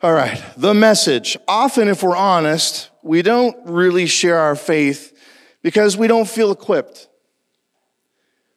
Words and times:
All 0.00 0.12
right, 0.12 0.40
the 0.56 0.74
message. 0.74 1.36
Often, 1.48 1.88
if 1.88 2.04
we're 2.04 2.14
honest, 2.14 2.88
we 3.02 3.20
don't 3.20 3.56
really 3.64 4.06
share 4.06 4.38
our 4.38 4.54
faith 4.54 5.12
because 5.60 5.96
we 5.96 6.06
don't 6.06 6.28
feel 6.28 6.52
equipped. 6.52 7.08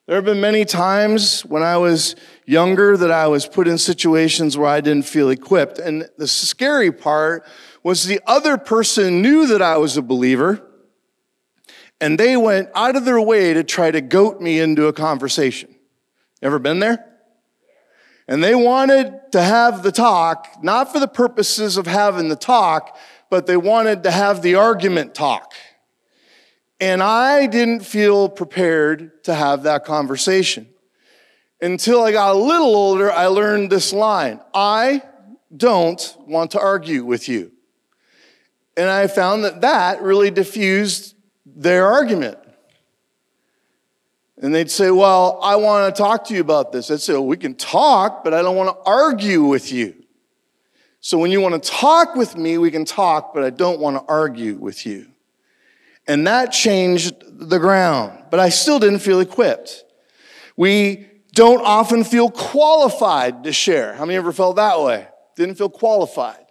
There 0.06 0.16
have 0.18 0.26
been 0.26 0.40
many 0.40 0.66
times 0.66 1.42
when 1.42 1.64
I 1.64 1.78
was 1.78 2.16
younger 2.46 2.96
that 2.96 3.10
I 3.10 3.26
was 3.26 3.48
put 3.48 3.68
in 3.68 3.80
situations 3.80 4.56
where 4.56 4.70
I 4.70 4.82
didn't 4.82 5.08
feel 5.08 5.32
equipped. 5.32 5.80
And 5.80 6.08
the 6.16 6.28
scary 6.28 6.92
part 6.92 7.44
was 7.82 8.06
the 8.06 8.22
other 8.28 8.56
person 8.60 9.24
knew 9.24 9.48
that 9.48 9.64
I 9.64 9.78
was 9.78 9.98
a 9.98 10.04
believer, 10.04 10.62
and 12.00 12.20
they 12.20 12.38
went 12.38 12.70
out 12.76 12.96
of 12.96 13.04
their 13.04 13.20
way 13.20 13.56
to 13.56 13.64
try 13.64 13.90
to 13.90 14.00
goat 14.00 14.42
me 14.42 14.60
into 14.60 14.86
a 14.86 14.94
conversation. 14.94 15.74
Ever 16.44 16.60
been 16.60 16.78
there? 16.78 17.11
And 18.32 18.42
they 18.42 18.56
wanted 18.56 19.34
to 19.34 19.42
have 19.42 19.84
the 19.84 19.92
talk, 19.92 20.64
not 20.64 20.94
for 20.94 21.02
the 21.02 21.08
purposes 21.10 21.76
of 21.76 21.86
having 21.86 22.30
the 22.30 22.38
talk, 22.38 22.98
but 23.30 23.46
they 23.46 23.58
wanted 23.58 24.04
to 24.04 24.12
have 24.12 24.42
the 24.42 24.56
argument 24.56 25.14
talk. 25.14 25.54
And 26.80 27.04
I 27.04 27.48
didn't 27.48 27.82
feel 27.82 28.30
prepared 28.30 29.26
to 29.26 29.36
have 29.36 29.64
that 29.64 29.84
conversation. 29.84 30.70
Until 31.62 32.06
I 32.06 32.14
got 32.14 32.34
a 32.34 32.40
little 32.40 32.74
older, 32.74 33.12
I 33.12 33.28
learned 33.28 33.70
this 33.70 33.92
line 33.92 34.40
I 34.54 35.04
don't 35.54 36.16
want 36.26 36.52
to 36.52 36.60
argue 36.62 37.04
with 37.04 37.28
you. 37.28 37.52
And 38.78 38.90
I 38.90 39.08
found 39.08 39.44
that 39.44 39.60
that 39.60 40.02
really 40.02 40.32
diffused 40.32 41.16
their 41.46 41.86
argument. 41.86 42.38
And 44.42 44.54
they'd 44.54 44.72
say, 44.72 44.90
Well, 44.90 45.40
I 45.42 45.56
want 45.56 45.96
to 45.96 46.02
talk 46.02 46.26
to 46.26 46.34
you 46.34 46.42
about 46.42 46.72
this. 46.72 46.90
I'd 46.90 47.00
say, 47.00 47.14
Well, 47.14 47.28
we 47.28 47.38
can 47.38 47.54
talk, 47.56 48.24
but 48.24 48.34
I 48.34 48.42
don't 48.42 48.56
want 48.56 48.70
to 48.70 48.90
argue 48.90 49.44
with 49.44 49.72
you. 49.72 49.96
So 51.00 51.18
when 51.18 51.32
you 51.32 51.42
want 51.42 51.62
to 51.62 51.70
talk 51.70 52.16
with 52.16 52.36
me, 52.36 52.58
we 52.58 52.70
can 52.72 52.86
talk, 52.86 53.34
but 53.34 53.44
I 53.44 53.50
don't 53.52 53.80
want 53.80 53.98
to 53.98 54.04
argue 54.12 54.56
with 54.56 54.86
you. 54.86 55.08
And 56.08 56.28
that 56.28 56.52
changed 56.52 57.16
the 57.28 57.60
ground, 57.60 58.26
but 58.30 58.40
I 58.40 58.50
still 58.50 58.80
didn't 58.80 59.00
feel 59.00 59.20
equipped. 59.20 59.84
We 60.58 61.08
don't 61.34 61.62
often 61.66 62.04
feel 62.04 62.30
qualified 62.30 63.46
to 63.46 63.54
share. 63.54 63.94
How 63.94 64.06
many 64.06 64.18
ever 64.18 64.32
felt 64.32 64.58
that 64.58 64.80
way? 64.82 65.08
Didn't 65.36 65.56
feel 65.56 65.70
qualified. 65.70 66.46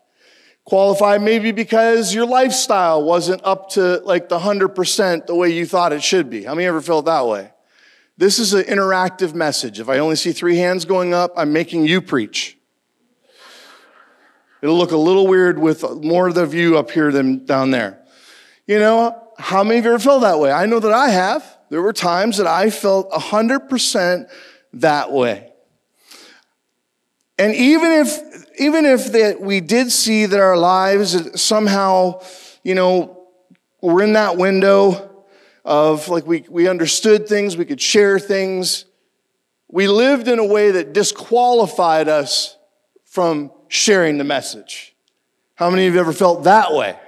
Qualified 0.64 1.22
maybe 1.22 1.52
because 1.52 2.14
your 2.14 2.26
lifestyle 2.26 3.02
wasn't 3.02 3.42
up 3.44 3.70
to 3.70 3.98
like 4.04 4.28
the 4.28 4.38
100% 4.38 5.26
the 5.26 5.34
way 5.34 5.50
you 5.50 5.66
thought 5.66 5.92
it 5.92 6.02
should 6.02 6.30
be. 6.30 6.44
How 6.44 6.54
many 6.54 6.66
ever 6.66 6.80
felt 6.80 7.04
that 7.06 7.26
way? 7.26 7.52
This 8.20 8.38
is 8.38 8.52
an 8.52 8.64
interactive 8.64 9.32
message. 9.32 9.80
If 9.80 9.88
I 9.88 9.96
only 9.96 10.14
see 10.14 10.32
three 10.32 10.58
hands 10.58 10.84
going 10.84 11.14
up, 11.14 11.32
I'm 11.38 11.54
making 11.54 11.86
you 11.86 12.02
preach. 12.02 12.58
It'll 14.60 14.76
look 14.76 14.90
a 14.90 14.96
little 14.98 15.26
weird 15.26 15.58
with 15.58 15.82
more 16.02 16.28
of 16.28 16.34
the 16.34 16.44
view 16.44 16.76
up 16.76 16.90
here 16.90 17.10
than 17.12 17.46
down 17.46 17.70
there. 17.70 17.98
You 18.66 18.78
know, 18.78 19.32
how 19.38 19.64
many 19.64 19.78
of 19.78 19.86
you 19.86 19.92
ever 19.92 19.98
felt 19.98 20.20
that 20.20 20.38
way? 20.38 20.52
I 20.52 20.66
know 20.66 20.80
that 20.80 20.92
I 20.92 21.08
have. 21.08 21.42
There 21.70 21.80
were 21.80 21.94
times 21.94 22.36
that 22.36 22.46
I 22.46 22.68
felt 22.68 23.10
100% 23.10 24.28
that 24.74 25.10
way. 25.10 25.50
And 27.38 27.54
even 27.54 27.90
if, 27.90 28.60
even 28.60 28.84
if 28.84 29.12
that 29.12 29.40
we 29.40 29.62
did 29.62 29.90
see 29.90 30.26
that 30.26 30.38
our 30.38 30.58
lives 30.58 31.40
somehow, 31.40 32.20
you 32.64 32.74
know, 32.74 33.28
were 33.80 34.02
in 34.02 34.12
that 34.12 34.36
window 34.36 35.09
of 35.64 36.08
like 36.08 36.26
we, 36.26 36.44
we 36.48 36.68
understood 36.68 37.28
things, 37.28 37.56
we 37.56 37.64
could 37.64 37.80
share 37.80 38.18
things, 38.18 38.86
we 39.68 39.86
lived 39.86 40.28
in 40.28 40.38
a 40.38 40.44
way 40.44 40.72
that 40.72 40.92
disqualified 40.92 42.08
us 42.08 42.56
from 43.04 43.52
sharing 43.68 44.18
the 44.18 44.24
message. 44.24 44.94
How 45.54 45.70
many 45.70 45.86
of 45.86 45.94
you 45.94 46.00
ever 46.00 46.12
felt 46.12 46.44
that 46.44 46.72
way? 46.72 46.98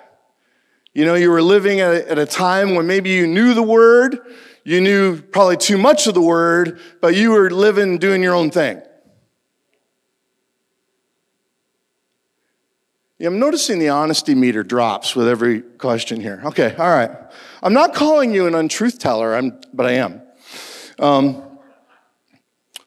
You 0.95 1.05
know, 1.05 1.15
you 1.15 1.31
were 1.31 1.43
living 1.43 1.81
at 1.81 1.93
a, 1.93 2.11
at 2.11 2.19
a 2.19 2.27
time 2.27 2.75
when 2.75 2.87
maybe 2.87 3.11
you 3.11 3.27
knew 3.27 3.55
the 3.55 3.63
word, 3.63 4.19
you 4.65 4.81
knew 4.81 5.21
probably 5.21 5.57
too 5.57 5.79
much 5.79 6.07
of 6.07 6.15
the 6.15 6.23
word, 6.23 6.79
but 7.01 7.17
you 7.17 7.31
were 7.31 7.51
living, 7.51 7.99
doing 7.99 8.23
your 8.23 8.35
own 8.35 8.51
thing. 8.51 8.83
Yeah, 13.19 13.29
I'm 13.29 13.39
noticing 13.39 13.79
the 13.79 13.89
honesty 13.89 14.35
meter 14.35 14.63
drops 14.65 15.17
with 15.17 15.29
every 15.29 15.63
question 15.63 16.21
here. 16.21 16.43
Okay, 16.45 16.75
all 16.77 16.91
right. 16.91 17.11
I'm 17.63 17.73
not 17.73 17.95
calling 17.95 18.35
you 18.35 18.47
an 18.47 18.55
untruth 18.55 18.99
teller, 18.99 19.35
I'm, 19.35 19.61
but 19.73 19.87
I 19.87 19.93
am. 19.93 20.21
Um, 20.99 21.43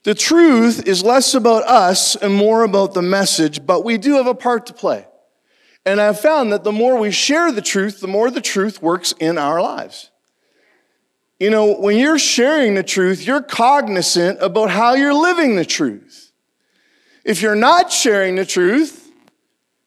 the 0.03 0.13
truth 0.13 0.85
is 0.85 1.03
less 1.03 1.33
about 1.33 1.63
us 1.63 2.15
and 2.15 2.33
more 2.33 2.63
about 2.63 2.93
the 2.93 3.01
message, 3.01 3.65
but 3.65 3.85
we 3.85 3.97
do 3.97 4.15
have 4.15 4.27
a 4.27 4.35
part 4.35 4.65
to 4.67 4.73
play. 4.73 5.07
And 5.85 6.01
I've 6.01 6.19
found 6.19 6.51
that 6.51 6.63
the 6.63 6.71
more 6.71 6.97
we 6.97 7.11
share 7.11 7.51
the 7.51 7.61
truth, 7.61 8.01
the 8.01 8.07
more 8.07 8.29
the 8.29 8.41
truth 8.41 8.81
works 8.81 9.13
in 9.19 9.37
our 9.37 9.61
lives. 9.61 10.11
You 11.39 11.49
know, 11.49 11.75
when 11.75 11.97
you're 11.97 12.19
sharing 12.19 12.75
the 12.75 12.83
truth, 12.83 13.25
you're 13.25 13.41
cognizant 13.41 14.41
about 14.41 14.69
how 14.69 14.93
you're 14.95 15.13
living 15.13 15.55
the 15.55 15.65
truth. 15.65 16.31
If 17.23 17.41
you're 17.41 17.55
not 17.55 17.91
sharing 17.91 18.35
the 18.35 18.45
truth 18.45 19.11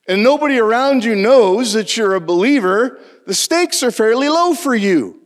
and 0.07 0.23
nobody 0.23 0.59
around 0.59 1.05
you 1.05 1.15
knows 1.15 1.73
that 1.75 1.97
you're 1.97 2.15
a 2.15 2.21
believer, 2.21 3.01
the 3.29 3.35
stakes 3.35 3.83
are 3.83 3.91
fairly 3.91 4.31
low 4.31 4.55
for 4.55 4.75
you. 4.75 5.21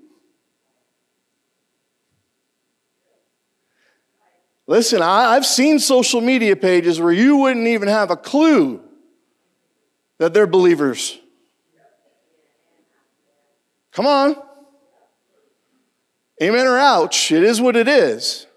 Listen, 4.66 5.00
I've 5.00 5.46
seen 5.46 5.78
social 5.78 6.20
media 6.20 6.56
pages 6.56 7.00
where 7.00 7.12
you 7.12 7.36
wouldn't 7.36 7.68
even 7.68 7.86
have 7.86 8.10
a 8.10 8.16
clue 8.16 8.82
that 10.18 10.34
they're 10.34 10.48
believers. 10.48 11.16
Come 13.92 14.08
on. 14.08 14.34
Amen 16.42 16.66
or 16.66 16.78
ouch. 16.78 17.30
It 17.30 17.44
is 17.44 17.60
what 17.60 17.76
it 17.76 17.86
is. 17.86 18.48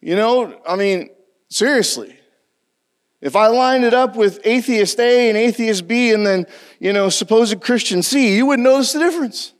You 0.00 0.16
know, 0.16 0.60
I 0.66 0.74
mean, 0.74 1.10
seriously. 1.48 2.18
If 3.24 3.36
I 3.36 3.46
lined 3.46 3.86
it 3.86 3.94
up 3.94 4.16
with 4.16 4.38
atheist 4.44 5.00
A 5.00 5.30
and 5.30 5.38
atheist 5.38 5.88
B 5.88 6.12
and 6.12 6.26
then, 6.26 6.46
you 6.78 6.92
know, 6.92 7.08
supposed 7.08 7.58
Christian 7.62 8.02
C, 8.02 8.36
you 8.36 8.44
wouldn't 8.44 8.68
notice 8.68 8.92
the 8.92 8.98
difference. 8.98 9.54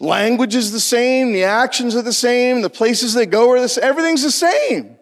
Language 0.00 0.54
is 0.54 0.72
the 0.72 0.80
same, 0.80 1.32
the 1.32 1.44
actions 1.44 1.94
are 1.94 2.00
the 2.00 2.14
same, 2.14 2.62
the 2.62 2.70
places 2.70 3.12
they 3.12 3.26
go 3.26 3.50
are 3.50 3.60
the 3.60 3.68
same, 3.68 3.84
everything's 3.84 4.22
the 4.22 4.30
same. 4.30 4.96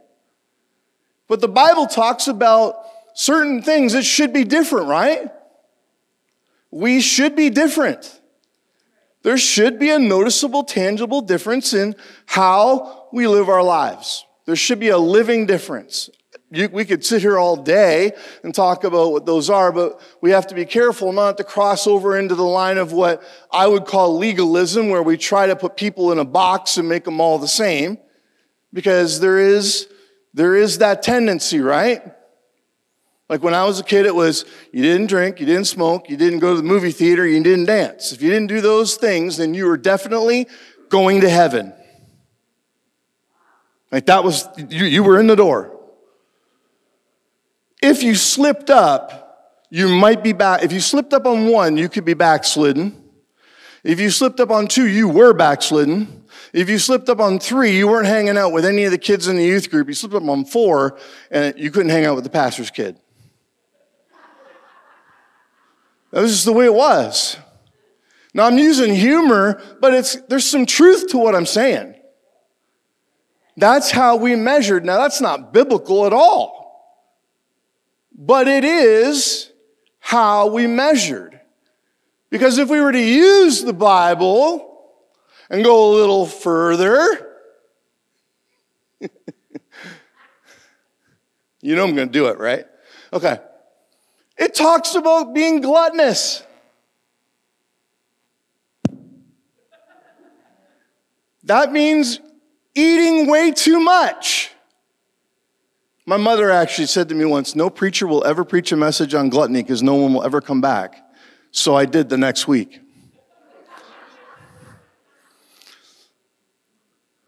But 1.28 1.40
the 1.40 1.46
Bible 1.46 1.86
talks 1.86 2.26
about 2.26 2.74
certain 3.14 3.62
things 3.62 3.92
that 3.92 4.02
should 4.02 4.32
be 4.32 4.42
different, 4.42 4.88
right? 4.88 5.30
We 6.72 7.00
should 7.00 7.36
be 7.36 7.50
different. 7.50 8.20
There 9.22 9.38
should 9.38 9.78
be 9.78 9.90
a 9.90 9.98
noticeable, 10.00 10.64
tangible 10.64 11.20
difference 11.20 11.72
in 11.72 11.94
how 12.26 13.06
we 13.12 13.28
live 13.28 13.48
our 13.48 13.62
lives. 13.62 14.24
There 14.44 14.56
should 14.56 14.80
be 14.80 14.88
a 14.88 14.98
living 14.98 15.46
difference. 15.46 16.10
You, 16.50 16.70
we 16.70 16.86
could 16.86 17.04
sit 17.04 17.20
here 17.20 17.38
all 17.38 17.56
day 17.56 18.12
and 18.42 18.54
talk 18.54 18.84
about 18.84 19.12
what 19.12 19.26
those 19.26 19.50
are, 19.50 19.70
but 19.70 20.00
we 20.22 20.30
have 20.30 20.46
to 20.46 20.54
be 20.54 20.64
careful 20.64 21.12
not 21.12 21.36
to 21.36 21.44
cross 21.44 21.86
over 21.86 22.18
into 22.18 22.34
the 22.34 22.42
line 22.42 22.78
of 22.78 22.92
what 22.92 23.22
I 23.52 23.66
would 23.66 23.84
call 23.84 24.16
legalism, 24.16 24.88
where 24.88 25.02
we 25.02 25.18
try 25.18 25.46
to 25.46 25.54
put 25.54 25.76
people 25.76 26.10
in 26.10 26.18
a 26.18 26.24
box 26.24 26.78
and 26.78 26.88
make 26.88 27.04
them 27.04 27.20
all 27.20 27.38
the 27.38 27.46
same, 27.48 27.98
because 28.72 29.20
there 29.20 29.38
is, 29.38 29.88
there 30.32 30.56
is 30.56 30.78
that 30.78 31.02
tendency, 31.02 31.60
right? 31.60 32.02
Like 33.28 33.42
when 33.42 33.52
I 33.52 33.64
was 33.64 33.78
a 33.78 33.84
kid, 33.84 34.06
it 34.06 34.14
was 34.14 34.46
you 34.72 34.80
didn't 34.80 35.08
drink, 35.08 35.40
you 35.40 35.44
didn't 35.44 35.66
smoke, 35.66 36.08
you 36.08 36.16
didn't 36.16 36.38
go 36.38 36.54
to 36.54 36.56
the 36.56 36.66
movie 36.66 36.92
theater, 36.92 37.26
you 37.26 37.42
didn't 37.42 37.66
dance. 37.66 38.10
If 38.10 38.22
you 38.22 38.30
didn't 38.30 38.48
do 38.48 38.62
those 38.62 38.96
things, 38.96 39.36
then 39.36 39.52
you 39.52 39.66
were 39.66 39.76
definitely 39.76 40.48
going 40.88 41.20
to 41.20 41.28
heaven. 41.28 41.74
Like 43.92 44.06
that 44.06 44.24
was, 44.24 44.48
you, 44.56 44.86
you 44.86 45.02
were 45.02 45.20
in 45.20 45.26
the 45.26 45.36
door. 45.36 45.77
If 47.82 48.02
you 48.02 48.14
slipped 48.14 48.70
up, 48.70 49.64
you 49.70 49.88
might 49.88 50.22
be 50.22 50.32
back. 50.32 50.62
If 50.62 50.72
you 50.72 50.80
slipped 50.80 51.12
up 51.12 51.26
on 51.26 51.48
one, 51.48 51.76
you 51.76 51.88
could 51.88 52.04
be 52.04 52.14
backslidden. 52.14 53.04
If 53.84 54.00
you 54.00 54.10
slipped 54.10 54.40
up 54.40 54.50
on 54.50 54.66
two, 54.66 54.86
you 54.86 55.08
were 55.08 55.32
backslidden. 55.32 56.24
If 56.52 56.68
you 56.68 56.78
slipped 56.78 57.08
up 57.08 57.20
on 57.20 57.38
three, 57.38 57.76
you 57.76 57.86
weren't 57.86 58.06
hanging 58.06 58.36
out 58.36 58.52
with 58.52 58.64
any 58.64 58.84
of 58.84 58.90
the 58.90 58.98
kids 58.98 59.28
in 59.28 59.36
the 59.36 59.44
youth 59.44 59.70
group. 59.70 59.88
You 59.88 59.94
slipped 59.94 60.14
up 60.14 60.22
on 60.24 60.44
four, 60.44 60.98
and 61.30 61.54
you 61.58 61.70
couldn't 61.70 61.90
hang 61.90 62.04
out 62.04 62.14
with 62.14 62.24
the 62.24 62.30
pastor's 62.30 62.70
kid. 62.70 62.98
That 66.10 66.22
was 66.22 66.32
just 66.32 66.46
the 66.46 66.52
way 66.52 66.64
it 66.64 66.74
was. 66.74 67.36
Now 68.32 68.46
I'm 68.46 68.58
using 68.58 68.94
humor, 68.94 69.62
but 69.80 69.94
it's, 69.94 70.16
there's 70.28 70.46
some 70.46 70.64
truth 70.66 71.08
to 71.08 71.18
what 71.18 71.34
I'm 71.34 71.46
saying. 71.46 71.94
That's 73.56 73.90
how 73.90 74.16
we 74.16 74.34
measured. 74.34 74.84
Now 74.84 74.98
that's 74.98 75.20
not 75.20 75.52
biblical 75.52 76.06
at 76.06 76.12
all. 76.12 76.57
But 78.20 78.48
it 78.48 78.64
is 78.64 79.52
how 80.00 80.48
we 80.48 80.66
measured. 80.66 81.40
Because 82.30 82.58
if 82.58 82.68
we 82.68 82.80
were 82.80 82.90
to 82.90 83.00
use 83.00 83.62
the 83.62 83.72
Bible 83.72 84.90
and 85.48 85.62
go 85.62 85.88
a 85.88 85.94
little 85.94 86.26
further, 86.26 87.36
you 91.62 91.76
know 91.76 91.84
I'm 91.84 91.94
going 91.94 92.08
to 92.08 92.12
do 92.12 92.26
it, 92.26 92.38
right? 92.38 92.66
Okay. 93.12 93.38
It 94.36 94.52
talks 94.52 94.96
about 94.96 95.32
being 95.32 95.60
gluttonous. 95.60 96.42
That 101.44 101.70
means 101.70 102.18
eating 102.74 103.28
way 103.28 103.52
too 103.52 103.78
much. 103.78 104.50
My 106.08 106.16
mother 106.16 106.50
actually 106.50 106.86
said 106.86 107.10
to 107.10 107.14
me 107.14 107.26
once, 107.26 107.54
No 107.54 107.68
preacher 107.68 108.06
will 108.06 108.24
ever 108.24 108.42
preach 108.42 108.72
a 108.72 108.78
message 108.78 109.12
on 109.12 109.28
gluttony 109.28 109.62
because 109.62 109.82
no 109.82 109.94
one 109.94 110.14
will 110.14 110.24
ever 110.24 110.40
come 110.40 110.62
back. 110.62 111.06
So 111.50 111.74
I 111.74 111.84
did 111.84 112.08
the 112.08 112.16
next 112.16 112.48
week. 112.48 112.80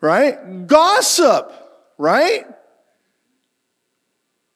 right? 0.01 0.67
Gossip, 0.67 1.53
right? 1.99 2.47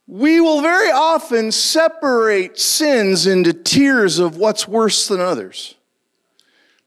We 0.07 0.41
will 0.41 0.63
very 0.63 0.91
often 0.91 1.53
separate 1.53 2.59
sins 2.59 3.27
into 3.27 3.53
tiers 3.53 4.21
of 4.21 4.39
what's 4.39 4.67
worse 4.67 5.07
than 5.07 5.21
others. 5.21 5.75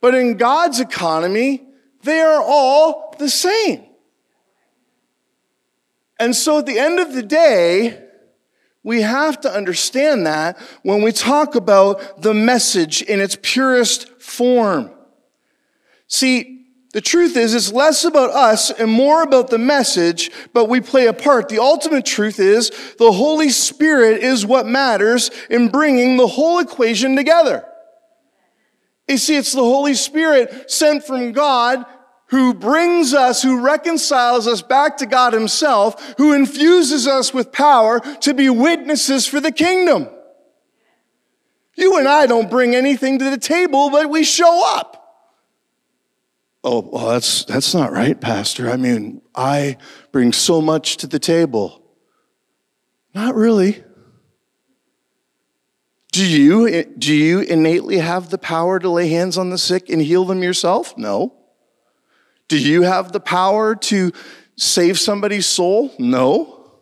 But 0.00 0.16
in 0.16 0.38
God's 0.38 0.80
economy, 0.80 1.62
they 2.02 2.18
are 2.18 2.42
all 2.42 3.14
the 3.16 3.30
same. 3.30 3.87
And 6.18 6.34
so 6.34 6.58
at 6.58 6.66
the 6.66 6.78
end 6.78 6.98
of 6.98 7.12
the 7.12 7.22
day, 7.22 8.04
we 8.82 9.02
have 9.02 9.40
to 9.42 9.50
understand 9.50 10.26
that 10.26 10.58
when 10.82 11.02
we 11.02 11.12
talk 11.12 11.54
about 11.54 12.22
the 12.22 12.34
message 12.34 13.02
in 13.02 13.20
its 13.20 13.36
purest 13.40 14.08
form. 14.20 14.90
See, 16.06 16.66
the 16.92 17.00
truth 17.02 17.36
is, 17.36 17.54
it's 17.54 17.70
less 17.70 18.04
about 18.04 18.30
us 18.30 18.70
and 18.70 18.90
more 18.90 19.22
about 19.22 19.50
the 19.50 19.58
message, 19.58 20.30
but 20.54 20.70
we 20.70 20.80
play 20.80 21.06
a 21.06 21.12
part. 21.12 21.48
The 21.48 21.58
ultimate 21.58 22.06
truth 22.06 22.40
is 22.40 22.70
the 22.98 23.12
Holy 23.12 23.50
Spirit 23.50 24.22
is 24.22 24.46
what 24.46 24.66
matters 24.66 25.30
in 25.50 25.68
bringing 25.68 26.16
the 26.16 26.26
whole 26.26 26.60
equation 26.60 27.14
together. 27.14 27.64
You 29.06 29.18
see, 29.18 29.36
it's 29.36 29.52
the 29.52 29.60
Holy 29.60 29.94
Spirit 29.94 30.70
sent 30.70 31.04
from 31.04 31.32
God 31.32 31.84
who 32.28 32.54
brings 32.54 33.14
us, 33.14 33.42
who 33.42 33.60
reconciles 33.60 34.46
us 34.46 34.62
back 34.62 34.98
to 34.98 35.06
God 35.06 35.32
Himself, 35.32 36.14
who 36.18 36.32
infuses 36.32 37.06
us 37.06 37.32
with 37.32 37.52
power 37.52 38.00
to 38.20 38.34
be 38.34 38.48
witnesses 38.50 39.26
for 39.26 39.40
the 39.40 39.52
kingdom. 39.52 40.08
You 41.74 41.96
and 41.96 42.08
I 42.08 42.26
don't 42.26 42.50
bring 42.50 42.74
anything 42.74 43.18
to 43.18 43.30
the 43.30 43.38
table, 43.38 43.90
but 43.90 44.10
we 44.10 44.24
show 44.24 44.62
up. 44.76 44.94
Oh, 46.64 46.80
well, 46.92 47.08
that's, 47.10 47.44
that's 47.44 47.72
not 47.72 47.92
right, 47.92 48.20
Pastor. 48.20 48.68
I 48.68 48.76
mean, 48.76 49.22
I 49.34 49.76
bring 50.10 50.32
so 50.32 50.60
much 50.60 50.98
to 50.98 51.06
the 51.06 51.20
table. 51.20 51.82
Not 53.14 53.34
really. 53.36 53.84
Do 56.12 56.26
you, 56.26 56.84
do 56.84 57.14
you 57.14 57.40
innately 57.40 57.98
have 57.98 58.30
the 58.30 58.38
power 58.38 58.78
to 58.80 58.90
lay 58.90 59.08
hands 59.08 59.38
on 59.38 59.50
the 59.50 59.58
sick 59.58 59.88
and 59.88 60.02
heal 60.02 60.24
them 60.24 60.42
yourself? 60.42 60.98
No. 60.98 61.37
Do 62.48 62.58
you 62.58 62.82
have 62.82 63.12
the 63.12 63.20
power 63.20 63.76
to 63.76 64.12
save 64.56 64.98
somebody's 64.98 65.46
soul? 65.46 65.92
No. 65.98 66.80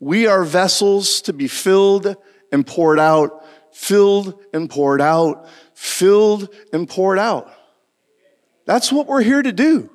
We 0.00 0.26
are 0.26 0.42
vessels 0.42 1.22
to 1.22 1.32
be 1.32 1.46
filled 1.46 2.16
and 2.50 2.66
poured 2.66 2.98
out, 2.98 3.44
filled 3.72 4.42
and 4.52 4.68
poured 4.68 5.00
out, 5.00 5.48
filled 5.74 6.52
and 6.72 6.88
poured 6.88 7.20
out. 7.20 7.52
That's 8.66 8.92
what 8.92 9.06
we're 9.06 9.22
here 9.22 9.42
to 9.42 9.52
do. 9.52 9.90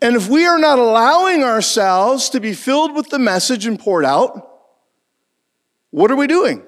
And 0.00 0.14
if 0.14 0.28
we 0.28 0.46
are 0.46 0.58
not 0.58 0.78
allowing 0.78 1.42
ourselves 1.42 2.30
to 2.30 2.40
be 2.40 2.52
filled 2.52 2.94
with 2.94 3.08
the 3.08 3.18
message 3.18 3.66
and 3.66 3.78
poured 3.78 4.04
out, 4.04 4.48
what 5.90 6.10
are 6.10 6.16
we 6.16 6.26
doing? 6.26 6.62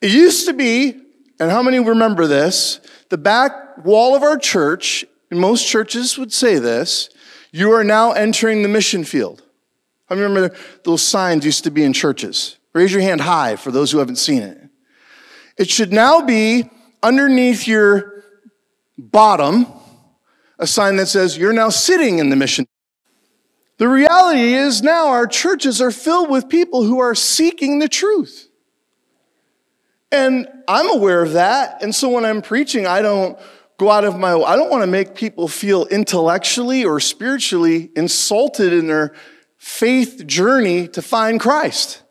It 0.00 0.10
used 0.10 0.46
to 0.46 0.52
be, 0.52 1.00
and 1.40 1.50
how 1.50 1.62
many 1.62 1.78
remember 1.78 2.26
this? 2.26 2.80
The 3.08 3.18
back 3.18 3.84
wall 3.84 4.14
of 4.14 4.22
our 4.22 4.38
church, 4.38 5.04
and 5.30 5.40
most 5.40 5.66
churches 5.66 6.18
would 6.18 6.32
say 6.32 6.58
this, 6.58 7.08
you 7.50 7.72
are 7.72 7.84
now 7.84 8.12
entering 8.12 8.62
the 8.62 8.68
mission 8.68 9.04
field. 9.04 9.42
I 10.10 10.14
remember 10.14 10.54
those 10.84 11.02
signs 11.02 11.44
used 11.44 11.64
to 11.64 11.70
be 11.70 11.84
in 11.84 11.92
churches. 11.92 12.56
Raise 12.72 12.92
your 12.92 13.02
hand 13.02 13.20
high 13.20 13.56
for 13.56 13.70
those 13.70 13.90
who 13.90 13.98
haven't 13.98 14.16
seen 14.16 14.42
it. 14.42 14.58
It 15.56 15.70
should 15.70 15.92
now 15.92 16.20
be 16.22 16.70
underneath 17.02 17.66
your 17.66 18.24
bottom 18.96 19.66
a 20.58 20.66
sign 20.66 20.96
that 20.96 21.06
says, 21.06 21.38
You're 21.38 21.52
now 21.52 21.68
sitting 21.68 22.18
in 22.18 22.30
the 22.30 22.36
mission. 22.36 22.66
The 23.78 23.88
reality 23.88 24.54
is 24.54 24.82
now 24.82 25.08
our 25.08 25.26
churches 25.26 25.80
are 25.80 25.92
filled 25.92 26.30
with 26.30 26.48
people 26.48 26.82
who 26.82 26.98
are 26.98 27.14
seeking 27.14 27.78
the 27.78 27.88
truth. 27.88 28.47
And 30.10 30.48
I'm 30.66 30.90
aware 30.90 31.22
of 31.22 31.32
that. 31.34 31.82
And 31.82 31.94
so 31.94 32.08
when 32.08 32.24
I'm 32.24 32.42
preaching, 32.42 32.86
I 32.86 33.02
don't 33.02 33.38
go 33.78 33.90
out 33.90 34.04
of 34.04 34.18
my 34.18 34.34
I 34.34 34.56
don't 34.56 34.70
want 34.70 34.82
to 34.82 34.86
make 34.86 35.14
people 35.14 35.48
feel 35.48 35.86
intellectually 35.86 36.84
or 36.84 36.98
spiritually 36.98 37.90
insulted 37.94 38.72
in 38.72 38.86
their 38.86 39.14
faith 39.56 40.26
journey 40.26 40.88
to 40.88 41.02
find 41.02 41.38
Christ. 41.38 42.02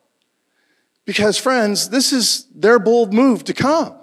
Because 1.05 1.37
friends, 1.37 1.89
this 1.89 2.11
is 2.11 2.47
their 2.53 2.79
bold 2.79 3.13
move 3.13 3.43
to 3.45 3.53
come. 3.53 3.96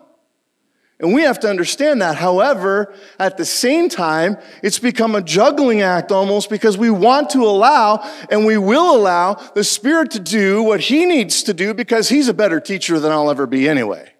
And 1.05 1.13
we 1.13 1.21
have 1.21 1.39
to 1.41 1.51
understand 1.51 2.01
that. 2.01 2.17
However, 2.17 2.95
at 3.19 3.37
the 3.37 3.45
same 3.45 3.91
time, 3.91 4.39
it's 4.63 4.79
become 4.79 5.15
a 5.15 5.21
juggling 5.21 5.83
act 5.83 6.11
almost 6.11 6.49
because 6.49 6.79
we 6.79 6.89
want 6.89 7.29
to 7.31 7.41
allow 7.45 8.11
and 8.31 8.47
we 8.47 8.57
will 8.57 8.97
allow 8.97 9.35
the 9.35 9.65
Spirit 9.65 10.13
to 10.13 10.19
do 10.19 10.63
what 10.63 10.81
He 10.81 11.05
needs 11.05 11.43
to 11.43 11.53
do 11.53 11.75
because 11.75 12.09
He's 12.09 12.29
a 12.29 12.33
better 12.33 12.59
teacher 12.59 12.99
than 12.99 13.13
I'll 13.13 13.31
ever 13.31 13.47
be 13.47 13.69
anyway 13.69 14.15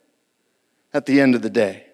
at 0.93 1.07
the 1.07 1.23
end 1.23 1.35
of 1.35 1.41
the 1.41 1.49
day. 1.49 1.87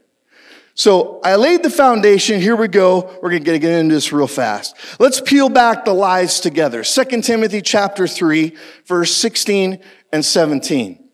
So 0.74 1.20
I 1.22 1.36
laid 1.36 1.62
the 1.62 1.70
foundation. 1.70 2.40
Here 2.40 2.56
we 2.56 2.66
go. 2.66 3.16
We're 3.22 3.30
going 3.30 3.44
to 3.44 3.58
get 3.60 3.70
into 3.70 3.94
this 3.94 4.12
real 4.12 4.26
fast. 4.26 4.74
Let's 4.98 5.20
peel 5.20 5.48
back 5.48 5.84
the 5.84 5.94
lies 5.94 6.40
together. 6.40 6.82
2 6.82 7.22
Timothy 7.22 7.62
chapter 7.62 8.08
3, 8.08 8.56
verse 8.86 9.14
16 9.14 9.78
and 10.10 10.24
17. 10.24 11.08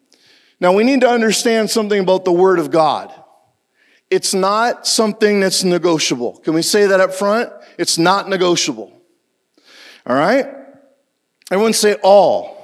Now 0.60 0.72
we 0.72 0.82
need 0.82 1.02
to 1.02 1.10
understand 1.10 1.68
something 1.68 2.00
about 2.00 2.24
the 2.24 2.32
Word 2.32 2.58
of 2.58 2.70
God. 2.70 3.12
It's 4.10 4.34
not 4.34 4.86
something 4.86 5.40
that's 5.40 5.64
negotiable. 5.64 6.38
Can 6.38 6.54
we 6.54 6.62
say 6.62 6.86
that 6.86 7.00
up 7.00 7.12
front? 7.12 7.50
It's 7.78 7.98
not 7.98 8.28
negotiable. 8.28 8.92
All 10.06 10.16
right? 10.16 10.46
Everyone 11.50 11.72
say 11.72 11.94
all. 12.02 12.56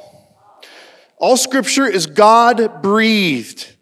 All 1.19 1.37
scripture 1.37 1.87
is 1.87 2.07
God 2.07 2.83
breathed. 2.83 3.75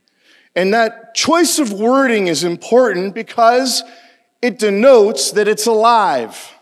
And 0.55 0.75
that 0.75 1.15
choice 1.15 1.59
of 1.59 1.73
wording 1.73 2.27
is 2.27 2.45
important 2.45 3.15
because 3.15 3.83
it 4.43 4.59
denotes 4.59 5.33
that 5.33 5.49
it's 5.49 5.67
alive. 5.67 6.55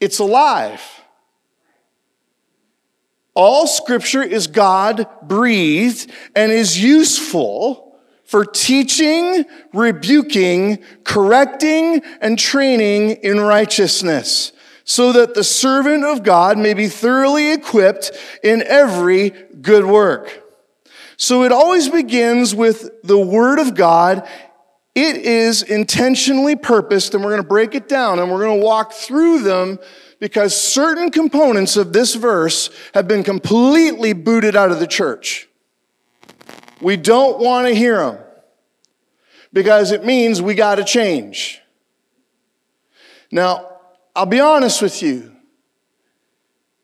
It's 0.00 0.18
alive. 0.18 0.82
All 3.34 3.66
scripture 3.66 4.22
is 4.22 4.46
God 4.46 5.06
breathed 5.22 6.10
and 6.36 6.52
is 6.52 6.82
useful 6.82 7.81
for 8.32 8.46
teaching, 8.46 9.44
rebuking, 9.74 10.82
correcting, 11.04 12.02
and 12.22 12.38
training 12.38 13.10
in 13.22 13.38
righteousness, 13.38 14.52
so 14.84 15.12
that 15.12 15.34
the 15.34 15.44
servant 15.44 16.02
of 16.02 16.22
God 16.22 16.56
may 16.56 16.72
be 16.72 16.88
thoroughly 16.88 17.52
equipped 17.52 18.10
in 18.42 18.62
every 18.62 19.32
good 19.60 19.84
work. 19.84 20.42
So 21.18 21.44
it 21.44 21.52
always 21.52 21.90
begins 21.90 22.54
with 22.54 23.02
the 23.02 23.18
Word 23.18 23.58
of 23.58 23.74
God. 23.74 24.26
It 24.94 25.16
is 25.16 25.62
intentionally 25.62 26.56
purposed, 26.56 27.12
and 27.12 27.22
we're 27.22 27.32
going 27.32 27.42
to 27.42 27.46
break 27.46 27.74
it 27.74 27.86
down 27.86 28.18
and 28.18 28.32
we're 28.32 28.46
going 28.46 28.60
to 28.60 28.64
walk 28.64 28.94
through 28.94 29.42
them 29.42 29.78
because 30.20 30.58
certain 30.58 31.10
components 31.10 31.76
of 31.76 31.92
this 31.92 32.14
verse 32.14 32.70
have 32.94 33.06
been 33.06 33.24
completely 33.24 34.14
booted 34.14 34.56
out 34.56 34.72
of 34.72 34.80
the 34.80 34.86
church. 34.86 35.50
We 36.82 36.96
don't 36.96 37.38
want 37.38 37.68
to 37.68 37.74
hear 37.74 37.98
them 37.98 38.18
because 39.52 39.92
it 39.92 40.04
means 40.04 40.42
we 40.42 40.56
got 40.56 40.74
to 40.74 40.84
change. 40.84 41.60
Now, 43.30 43.78
I'll 44.16 44.26
be 44.26 44.40
honest 44.40 44.82
with 44.82 45.00
you. 45.00 45.30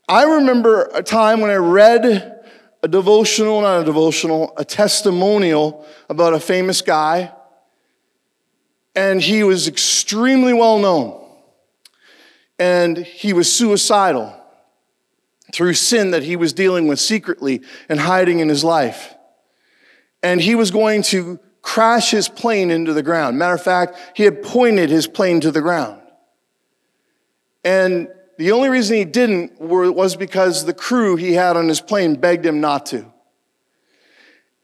I 0.08 0.22
remember 0.22 0.88
a 0.94 1.02
time 1.02 1.40
when 1.40 1.50
I 1.50 1.56
read 1.56 2.40
a 2.80 2.88
devotional, 2.88 3.60
not 3.60 3.82
a 3.82 3.84
devotional, 3.84 4.52
a 4.56 4.64
testimonial 4.64 5.84
about 6.08 6.32
a 6.32 6.40
famous 6.40 6.80
guy, 6.80 7.32
and 8.94 9.20
he 9.20 9.42
was 9.42 9.66
extremely 9.66 10.52
well 10.52 10.78
known. 10.78 11.24
And 12.60 12.98
he 12.98 13.32
was 13.32 13.52
suicidal 13.52 14.34
through 15.52 15.74
sin 15.74 16.12
that 16.12 16.22
he 16.22 16.36
was 16.36 16.52
dealing 16.52 16.86
with 16.86 17.00
secretly 17.00 17.62
and 17.88 17.98
hiding 17.98 18.38
in 18.38 18.48
his 18.48 18.62
life 18.62 19.16
and 20.22 20.40
he 20.40 20.54
was 20.54 20.70
going 20.70 21.02
to 21.02 21.38
crash 21.62 22.10
his 22.10 22.28
plane 22.28 22.70
into 22.70 22.92
the 22.92 23.02
ground. 23.02 23.38
Matter 23.38 23.54
of 23.54 23.62
fact, 23.62 23.96
he 24.14 24.22
had 24.22 24.42
pointed 24.42 24.90
his 24.90 25.06
plane 25.06 25.40
to 25.40 25.50
the 25.50 25.60
ground. 25.60 26.00
And 27.64 28.08
the 28.38 28.52
only 28.52 28.68
reason 28.68 28.96
he 28.96 29.04
didn't 29.04 29.60
was 29.60 30.16
because 30.16 30.64
the 30.64 30.72
crew 30.72 31.16
he 31.16 31.32
had 31.32 31.56
on 31.56 31.68
his 31.68 31.80
plane 31.80 32.14
begged 32.14 32.46
him 32.46 32.60
not 32.60 32.86
to. 32.86 33.12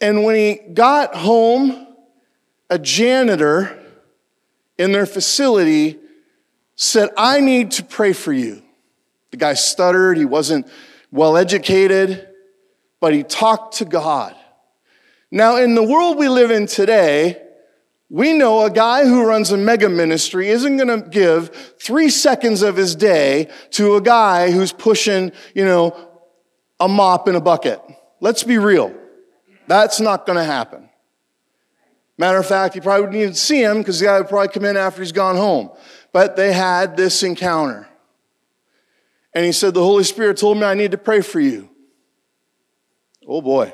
And 0.01 0.25
when 0.25 0.37
he 0.37 0.55
got 0.73 1.15
home, 1.15 1.89
a 2.71 2.79
janitor 2.79 3.79
in 4.79 4.93
their 4.93 5.07
facility 5.07 5.99
said, 6.77 7.11
I 7.17 7.41
need 7.41 7.73
to 7.73 7.85
pray 7.85 8.13
for 8.13 8.33
you. 8.33 8.63
The 9.31 9.37
guy 9.37 9.55
stuttered, 9.55 10.17
he 10.17 10.25
wasn't 10.25 10.67
well 11.11 11.37
educated, 11.37 12.29
but 13.01 13.13
he 13.13 13.23
talked 13.23 13.79
to 13.79 13.85
God. 13.85 14.37
Now, 15.35 15.57
in 15.57 15.75
the 15.75 15.83
world 15.83 16.17
we 16.17 16.29
live 16.29 16.53
in 16.53 16.69
today, 16.69 17.43
we 18.09 18.35
know 18.35 18.64
a 18.64 18.71
guy 18.71 19.05
who 19.05 19.26
runs 19.26 19.50
a 19.50 19.57
mega 19.57 19.88
ministry 19.88 20.49
isn't 20.49 20.76
going 20.76 21.03
to 21.03 21.09
give 21.09 21.75
three 21.81 22.09
seconds 22.09 22.62
of 22.62 22.76
his 22.76 22.95
day 22.95 23.50
to 23.71 23.97
a 23.97 24.00
guy 24.00 24.53
who's 24.53 24.71
pushing, 24.71 25.33
you 25.53 25.64
know, 25.64 26.09
a 26.79 26.87
mop 26.87 27.26
in 27.26 27.35
a 27.35 27.41
bucket. 27.41 27.83
Let's 28.21 28.45
be 28.45 28.59
real. 28.59 28.95
That's 29.67 29.99
not 29.99 30.25
going 30.25 30.38
to 30.38 30.45
happen. 30.45 30.88
Matter 32.17 32.38
of 32.38 32.47
fact, 32.47 32.76
you 32.76 32.81
probably 32.81 33.00
wouldn't 33.00 33.21
even 33.21 33.35
see 33.35 33.61
him 33.61 33.79
because 33.79 33.99
the 33.99 34.07
guy 34.07 34.21
would 34.21 34.29
probably 34.29 34.50
come 34.50 34.64
in 34.64 34.76
after 34.76 35.03
he's 35.03 35.11
gone 35.11 35.35
home. 35.35 35.73
But 36.12 36.37
they 36.37 36.53
had 36.53 36.97
this 36.97 37.25
encounter. 37.25 37.88
And 39.35 39.45
he 39.45 39.50
said, 39.50 39.75
The 39.75 39.83
Holy 39.83 40.05
Spirit 40.05 40.37
told 40.37 40.59
me 40.59 40.62
I 40.62 40.75
need 40.75 40.93
to 40.93 40.99
pray 40.99 41.23
for 41.23 41.41
you. 41.41 41.71
Oh 43.26 43.43
boy. 43.43 43.73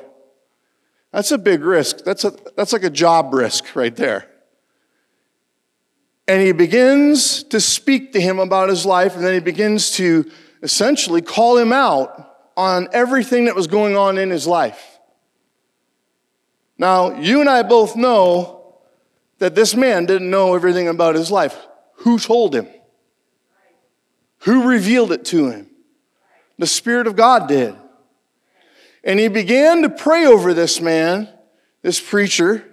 That's 1.11 1.31
a 1.31 1.37
big 1.37 1.63
risk. 1.63 2.03
That's, 2.03 2.23
a, 2.23 2.33
that's 2.55 2.73
like 2.73 2.83
a 2.83 2.89
job 2.89 3.33
risk 3.33 3.75
right 3.75 3.95
there. 3.95 4.27
And 6.27 6.41
he 6.41 6.53
begins 6.53 7.43
to 7.43 7.59
speak 7.59 8.13
to 8.13 8.21
him 8.21 8.39
about 8.39 8.69
his 8.69 8.85
life, 8.85 9.15
and 9.15 9.25
then 9.25 9.33
he 9.33 9.39
begins 9.39 9.91
to 9.91 10.29
essentially 10.63 11.21
call 11.21 11.57
him 11.57 11.73
out 11.73 12.29
on 12.55 12.87
everything 12.93 13.45
that 13.45 13.55
was 13.55 13.67
going 13.67 13.97
on 13.97 14.17
in 14.17 14.29
his 14.29 14.47
life. 14.47 14.99
Now, 16.77 17.19
you 17.19 17.41
and 17.41 17.49
I 17.49 17.63
both 17.63 17.95
know 17.95 18.77
that 19.39 19.55
this 19.55 19.75
man 19.75 20.05
didn't 20.05 20.29
know 20.29 20.55
everything 20.55 20.87
about 20.87 21.15
his 21.15 21.31
life. 21.31 21.57
Who 21.95 22.17
told 22.17 22.55
him? 22.55 22.67
Who 24.39 24.69
revealed 24.69 25.11
it 25.11 25.25
to 25.25 25.49
him? 25.49 25.69
The 26.57 26.67
Spirit 26.67 27.07
of 27.07 27.15
God 27.15 27.47
did. 27.47 27.75
And 29.03 29.19
he 29.19 29.27
began 29.27 29.81
to 29.81 29.89
pray 29.89 30.25
over 30.25 30.53
this 30.53 30.79
man, 30.79 31.27
this 31.81 31.99
preacher, 31.99 32.63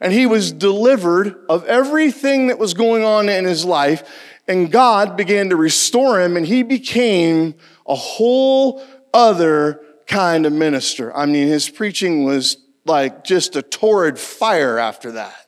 and 0.00 0.12
he 0.12 0.24
was 0.24 0.52
delivered 0.52 1.44
of 1.48 1.66
everything 1.66 2.46
that 2.46 2.58
was 2.58 2.72
going 2.72 3.04
on 3.04 3.28
in 3.28 3.44
his 3.44 3.64
life. 3.64 4.08
And 4.48 4.72
God 4.72 5.16
began 5.16 5.50
to 5.50 5.56
restore 5.56 6.20
him, 6.20 6.36
and 6.36 6.46
he 6.46 6.62
became 6.62 7.54
a 7.86 7.94
whole 7.94 8.82
other 9.12 9.82
kind 10.06 10.46
of 10.46 10.52
minister. 10.52 11.14
I 11.14 11.26
mean, 11.26 11.48
his 11.48 11.68
preaching 11.68 12.24
was 12.24 12.56
like 12.86 13.22
just 13.22 13.54
a 13.56 13.62
torrid 13.62 14.18
fire 14.18 14.78
after 14.78 15.12
that. 15.12 15.46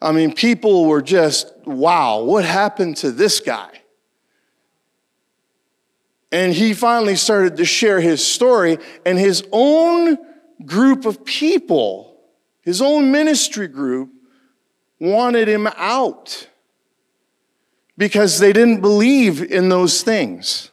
I 0.00 0.10
mean, 0.10 0.34
people 0.34 0.86
were 0.86 1.02
just, 1.02 1.52
wow, 1.64 2.22
what 2.22 2.44
happened 2.44 2.96
to 2.98 3.12
this 3.12 3.38
guy? 3.38 3.81
And 6.32 6.54
he 6.54 6.72
finally 6.72 7.14
started 7.14 7.58
to 7.58 7.64
share 7.66 8.00
his 8.00 8.26
story, 8.26 8.78
and 9.04 9.18
his 9.18 9.44
own 9.52 10.16
group 10.64 11.04
of 11.04 11.24
people, 11.26 12.18
his 12.62 12.80
own 12.80 13.12
ministry 13.12 13.68
group, 13.68 14.10
wanted 14.98 15.46
him 15.46 15.66
out 15.76 16.48
because 17.98 18.38
they 18.38 18.52
didn't 18.52 18.80
believe 18.80 19.42
in 19.42 19.68
those 19.68 20.02
things. 20.02 20.70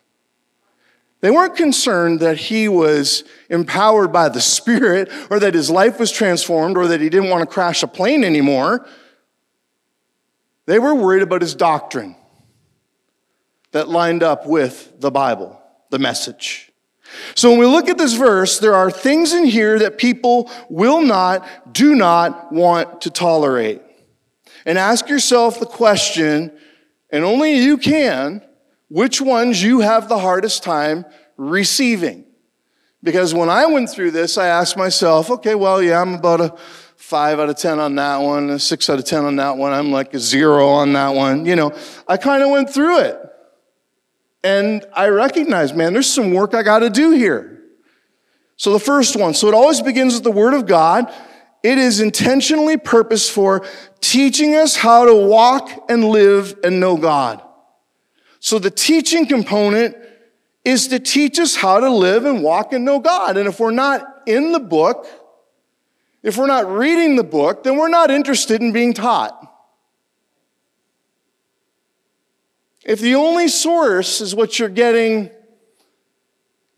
They 1.21 1.31
weren't 1.31 1.57
concerned 1.57 2.21
that 2.21 2.37
he 2.37 2.69
was 2.69 3.25
empowered 3.49 4.13
by 4.13 4.29
the 4.29 4.39
Spirit 4.39 5.11
or 5.29 5.39
that 5.39 5.53
his 5.53 5.69
life 5.69 5.99
was 5.99 6.11
transformed 6.11 6.77
or 6.77 6.87
that 6.87 7.01
he 7.01 7.09
didn't 7.09 7.29
want 7.29 7.41
to 7.41 7.53
crash 7.53 7.83
a 7.83 7.87
plane 7.87 8.23
anymore. 8.23 8.87
They 10.65 10.79
were 10.79 10.95
worried 10.95 11.23
about 11.23 11.41
his 11.41 11.55
doctrine 11.55 12.15
that 13.71 13.89
lined 13.89 14.23
up 14.23 14.45
with 14.45 14.99
the 14.99 15.11
Bible, 15.11 15.61
the 15.89 15.99
message. 15.99 16.71
So 17.35 17.49
when 17.49 17.59
we 17.59 17.65
look 17.65 17.89
at 17.89 17.97
this 17.97 18.13
verse, 18.13 18.59
there 18.59 18.75
are 18.75 18.91
things 18.91 19.33
in 19.33 19.45
here 19.45 19.79
that 19.79 19.97
people 19.97 20.51
will 20.69 21.01
not, 21.01 21.73
do 21.73 21.95
not 21.95 22.51
want 22.51 23.01
to 23.01 23.09
tolerate. 23.09 23.81
And 24.65 24.77
ask 24.77 25.09
yourself 25.09 25.59
the 25.59 25.65
question, 25.65 26.51
and 27.09 27.23
only 27.23 27.57
you 27.57 27.77
can, 27.77 28.43
which 28.89 29.21
ones 29.21 29.63
you 29.63 29.79
have 29.79 30.09
the 30.09 30.19
hardest 30.19 30.63
time 30.63 31.05
receiving. 31.37 32.25
Because 33.01 33.33
when 33.33 33.49
I 33.49 33.65
went 33.65 33.89
through 33.89 34.11
this, 34.11 34.37
I 34.37 34.47
asked 34.47 34.75
myself, 34.75 35.31
okay, 35.31 35.55
well, 35.55 35.81
yeah, 35.81 36.01
I'm 36.01 36.15
about 36.15 36.41
a 36.41 36.55
five 36.97 37.39
out 37.39 37.49
of 37.49 37.55
10 37.55 37.79
on 37.79 37.95
that 37.95 38.17
one, 38.17 38.49
a 38.49 38.59
six 38.59 38.89
out 38.89 38.99
of 38.99 39.05
10 39.05 39.23
on 39.23 39.35
that 39.37 39.57
one. 39.57 39.71
I'm 39.71 39.91
like 39.91 40.13
a 40.13 40.19
zero 40.19 40.67
on 40.67 40.93
that 40.93 41.09
one. 41.09 41.45
You 41.45 41.55
know, 41.55 41.73
I 42.07 42.17
kind 42.17 42.43
of 42.43 42.49
went 42.49 42.69
through 42.69 42.99
it. 42.99 43.28
And 44.43 44.85
I 44.93 45.09
recognize, 45.09 45.73
man, 45.73 45.93
there's 45.93 46.11
some 46.11 46.33
work 46.33 46.53
I 46.53 46.63
got 46.63 46.79
to 46.79 46.89
do 46.89 47.11
here. 47.11 47.61
So 48.55 48.73
the 48.73 48.79
first 48.79 49.15
one, 49.15 49.33
so 49.33 49.47
it 49.47 49.53
always 49.53 49.81
begins 49.81 50.15
with 50.15 50.23
the 50.23 50.31
Word 50.31 50.53
of 50.53 50.65
God. 50.65 51.13
It 51.63 51.77
is 51.77 51.99
intentionally 51.99 52.77
purposed 52.77 53.31
for 53.31 53.65
teaching 53.99 54.55
us 54.55 54.75
how 54.75 55.05
to 55.05 55.15
walk 55.15 55.69
and 55.89 56.05
live 56.05 56.57
and 56.63 56.79
know 56.79 56.97
God. 56.97 57.41
So 58.39 58.59
the 58.59 58.71
teaching 58.71 59.25
component 59.25 59.95
is 60.63 60.87
to 60.89 60.99
teach 60.99 61.39
us 61.39 61.55
how 61.55 61.79
to 61.79 61.89
live 61.89 62.25
and 62.25 62.43
walk 62.43 62.73
and 62.73 62.85
know 62.85 62.99
God. 62.99 63.37
And 63.37 63.47
if 63.47 63.59
we're 63.59 63.71
not 63.71 64.05
in 64.25 64.51
the 64.51 64.59
book, 64.59 65.07
if 66.21 66.37
we're 66.37 66.47
not 66.47 66.69
reading 66.69 67.15
the 67.15 67.23
book, 67.23 67.63
then 67.63 67.77
we're 67.77 67.89
not 67.89 68.11
interested 68.11 68.61
in 68.61 68.71
being 68.71 68.93
taught. 68.93 69.38
If 72.89 73.01
the 73.01 73.13
only 73.13 73.49
source 73.49 74.19
is 74.19 74.33
what 74.33 74.57
you're 74.57 74.67
getting, 74.67 75.29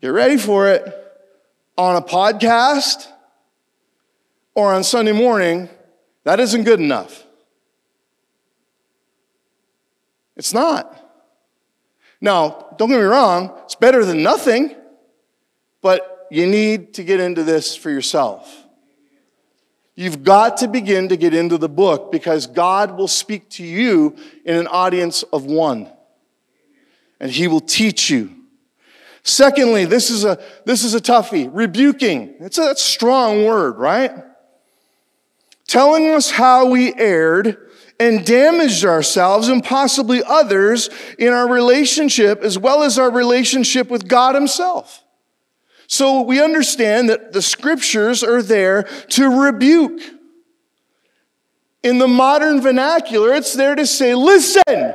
get 0.02 0.08
ready 0.08 0.36
for 0.36 0.68
it, 0.68 0.84
on 1.78 1.96
a 1.96 2.02
podcast 2.02 3.08
or 4.54 4.74
on 4.74 4.84
Sunday 4.84 5.12
morning, 5.12 5.70
that 6.24 6.38
isn't 6.38 6.64
good 6.64 6.80
enough. 6.80 7.24
It's 10.36 10.52
not. 10.52 11.02
Now, 12.20 12.66
don't 12.76 12.90
get 12.90 12.98
me 12.98 13.04
wrong, 13.04 13.58
it's 13.64 13.74
better 13.74 14.04
than 14.04 14.22
nothing, 14.22 14.76
but 15.80 16.26
you 16.30 16.46
need 16.46 16.92
to 16.92 17.04
get 17.04 17.20
into 17.20 17.42
this 17.42 17.74
for 17.74 17.88
yourself. 17.88 18.66
You've 19.94 20.22
got 20.24 20.58
to 20.58 20.68
begin 20.68 21.08
to 21.08 21.16
get 21.16 21.32
into 21.32 21.56
the 21.56 21.70
book 21.70 22.12
because 22.12 22.46
God 22.46 22.98
will 22.98 23.08
speak 23.08 23.48
to 23.52 23.64
you 23.64 24.14
in 24.44 24.56
an 24.58 24.66
audience 24.66 25.22
of 25.22 25.46
one. 25.46 25.90
And 27.22 27.30
he 27.30 27.46
will 27.46 27.60
teach 27.60 28.10
you. 28.10 28.30
Secondly, 29.22 29.84
this 29.84 30.10
is 30.10 30.24
a, 30.24 30.42
this 30.64 30.82
is 30.82 30.94
a 30.94 31.00
toughie. 31.00 31.48
Rebuking. 31.50 32.34
It's 32.40 32.58
a, 32.58 32.62
that's 32.62 32.82
a 32.82 32.90
strong 32.90 33.46
word, 33.46 33.78
right? 33.78 34.10
Telling 35.68 36.10
us 36.10 36.32
how 36.32 36.66
we 36.66 36.92
erred 36.94 37.56
and 38.00 38.26
damaged 38.26 38.84
ourselves 38.84 39.46
and 39.46 39.62
possibly 39.62 40.24
others 40.24 40.90
in 41.16 41.32
our 41.32 41.48
relationship 41.48 42.42
as 42.42 42.58
well 42.58 42.82
as 42.82 42.98
our 42.98 43.12
relationship 43.12 43.88
with 43.88 44.08
God 44.08 44.34
Himself. 44.34 45.04
So 45.86 46.22
we 46.22 46.42
understand 46.42 47.08
that 47.08 47.32
the 47.32 47.42
scriptures 47.42 48.24
are 48.24 48.42
there 48.42 48.82
to 49.10 49.42
rebuke. 49.42 50.00
In 51.84 51.98
the 51.98 52.08
modern 52.08 52.60
vernacular, 52.60 53.32
it's 53.34 53.54
there 53.54 53.76
to 53.76 53.86
say, 53.86 54.16
listen, 54.16 54.94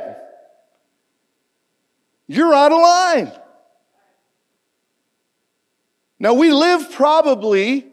you're 2.27 2.53
out 2.53 2.71
of 2.71 2.79
line. 2.79 3.31
Now, 6.19 6.33
we 6.33 6.51
live 6.51 6.91
probably 6.91 7.85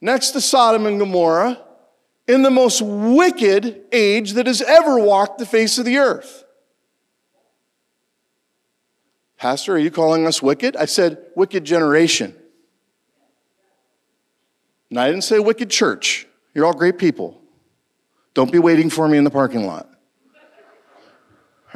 next 0.00 0.30
to 0.30 0.40
Sodom 0.40 0.86
and 0.86 0.98
Gomorrah 0.98 1.60
in 2.28 2.42
the 2.42 2.50
most 2.50 2.80
wicked 2.80 3.84
age 3.92 4.32
that 4.32 4.46
has 4.46 4.62
ever 4.62 4.98
walked 4.98 5.38
the 5.38 5.46
face 5.46 5.78
of 5.78 5.84
the 5.84 5.98
earth. 5.98 6.44
Pastor, 9.36 9.74
are 9.74 9.78
you 9.78 9.90
calling 9.90 10.26
us 10.26 10.40
wicked? 10.40 10.76
I 10.76 10.86
said, 10.86 11.18
wicked 11.34 11.64
generation. 11.64 12.34
And 14.90 14.98
I 14.98 15.08
didn't 15.08 15.24
say 15.24 15.38
wicked 15.38 15.70
church. 15.70 16.26
You're 16.54 16.64
all 16.64 16.72
great 16.72 16.98
people. 16.98 17.40
Don't 18.34 18.50
be 18.50 18.58
waiting 18.58 18.90
for 18.90 19.08
me 19.08 19.18
in 19.18 19.24
the 19.24 19.30
parking 19.30 19.66
lot. 19.66 19.88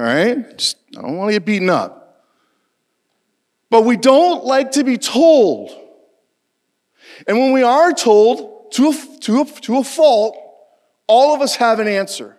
All 0.00 0.06
right? 0.06 0.56
Just, 0.56 0.78
I 0.96 1.02
don't 1.02 1.18
want 1.18 1.28
to 1.28 1.32
get 1.34 1.44
beaten 1.44 1.68
up. 1.68 2.24
But 3.68 3.82
we 3.82 3.98
don't 3.98 4.46
like 4.46 4.72
to 4.72 4.82
be 4.82 4.96
told. 4.96 5.70
And 7.26 7.38
when 7.38 7.52
we 7.52 7.62
are 7.62 7.92
told 7.92 8.72
to 8.72 8.88
a, 8.88 9.18
to 9.20 9.42
a, 9.42 9.44
to 9.44 9.76
a 9.76 9.84
fault, 9.84 10.38
all 11.06 11.34
of 11.34 11.42
us 11.42 11.56
have 11.56 11.80
an 11.80 11.86
answer. 11.86 12.38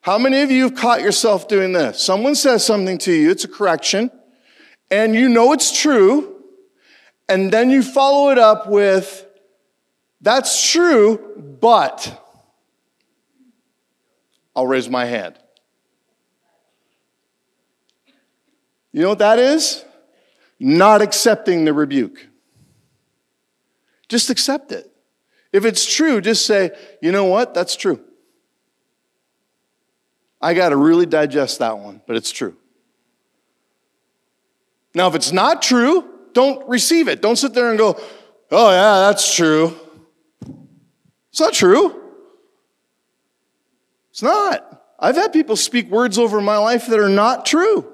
How 0.00 0.18
many 0.18 0.40
of 0.40 0.50
you 0.50 0.64
have 0.64 0.74
caught 0.74 1.02
yourself 1.02 1.46
doing 1.46 1.72
this? 1.72 2.02
Someone 2.02 2.34
says 2.34 2.66
something 2.66 2.98
to 2.98 3.12
you, 3.12 3.30
it's 3.30 3.44
a 3.44 3.48
correction, 3.48 4.10
and 4.90 5.14
you 5.14 5.28
know 5.28 5.52
it's 5.52 5.80
true, 5.80 6.42
and 7.28 7.52
then 7.52 7.70
you 7.70 7.80
follow 7.80 8.30
it 8.30 8.38
up 8.38 8.68
with, 8.68 9.24
that's 10.20 10.68
true, 10.72 11.56
but 11.60 12.20
I'll 14.56 14.66
raise 14.66 14.90
my 14.90 15.04
hand. 15.04 15.38
You 18.94 19.02
know 19.02 19.08
what 19.08 19.18
that 19.18 19.40
is? 19.40 19.84
Not 20.60 21.02
accepting 21.02 21.64
the 21.64 21.72
rebuke. 21.72 22.28
Just 24.08 24.30
accept 24.30 24.70
it. 24.70 24.88
If 25.52 25.64
it's 25.64 25.84
true, 25.84 26.20
just 26.20 26.46
say, 26.46 26.70
you 27.02 27.10
know 27.10 27.24
what? 27.24 27.54
That's 27.54 27.74
true. 27.74 28.00
I 30.40 30.54
got 30.54 30.68
to 30.68 30.76
really 30.76 31.06
digest 31.06 31.58
that 31.58 31.76
one, 31.76 32.02
but 32.06 32.14
it's 32.14 32.30
true. 32.30 32.56
Now, 34.94 35.08
if 35.08 35.16
it's 35.16 35.32
not 35.32 35.60
true, 35.60 36.08
don't 36.32 36.68
receive 36.68 37.08
it. 37.08 37.20
Don't 37.20 37.36
sit 37.36 37.52
there 37.52 37.70
and 37.70 37.78
go, 37.78 38.00
oh, 38.52 38.70
yeah, 38.70 39.08
that's 39.08 39.34
true. 39.34 39.76
It's 41.30 41.40
not 41.40 41.52
true. 41.52 42.00
It's 44.10 44.22
not. 44.22 44.84
I've 45.00 45.16
had 45.16 45.32
people 45.32 45.56
speak 45.56 45.90
words 45.90 46.16
over 46.16 46.40
my 46.40 46.58
life 46.58 46.86
that 46.86 47.00
are 47.00 47.08
not 47.08 47.44
true. 47.44 47.90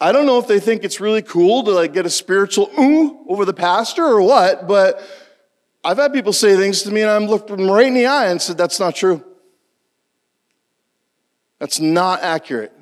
I 0.00 0.12
don't 0.12 0.24
know 0.24 0.38
if 0.38 0.46
they 0.46 0.60
think 0.60 0.82
it's 0.82 0.98
really 0.98 1.20
cool 1.20 1.62
to 1.64 1.72
like 1.72 1.92
get 1.92 2.06
a 2.06 2.10
spiritual 2.10 2.70
ooh 2.78 3.24
over 3.28 3.44
the 3.44 3.52
pastor 3.52 4.02
or 4.04 4.22
what, 4.22 4.66
but 4.66 5.02
I've 5.84 5.98
had 5.98 6.12
people 6.12 6.32
say 6.32 6.56
things 6.56 6.82
to 6.82 6.90
me 6.90 7.02
and 7.02 7.10
I'm 7.10 7.26
looked 7.26 7.48
them 7.48 7.70
right 7.70 7.86
in 7.86 7.94
the 7.94 8.06
eye 8.06 8.28
and 8.28 8.40
said, 8.40 8.56
that's 8.56 8.80
not 8.80 8.94
true. 8.94 9.22
That's 11.58 11.80
not 11.80 12.22
accurate. 12.22 12.72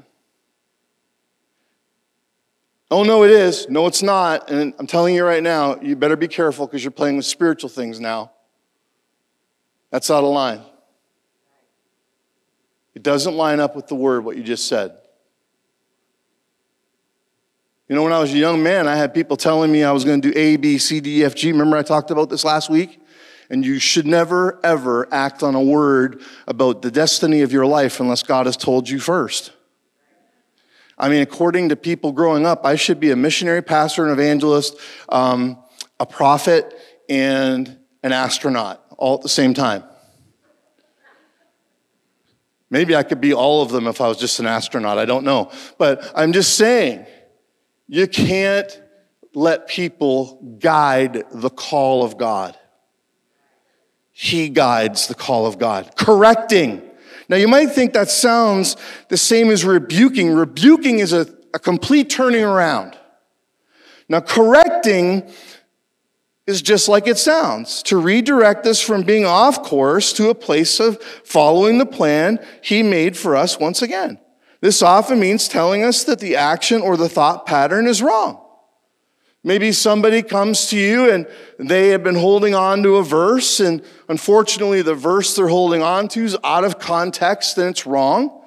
Oh, 2.90 3.02
no, 3.02 3.24
it 3.24 3.30
is. 3.30 3.68
No, 3.68 3.86
it's 3.86 4.02
not. 4.02 4.50
And 4.50 4.72
I'm 4.78 4.86
telling 4.86 5.14
you 5.14 5.24
right 5.24 5.42
now, 5.42 5.78
you 5.80 5.96
better 5.96 6.16
be 6.16 6.28
careful 6.28 6.66
because 6.66 6.82
you're 6.82 6.90
playing 6.90 7.16
with 7.16 7.26
spiritual 7.26 7.68
things 7.68 8.00
now. 8.00 8.30
That's 9.90 10.10
out 10.10 10.24
of 10.24 10.30
line. 10.32 10.62
It 12.94 13.02
doesn't 13.02 13.34
line 13.34 13.60
up 13.60 13.76
with 13.76 13.88
the 13.88 13.94
word, 13.94 14.24
what 14.24 14.36
you 14.36 14.42
just 14.42 14.68
said. 14.68 14.96
You 17.88 17.94
know, 17.94 18.02
when 18.02 18.12
I 18.12 18.18
was 18.18 18.34
a 18.34 18.38
young 18.38 18.62
man, 18.62 18.86
I 18.86 18.96
had 18.96 19.14
people 19.14 19.38
telling 19.38 19.72
me 19.72 19.82
I 19.82 19.92
was 19.92 20.04
going 20.04 20.20
to 20.20 20.30
do 20.30 20.38
A, 20.38 20.56
B, 20.56 20.76
C, 20.76 21.00
D, 21.00 21.24
F, 21.24 21.34
G. 21.34 21.52
Remember 21.52 21.76
I 21.76 21.82
talked 21.82 22.10
about 22.10 22.28
this 22.28 22.44
last 22.44 22.68
week? 22.68 23.00
And 23.48 23.64
you 23.64 23.78
should 23.78 24.06
never, 24.06 24.60
ever 24.62 25.08
act 25.10 25.42
on 25.42 25.54
a 25.54 25.62
word 25.62 26.20
about 26.46 26.82
the 26.82 26.90
destiny 26.90 27.40
of 27.40 27.50
your 27.50 27.64
life 27.64 27.98
unless 27.98 28.22
God 28.22 28.44
has 28.44 28.58
told 28.58 28.90
you 28.90 29.00
first. 29.00 29.52
I 30.98 31.08
mean, 31.08 31.22
according 31.22 31.70
to 31.70 31.76
people 31.76 32.12
growing 32.12 32.44
up, 32.44 32.66
I 32.66 32.74
should 32.74 33.00
be 33.00 33.10
a 33.10 33.16
missionary, 33.16 33.62
pastor, 33.62 34.04
an 34.04 34.12
evangelist, 34.12 34.76
um, 35.08 35.56
a 35.98 36.04
prophet, 36.04 36.74
and 37.08 37.78
an 38.02 38.12
astronaut 38.12 38.84
all 38.98 39.14
at 39.14 39.22
the 39.22 39.30
same 39.30 39.54
time. 39.54 39.82
Maybe 42.68 42.94
I 42.94 43.02
could 43.02 43.20
be 43.20 43.32
all 43.32 43.62
of 43.62 43.70
them 43.70 43.86
if 43.86 44.02
I 44.02 44.08
was 44.08 44.18
just 44.18 44.40
an 44.40 44.46
astronaut. 44.46 44.98
I 44.98 45.06
don't 45.06 45.24
know. 45.24 45.50
But 45.78 46.12
I'm 46.14 46.34
just 46.34 46.58
saying, 46.58 47.06
you 47.88 48.06
can't 48.06 48.80
let 49.34 49.66
people 49.66 50.56
guide 50.60 51.24
the 51.32 51.50
call 51.50 52.04
of 52.04 52.18
God. 52.18 52.56
He 54.12 54.48
guides 54.48 55.06
the 55.06 55.14
call 55.14 55.46
of 55.46 55.58
God. 55.58 55.92
Correcting. 55.96 56.82
Now 57.28 57.36
you 57.36 57.48
might 57.48 57.68
think 57.68 57.92
that 57.92 58.10
sounds 58.10 58.76
the 59.08 59.16
same 59.16 59.50
as 59.50 59.64
rebuking. 59.64 60.30
Rebuking 60.30 60.98
is 60.98 61.12
a, 61.12 61.26
a 61.54 61.58
complete 61.58 62.10
turning 62.10 62.44
around. 62.44 62.98
Now 64.08 64.20
correcting 64.20 65.30
is 66.46 66.62
just 66.62 66.88
like 66.88 67.06
it 67.06 67.18
sounds 67.18 67.82
to 67.84 67.98
redirect 67.98 68.66
us 68.66 68.80
from 68.80 69.02
being 69.02 69.26
off 69.26 69.62
course 69.62 70.12
to 70.14 70.30
a 70.30 70.34
place 70.34 70.80
of 70.80 71.00
following 71.02 71.78
the 71.78 71.86
plan 71.86 72.38
he 72.62 72.82
made 72.82 73.16
for 73.16 73.36
us 73.36 73.60
once 73.60 73.82
again. 73.82 74.18
This 74.60 74.82
often 74.82 75.20
means 75.20 75.48
telling 75.48 75.84
us 75.84 76.04
that 76.04 76.18
the 76.18 76.36
action 76.36 76.82
or 76.82 76.96
the 76.96 77.08
thought 77.08 77.46
pattern 77.46 77.86
is 77.86 78.02
wrong. 78.02 78.44
Maybe 79.44 79.70
somebody 79.70 80.22
comes 80.22 80.66
to 80.68 80.76
you 80.76 81.10
and 81.10 81.26
they 81.58 81.88
have 81.88 82.02
been 82.02 82.16
holding 82.16 82.54
on 82.54 82.82
to 82.82 82.96
a 82.96 83.04
verse, 83.04 83.60
and 83.60 83.82
unfortunately, 84.08 84.82
the 84.82 84.94
verse 84.94 85.36
they're 85.36 85.48
holding 85.48 85.80
on 85.80 86.08
to 86.08 86.24
is 86.24 86.36
out 86.42 86.64
of 86.64 86.78
context 86.78 87.56
and 87.56 87.68
it's 87.68 87.86
wrong, 87.86 88.44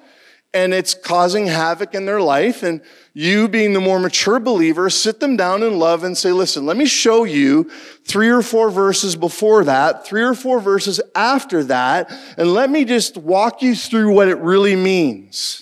and 0.52 0.74
it's 0.74 0.92
causing 0.92 1.46
havoc 1.46 1.94
in 1.94 2.04
their 2.04 2.20
life. 2.20 2.62
And 2.62 2.82
you, 3.14 3.48
being 3.48 3.72
the 3.72 3.80
more 3.80 3.98
mature 3.98 4.38
believer, 4.38 4.90
sit 4.90 5.18
them 5.18 5.34
down 5.34 5.62
in 5.62 5.78
love 5.78 6.04
and 6.04 6.16
say, 6.16 6.30
Listen, 6.30 6.66
let 6.66 6.76
me 6.76 6.84
show 6.84 7.24
you 7.24 7.70
three 8.04 8.28
or 8.28 8.42
four 8.42 8.70
verses 8.70 9.16
before 9.16 9.64
that, 9.64 10.06
three 10.06 10.22
or 10.22 10.34
four 10.34 10.60
verses 10.60 11.00
after 11.14 11.64
that, 11.64 12.12
and 12.36 12.52
let 12.52 12.68
me 12.68 12.84
just 12.84 13.16
walk 13.16 13.62
you 13.62 13.74
through 13.74 14.12
what 14.12 14.28
it 14.28 14.36
really 14.38 14.76
means. 14.76 15.61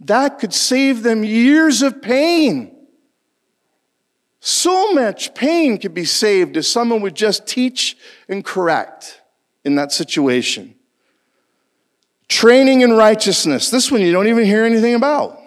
That 0.00 0.38
could 0.38 0.52
save 0.52 1.02
them 1.02 1.24
years 1.24 1.82
of 1.82 2.02
pain. 2.02 2.74
So 4.40 4.92
much 4.92 5.34
pain 5.34 5.78
could 5.78 5.94
be 5.94 6.04
saved 6.04 6.56
if 6.56 6.66
someone 6.66 7.00
would 7.00 7.14
just 7.14 7.46
teach 7.46 7.96
and 8.28 8.44
correct 8.44 9.22
in 9.64 9.76
that 9.76 9.90
situation. 9.90 10.74
Training 12.28 12.82
in 12.82 12.92
righteousness. 12.92 13.70
This 13.70 13.90
one 13.90 14.02
you 14.02 14.12
don't 14.12 14.26
even 14.26 14.44
hear 14.44 14.64
anything 14.64 14.94
about. 14.94 15.38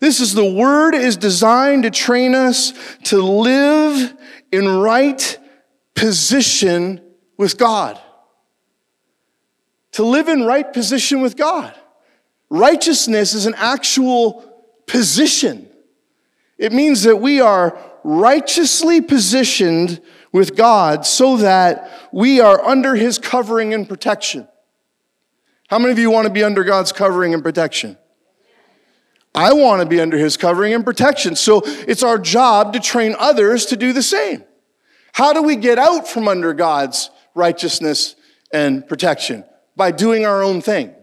This 0.00 0.20
is 0.20 0.34
the 0.34 0.44
word 0.44 0.94
is 0.94 1.16
designed 1.16 1.82
to 1.82 1.90
train 1.90 2.34
us 2.34 2.72
to 3.04 3.20
live 3.20 4.14
in 4.52 4.68
right 4.68 5.38
position 5.94 7.00
with 7.36 7.58
God. 7.58 8.00
To 9.92 10.04
live 10.04 10.28
in 10.28 10.44
right 10.44 10.72
position 10.72 11.20
with 11.22 11.36
God. 11.36 11.74
Righteousness 12.50 13.34
is 13.34 13.46
an 13.46 13.54
actual 13.56 14.44
position. 14.86 15.68
It 16.56 16.72
means 16.72 17.02
that 17.02 17.16
we 17.16 17.40
are 17.40 17.78
righteously 18.04 19.00
positioned 19.00 20.00
with 20.32 20.56
God 20.56 21.06
so 21.06 21.36
that 21.38 21.90
we 22.12 22.40
are 22.40 22.64
under 22.64 22.94
his 22.94 23.18
covering 23.18 23.74
and 23.74 23.88
protection. 23.88 24.48
How 25.68 25.78
many 25.78 25.92
of 25.92 25.98
you 25.98 26.10
want 26.10 26.26
to 26.26 26.32
be 26.32 26.42
under 26.42 26.64
God's 26.64 26.92
covering 26.92 27.34
and 27.34 27.42
protection? 27.42 27.98
I 29.34 29.52
want 29.52 29.82
to 29.82 29.86
be 29.86 30.00
under 30.00 30.16
his 30.16 30.36
covering 30.36 30.72
and 30.74 30.84
protection. 30.84 31.36
So 31.36 31.62
it's 31.64 32.02
our 32.02 32.18
job 32.18 32.72
to 32.72 32.80
train 32.80 33.14
others 33.18 33.66
to 33.66 33.76
do 33.76 33.92
the 33.92 34.02
same. 34.02 34.42
How 35.12 35.32
do 35.32 35.42
we 35.42 35.56
get 35.56 35.78
out 35.78 36.08
from 36.08 36.28
under 36.28 36.54
God's 36.54 37.10
righteousness 37.34 38.16
and 38.52 38.86
protection? 38.88 39.44
By 39.76 39.90
doing 39.92 40.24
our 40.24 40.42
own 40.42 40.60
thing. 40.60 40.94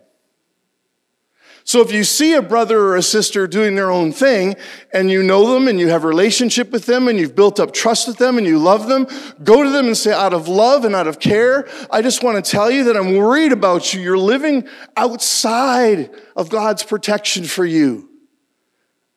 So 1.68 1.82
if 1.82 1.92
you 1.92 2.04
see 2.04 2.34
a 2.34 2.44
brother 2.44 2.80
or 2.80 2.96
a 2.96 3.02
sister 3.02 3.48
doing 3.48 3.74
their 3.74 3.90
own 3.90 4.12
thing 4.12 4.56
and 4.94 5.10
you 5.10 5.24
know 5.24 5.52
them 5.52 5.68
and 5.68 5.80
you 5.80 5.88
have 5.88 6.04
a 6.04 6.08
relationship 6.08 6.72
with 6.72 6.86
them 6.86 7.08
and 7.08 7.18
you've 7.18 7.36
built 7.36 7.60
up 7.60 7.74
trust 7.74 8.08
with 8.08 8.18
them 8.18 8.38
and 8.38 8.46
you 8.46 8.60
love 8.60 8.88
them, 8.88 9.08
go 9.44 9.64
to 9.64 9.72
them 9.72 9.88
and 9.88 9.98
say, 9.98 10.14
out 10.14 10.32
of 10.32 10.48
love 10.48 10.86
and 10.86 10.96
out 10.96 11.08
of 11.08 11.20
care, 11.20 11.68
I 11.90 12.04
just 12.04 12.24
want 12.24 12.44
to 12.44 12.52
tell 12.52 12.70
you 12.70 12.84
that 12.84 12.96
I'm 12.96 13.16
worried 13.16 13.52
about 13.52 13.96
you. 13.96 14.00
You're 14.00 14.16
living 14.16 14.68
outside 14.96 16.12
of 16.36 16.50
God's 16.50 16.84
protection 16.84 17.46
for 17.46 17.66
you. 17.66 18.10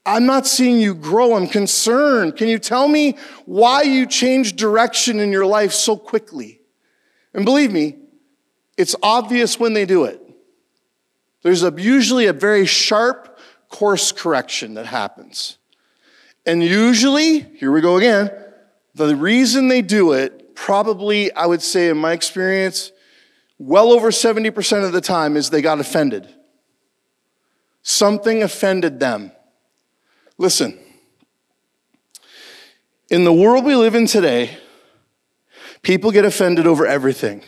I'm 0.06 0.24
not 0.24 0.46
seeing 0.46 0.80
you 0.80 0.94
grow. 0.94 1.36
I'm 1.36 1.48
concerned. 1.48 2.36
Can 2.36 2.48
you 2.48 2.58
tell 2.58 2.88
me 2.88 3.18
why 3.44 3.82
you 3.82 4.06
changed 4.06 4.56
direction 4.56 5.20
in 5.20 5.32
your 5.32 5.44
life 5.44 5.74
so 5.74 5.98
quickly? 5.98 6.62
And 7.34 7.44
believe 7.44 7.72
me, 7.72 7.98
it's 8.78 8.96
obvious 9.02 9.60
when 9.60 9.74
they 9.74 9.84
do 9.84 10.04
it. 10.04 10.22
There's 11.48 11.62
a, 11.62 11.72
usually 11.78 12.26
a 12.26 12.34
very 12.34 12.66
sharp 12.66 13.38
course 13.70 14.12
correction 14.12 14.74
that 14.74 14.84
happens. 14.84 15.56
And 16.44 16.62
usually, 16.62 17.40
here 17.40 17.72
we 17.72 17.80
go 17.80 17.96
again, 17.96 18.30
the 18.94 19.16
reason 19.16 19.68
they 19.68 19.80
do 19.80 20.12
it, 20.12 20.54
probably, 20.54 21.32
I 21.32 21.46
would 21.46 21.62
say, 21.62 21.88
in 21.88 21.96
my 21.96 22.12
experience, 22.12 22.92
well 23.58 23.92
over 23.92 24.10
70% 24.10 24.84
of 24.84 24.92
the 24.92 25.00
time, 25.00 25.38
is 25.38 25.48
they 25.48 25.62
got 25.62 25.80
offended. 25.80 26.28
Something 27.80 28.42
offended 28.42 29.00
them. 29.00 29.32
Listen, 30.36 30.78
in 33.08 33.24
the 33.24 33.32
world 33.32 33.64
we 33.64 33.74
live 33.74 33.94
in 33.94 34.04
today, 34.04 34.58
people 35.80 36.10
get 36.10 36.26
offended 36.26 36.66
over 36.66 36.86
everything. 36.86 37.42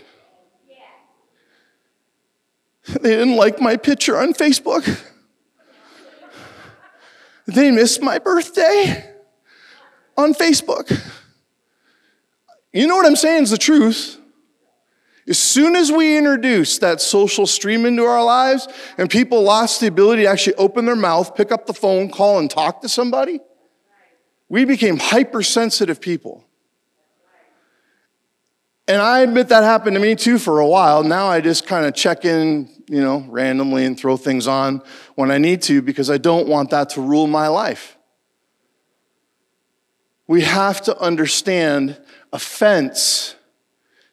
They 2.87 3.11
didn't 3.11 3.37
like 3.37 3.61
my 3.61 3.77
picture 3.77 4.17
on 4.17 4.33
Facebook. 4.33 5.03
They 7.47 7.71
missed 7.71 8.03
my 8.03 8.19
birthday 8.19 9.15
on 10.17 10.35
Facebook. 10.35 10.91
You 12.73 12.87
know 12.87 12.97
what 12.97 13.07
I'm 13.07 13.17
saying 13.17 13.45
is 13.45 13.51
the 13.51 13.59
truth. 13.59 14.19
As 15.29 15.39
soon 15.39 15.77
as 15.77 15.93
we 15.93 16.17
introduced 16.17 16.81
that 16.81 17.01
social 17.01 17.47
stream 17.47 17.87
into 17.87 18.05
our 18.05 18.25
lives 18.25 18.67
and 18.99 19.11
people 19.11 19.43
lost 19.43 19.81
the 19.81 19.87
ability 19.87 20.23
to 20.23 20.29
actually 20.29 20.55
open 20.55 20.87
their 20.87 20.97
mouth, 20.97 21.35
pick 21.37 21.53
up 21.53 21.67
the 21.67 21.75
phone, 21.75 22.11
call, 22.11 22.39
and 22.39 22.51
talk 22.51 22.83
to 22.83 22.89
somebody, 22.89 23.41
we 24.49 24.65
became 24.65 24.99
hypersensitive 24.99 26.01
people. 26.01 26.45
And 28.91 29.01
I 29.01 29.21
admit 29.21 29.51
that 29.51 29.63
happened 29.63 29.95
to 29.95 30.01
me 30.01 30.17
too 30.17 30.37
for 30.37 30.59
a 30.59 30.67
while. 30.67 31.05
Now 31.05 31.29
I 31.29 31.41
just 31.41 31.65
kind 31.65 31.87
of 31.87 31.95
check 31.95 32.25
in, 32.25 32.69
you 32.89 33.01
know, 33.01 33.25
randomly 33.29 33.85
and 33.85 33.97
throw 33.97 34.17
things 34.17 34.49
on 34.49 34.83
when 35.15 35.31
I 35.31 35.39
need 35.39 35.63
to 35.63 35.81
because 35.81 36.11
I 36.11 36.19
don't 36.19 36.49
want 36.49 36.71
that 36.71 36.91
to 36.91 37.01
rule 37.01 37.29
my 37.29 37.47
life. 37.47 37.97
We 40.27 40.41
have 40.41 40.81
to 40.83 40.99
understand 40.99 42.01
offense 42.33 43.37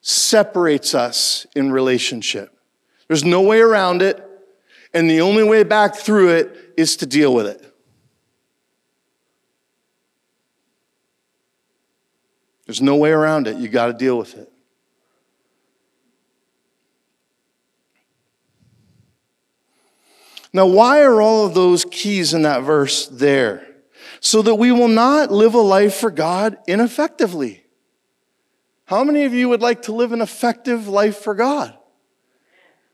separates 0.02 0.94
us 0.94 1.48
in 1.56 1.72
relationship. 1.72 2.56
There's 3.08 3.24
no 3.24 3.42
way 3.42 3.62
around 3.62 4.04
it, 4.04 4.24
and 4.94 5.10
the 5.10 5.22
only 5.22 5.44
way 5.44 5.64
back 5.64 5.96
through 5.96 6.36
it 6.36 6.56
is 6.78 6.98
to 6.98 7.08
deal 7.08 7.34
with 7.34 7.48
it. 7.48 7.74
There's 12.68 12.82
no 12.82 12.96
way 12.96 13.10
around 13.10 13.48
it. 13.48 13.58
You 13.58 13.70
got 13.70 13.88
to 13.88 13.94
deal 13.94 14.20
with 14.20 14.38
it. 14.38 14.52
Now, 20.54 20.66
why 20.66 21.02
are 21.02 21.22
all 21.22 21.46
of 21.46 21.54
those 21.54 21.86
keys 21.86 22.34
in 22.34 22.44
that 22.44 22.64
verse 22.64 23.08
there? 23.08 23.68
So 24.20 24.42
that 24.42 24.56
we 24.56 24.72
will 24.72 24.88
not 24.88 25.32
live 25.32 25.54
a 25.54 25.60
life 25.60 25.96
for 25.96 26.10
God 26.10 26.58
ineffectively. 26.68 27.64
How 28.86 29.04
many 29.04 29.26
of 29.26 29.34
you 29.34 29.50
would 29.50 29.62
like 29.62 29.84
to 29.84 29.92
live 29.92 30.12
an 30.12 30.22
effective 30.22 30.88
life 30.88 31.18
for 31.18 31.36
God? 31.36 31.78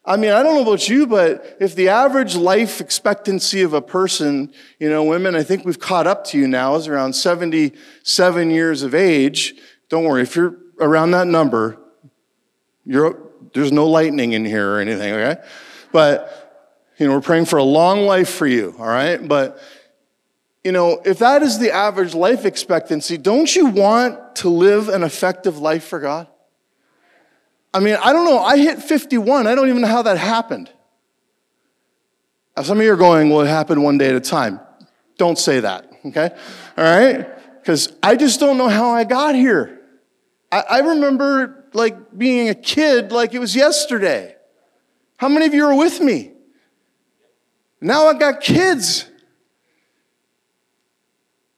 I 0.06 0.18
mean, 0.18 0.32
I 0.32 0.44
don't 0.44 0.56
know 0.56 0.64
about 0.64 0.90
you, 0.90 1.08
but 1.08 1.58
if 1.62 1.76
the 1.76 1.88
average 1.90 2.36
life 2.36 2.82
expectancy 2.82 3.62
of 3.62 3.74
a 3.74 3.82
person, 3.82 4.52
you 4.78 4.90
know, 4.90 5.04
women, 5.04 5.34
I 5.34 5.44
think 5.44 5.64
we've 5.64 5.80
caught 5.80 6.08
up 6.08 6.26
to 6.26 6.38
you 6.38 6.46
now, 6.48 6.76
is 6.76 6.88
around 6.90 7.14
77 7.14 8.52
years 8.52 8.84
of 8.84 8.94
age. 8.94 9.56
Don't 9.88 10.04
worry, 10.04 10.24
if 10.24 10.36
you're 10.36 10.58
around 10.82 11.12
that 11.12 11.28
number, 11.28 11.78
you're, 12.86 13.18
there's 13.54 13.72
no 13.72 13.88
lightning 13.88 14.34
in 14.34 14.44
here 14.44 14.72
or 14.72 14.80
anything, 14.80 15.14
okay? 15.14 15.42
But 15.94 16.43
you 17.04 17.10
know, 17.10 17.16
we're 17.16 17.22
praying 17.22 17.44
for 17.46 17.58
a 17.58 17.64
long 17.64 18.06
life 18.06 18.30
for 18.30 18.48
you, 18.48 18.74
all 18.80 18.88
right? 18.88 19.18
But, 19.28 19.62
you 20.64 20.72
know, 20.72 21.02
if 21.04 21.20
that 21.20 21.44
is 21.44 21.60
the 21.60 21.70
average 21.70 22.16
life 22.16 22.46
expectancy, 22.46 23.18
don't 23.18 23.54
you 23.54 23.66
want 23.66 24.38
to 24.38 24.48
live 24.48 24.88
an 24.88 25.04
effective 25.04 25.58
life 25.58 25.84
for 25.84 26.00
God? 26.00 26.28
I 27.74 27.82
mean, 27.82 27.98
I 28.02 28.14
don't 28.14 28.24
know. 28.24 28.40
I 28.40 28.58
hit 28.58 28.82
51. 28.82 29.48
I 29.48 29.54
don't 29.54 29.68
even 29.68 29.82
know 29.82 29.90
how 29.90 30.04
that 30.04 30.18
happened. 30.18 30.70
Now, 32.56 32.64
some 32.64 32.78
of 32.78 32.86
you 32.86 32.94
are 32.94 32.96
going, 32.96 33.30
well, 33.30 33.42
it 33.42 33.48
happened 33.48 33.84
one 33.84 33.98
day 33.98 34.08
at 34.08 34.16
a 34.16 34.22
time. 34.22 34.62
Don't 35.18 35.38
say 35.38 35.60
that, 35.60 35.92
okay? 36.06 36.30
All 36.78 36.84
right? 36.86 37.28
Because 37.60 37.92
I 38.02 38.16
just 38.16 38.40
don't 38.40 38.58
know 38.58 38.70
how 38.70 38.92
I 38.92 39.04
got 39.04 39.36
here. 39.36 39.82
I, 40.54 40.64
I 40.70 40.80
remember 40.80 41.66
like 41.74 42.18
being 42.18 42.48
a 42.48 42.56
kid 42.56 43.12
like 43.12 43.34
it 43.34 43.40
was 43.40 43.58
yesterday. 43.58 44.38
How 45.18 45.28
many 45.28 45.46
of 45.46 45.54
you 45.54 45.66
are 45.66 45.76
with 45.76 46.00
me? 46.00 46.33
Now 47.84 48.08
I've 48.08 48.20
got 48.20 48.40
kids. 48.40 49.10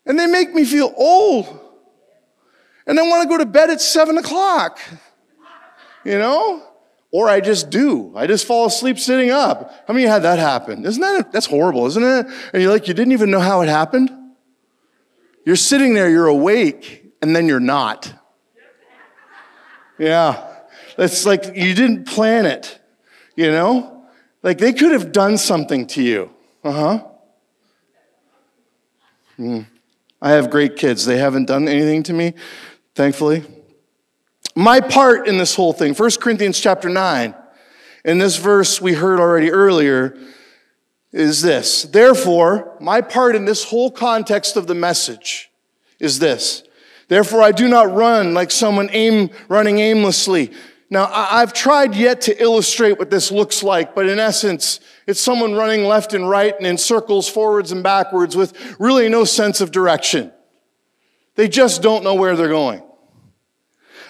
And 0.08 0.20
they 0.20 0.26
make 0.26 0.54
me 0.54 0.66
feel 0.66 0.92
old. 0.98 1.60
And 2.88 3.00
I 3.00 3.04
want 3.04 3.24
to 3.24 3.30
go 3.30 3.38
to 3.38 3.46
bed 3.46 3.70
at 3.70 3.80
seven 3.80 4.18
o'clock. 4.18 4.80
You 6.04 6.18
know? 6.18 6.64
Or 7.12 7.30
I 7.30 7.42
just 7.42 7.70
do. 7.70 8.12
I 8.16 8.26
just 8.26 8.46
fall 8.46 8.66
asleep 8.66 9.00
sitting 9.00 9.30
up. 9.30 9.72
How 9.88 9.94
many 9.94 10.06
had 10.06 10.24
that 10.24 10.40
happen? 10.40 10.84
Isn't 10.86 11.02
that, 11.02 11.32
that's 11.32 11.46
horrible, 11.46 11.86
isn't 11.86 12.04
it? 12.04 12.26
And 12.54 12.62
you're 12.62 12.72
like, 12.72 12.88
you 12.88 12.94
didn't 12.96 13.14
even 13.14 13.30
know 13.30 13.40
how 13.40 13.62
it 13.62 13.70
happened? 13.70 14.10
You're 15.46 15.56
sitting 15.56 15.94
there, 15.94 16.10
you're 16.10 16.28
awake, 16.28 17.14
and 17.22 17.36
then 17.36 17.48
you're 17.48 17.60
not. 17.60 18.12
Yeah. 20.00 20.56
It's 20.98 21.26
like 21.26 21.56
you 21.56 21.76
didn't 21.76 22.06
plan 22.06 22.48
it, 22.48 22.80
you 23.36 23.52
know? 23.52 23.95
Like 24.46 24.60
they 24.60 24.74
could 24.74 24.92
have 24.92 25.12
done 25.12 25.40
something 25.40 25.88
to 25.88 26.04
you. 26.04 26.30
Uh 26.64 26.72
huh. 26.72 27.04
Mm. 29.40 29.66
I 30.22 30.32
have 30.34 30.52
great 30.52 30.76
kids. 30.76 31.04
They 31.04 31.18
haven't 31.18 31.46
done 31.46 31.68
anything 31.68 32.04
to 32.04 32.14
me, 32.14 32.36
thankfully. 32.94 33.44
My 34.56 34.82
part 34.82 35.28
in 35.28 35.40
this 35.40 35.56
whole 35.56 35.74
thing, 35.74 35.96
1 35.96 36.12
Corinthians 36.22 36.60
chapter 36.60 36.90
9, 36.90 37.34
in 38.06 38.20
this 38.20 38.38
verse 38.38 38.80
we 38.80 38.94
heard 38.94 39.20
already 39.20 39.52
earlier, 39.52 40.16
is 41.12 41.42
this. 41.42 41.82
Therefore, 41.82 42.78
my 42.80 43.02
part 43.02 43.36
in 43.36 43.46
this 43.46 43.64
whole 43.64 43.90
context 43.90 44.58
of 44.58 44.68
the 44.68 44.76
message 44.76 45.50
is 46.00 46.20
this. 46.20 46.62
Therefore, 47.08 47.42
I 47.42 47.52
do 47.52 47.68
not 47.68 47.92
run 47.92 48.36
like 48.36 48.52
someone 48.52 48.90
aim, 48.92 49.32
running 49.48 49.80
aimlessly. 49.80 50.52
Now, 50.96 51.10
I've 51.12 51.52
tried 51.52 51.94
yet 51.94 52.22
to 52.22 52.42
illustrate 52.42 52.98
what 52.98 53.10
this 53.10 53.30
looks 53.30 53.62
like, 53.62 53.94
but 53.96 54.08
in 54.08 54.18
essence, 54.18 54.80
it's 55.06 55.20
someone 55.20 55.54
running 55.54 55.84
left 55.84 56.14
and 56.14 56.30
right 56.30 56.56
and 56.58 56.66
in 56.66 56.78
circles 56.78 57.28
forwards 57.28 57.74
and 57.74 57.84
backwards 57.84 58.34
with 58.38 58.78
really 58.80 59.10
no 59.10 59.26
sense 59.26 59.60
of 59.60 59.72
direction. 59.72 60.32
They 61.36 61.50
just 61.50 61.82
don't 61.82 62.06
know 62.06 62.16
where 62.16 62.38
they're 62.38 62.48
going. 62.48 62.82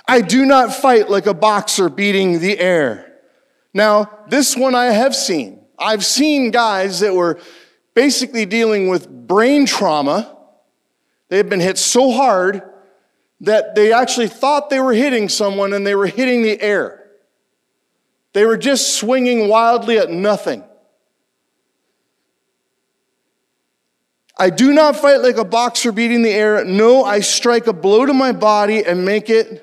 I 0.07 0.21
do 0.21 0.45
not 0.45 0.75
fight 0.75 1.09
like 1.09 1.25
a 1.25 1.33
boxer 1.33 1.89
beating 1.89 2.37
the 2.37 2.59
air. 2.59 3.13
Now, 3.73 4.19
this 4.29 4.55
one 4.55 4.75
I 4.75 4.91
have 4.91 5.15
seen. 5.15 5.65
I've 5.79 6.05
seen 6.05 6.51
guys 6.51 6.99
that 6.99 7.15
were 7.15 7.39
basically 7.95 8.45
dealing 8.45 8.89
with 8.89 9.09
brain 9.09 9.65
trauma. 9.65 10.37
They 11.29 11.37
have 11.37 11.49
been 11.49 11.61
hit 11.61 11.79
so 11.79 12.11
hard 12.11 12.61
that 13.41 13.75
they 13.75 13.91
actually 13.91 14.27
thought 14.27 14.69
they 14.69 14.79
were 14.79 14.93
hitting 14.93 15.29
someone 15.29 15.73
and 15.73 15.85
they 15.85 15.95
were 15.95 16.07
hitting 16.07 16.41
the 16.41 16.61
air. 16.61 17.05
They 18.33 18.45
were 18.45 18.57
just 18.57 18.97
swinging 18.97 19.47
wildly 19.47 19.97
at 19.97 20.09
nothing. 20.09 20.63
I 24.37 24.49
do 24.49 24.73
not 24.73 24.97
fight 24.97 25.21
like 25.21 25.37
a 25.37 25.45
boxer 25.45 25.91
beating 25.91 26.21
the 26.21 26.31
air. 26.31 26.65
No, 26.65 27.05
I 27.05 27.21
strike 27.21 27.67
a 27.67 27.73
blow 27.73 28.05
to 28.05 28.13
my 28.13 28.33
body 28.33 28.85
and 28.85 29.05
make 29.05 29.29
it 29.29 29.61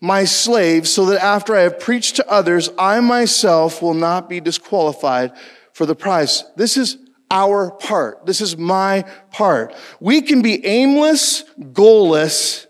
my 0.00 0.24
slave 0.24 0.86
so 0.86 1.06
that 1.06 1.24
after 1.24 1.56
I 1.56 1.62
have 1.62 1.80
preached 1.80 2.16
to 2.16 2.30
others, 2.30 2.68
I 2.78 3.00
myself 3.00 3.80
will 3.80 3.94
not 3.94 4.28
be 4.28 4.40
disqualified 4.40 5.32
for 5.72 5.86
the 5.86 5.94
prize. 5.94 6.44
This 6.56 6.76
is 6.76 6.98
our 7.30 7.70
part. 7.70 8.26
This 8.26 8.42
is 8.42 8.56
my 8.56 9.04
part. 9.30 9.74
We 9.98 10.20
can 10.20 10.42
be 10.42 10.64
aimless, 10.66 11.44
goalless, 11.58 12.65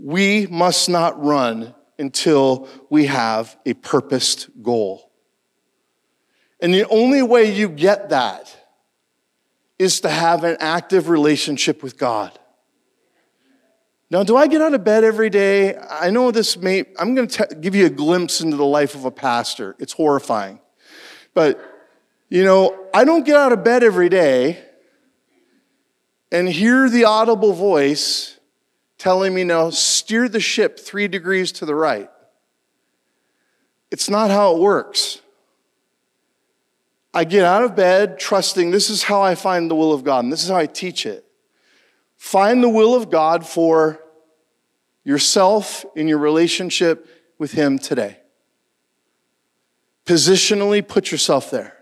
we 0.00 0.46
must 0.46 0.88
not 0.88 1.22
run 1.22 1.74
until 1.98 2.68
we 2.90 3.06
have 3.06 3.56
a 3.66 3.74
purposed 3.74 4.48
goal. 4.62 5.10
And 6.60 6.72
the 6.72 6.88
only 6.88 7.22
way 7.22 7.52
you 7.52 7.68
get 7.68 8.10
that 8.10 8.54
is 9.78 10.00
to 10.00 10.08
have 10.08 10.44
an 10.44 10.56
active 10.60 11.08
relationship 11.08 11.82
with 11.82 11.96
God. 11.96 12.36
Now, 14.10 14.22
do 14.22 14.36
I 14.36 14.46
get 14.46 14.62
out 14.62 14.72
of 14.72 14.84
bed 14.84 15.04
every 15.04 15.28
day? 15.28 15.76
I 15.76 16.10
know 16.10 16.30
this 16.30 16.56
may, 16.56 16.84
I'm 16.98 17.14
going 17.14 17.28
to 17.28 17.58
give 17.60 17.74
you 17.74 17.86
a 17.86 17.90
glimpse 17.90 18.40
into 18.40 18.56
the 18.56 18.64
life 18.64 18.94
of 18.94 19.04
a 19.04 19.10
pastor. 19.10 19.76
It's 19.78 19.92
horrifying. 19.92 20.60
But, 21.34 21.60
you 22.28 22.42
know, 22.42 22.86
I 22.94 23.04
don't 23.04 23.24
get 23.24 23.36
out 23.36 23.52
of 23.52 23.62
bed 23.62 23.84
every 23.84 24.08
day 24.08 24.64
and 26.32 26.48
hear 26.48 26.88
the 26.88 27.04
audible 27.04 27.52
voice 27.52 28.37
telling 28.98 29.32
me 29.32 29.44
now, 29.44 29.70
steer 29.70 30.28
the 30.28 30.40
ship 30.40 30.78
three 30.78 31.08
degrees 31.08 31.52
to 31.52 31.64
the 31.64 31.74
right. 31.74 32.10
It's 33.90 34.10
not 34.10 34.30
how 34.30 34.54
it 34.54 34.60
works. 34.60 35.20
I 37.14 37.24
get 37.24 37.44
out 37.44 37.62
of 37.62 37.74
bed 37.74 38.18
trusting 38.18 38.70
this 38.70 38.90
is 38.90 39.04
how 39.04 39.22
I 39.22 39.34
find 39.34 39.70
the 39.70 39.74
will 39.74 39.92
of 39.92 40.04
God, 40.04 40.24
and 40.24 40.32
this 40.32 40.42
is 40.42 40.50
how 40.50 40.56
I 40.56 40.66
teach 40.66 41.06
it. 41.06 41.24
Find 42.16 42.62
the 42.62 42.68
will 42.68 42.94
of 42.94 43.10
God 43.10 43.46
for 43.46 44.00
yourself 45.04 45.86
in 45.96 46.08
your 46.08 46.18
relationship 46.18 47.08
with 47.38 47.52
Him 47.52 47.78
today. 47.78 48.18
Positionally 50.04 50.86
put 50.86 51.10
yourself 51.10 51.50
there. 51.50 51.76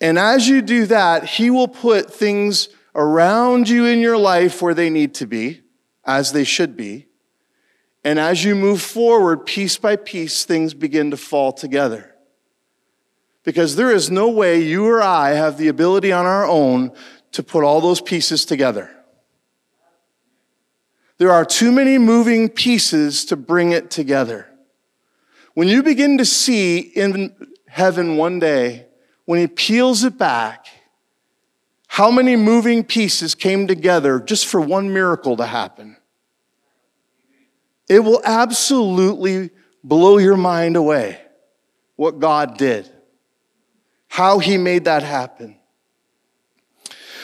And 0.00 0.18
as 0.18 0.48
you 0.48 0.60
do 0.62 0.86
that, 0.86 1.24
He 1.24 1.50
will 1.50 1.68
put 1.68 2.12
things 2.12 2.68
around 2.94 3.68
you 3.68 3.84
in 3.86 4.00
your 4.00 4.16
life 4.16 4.62
where 4.62 4.74
they 4.74 4.90
need 4.90 5.14
to 5.14 5.26
be 5.26 5.63
as 6.06 6.32
they 6.32 6.44
should 6.44 6.76
be. 6.76 7.06
And 8.04 8.18
as 8.18 8.44
you 8.44 8.54
move 8.54 8.82
forward, 8.82 9.46
piece 9.46 9.76
by 9.78 9.96
piece, 9.96 10.44
things 10.44 10.74
begin 10.74 11.10
to 11.10 11.16
fall 11.16 11.52
together. 11.52 12.14
Because 13.44 13.76
there 13.76 13.90
is 13.90 14.10
no 14.10 14.28
way 14.28 14.60
you 14.60 14.86
or 14.86 15.02
I 15.02 15.30
have 15.30 15.58
the 15.58 15.68
ability 15.68 16.12
on 16.12 16.26
our 16.26 16.46
own 16.46 16.92
to 17.32 17.42
put 17.42 17.64
all 17.64 17.80
those 17.80 18.00
pieces 18.00 18.44
together. 18.44 18.90
There 21.18 21.30
are 21.30 21.44
too 21.44 21.70
many 21.70 21.98
moving 21.98 22.48
pieces 22.48 23.24
to 23.26 23.36
bring 23.36 23.72
it 23.72 23.90
together. 23.90 24.48
When 25.54 25.68
you 25.68 25.82
begin 25.82 26.18
to 26.18 26.24
see 26.24 26.78
in 26.78 27.34
heaven 27.68 28.16
one 28.16 28.40
day, 28.40 28.86
when 29.24 29.38
he 29.38 29.46
peels 29.46 30.04
it 30.04 30.18
back, 30.18 30.66
how 31.94 32.10
many 32.10 32.34
moving 32.34 32.82
pieces 32.82 33.36
came 33.36 33.68
together 33.68 34.18
just 34.18 34.46
for 34.46 34.60
one 34.60 34.92
miracle 34.92 35.36
to 35.36 35.46
happen? 35.46 35.96
It 37.88 38.00
will 38.00 38.20
absolutely 38.24 39.50
blow 39.84 40.18
your 40.18 40.36
mind 40.36 40.74
away 40.74 41.20
what 41.94 42.18
God 42.18 42.58
did, 42.58 42.90
how 44.08 44.40
He 44.40 44.58
made 44.58 44.86
that 44.86 45.04
happen. 45.04 45.54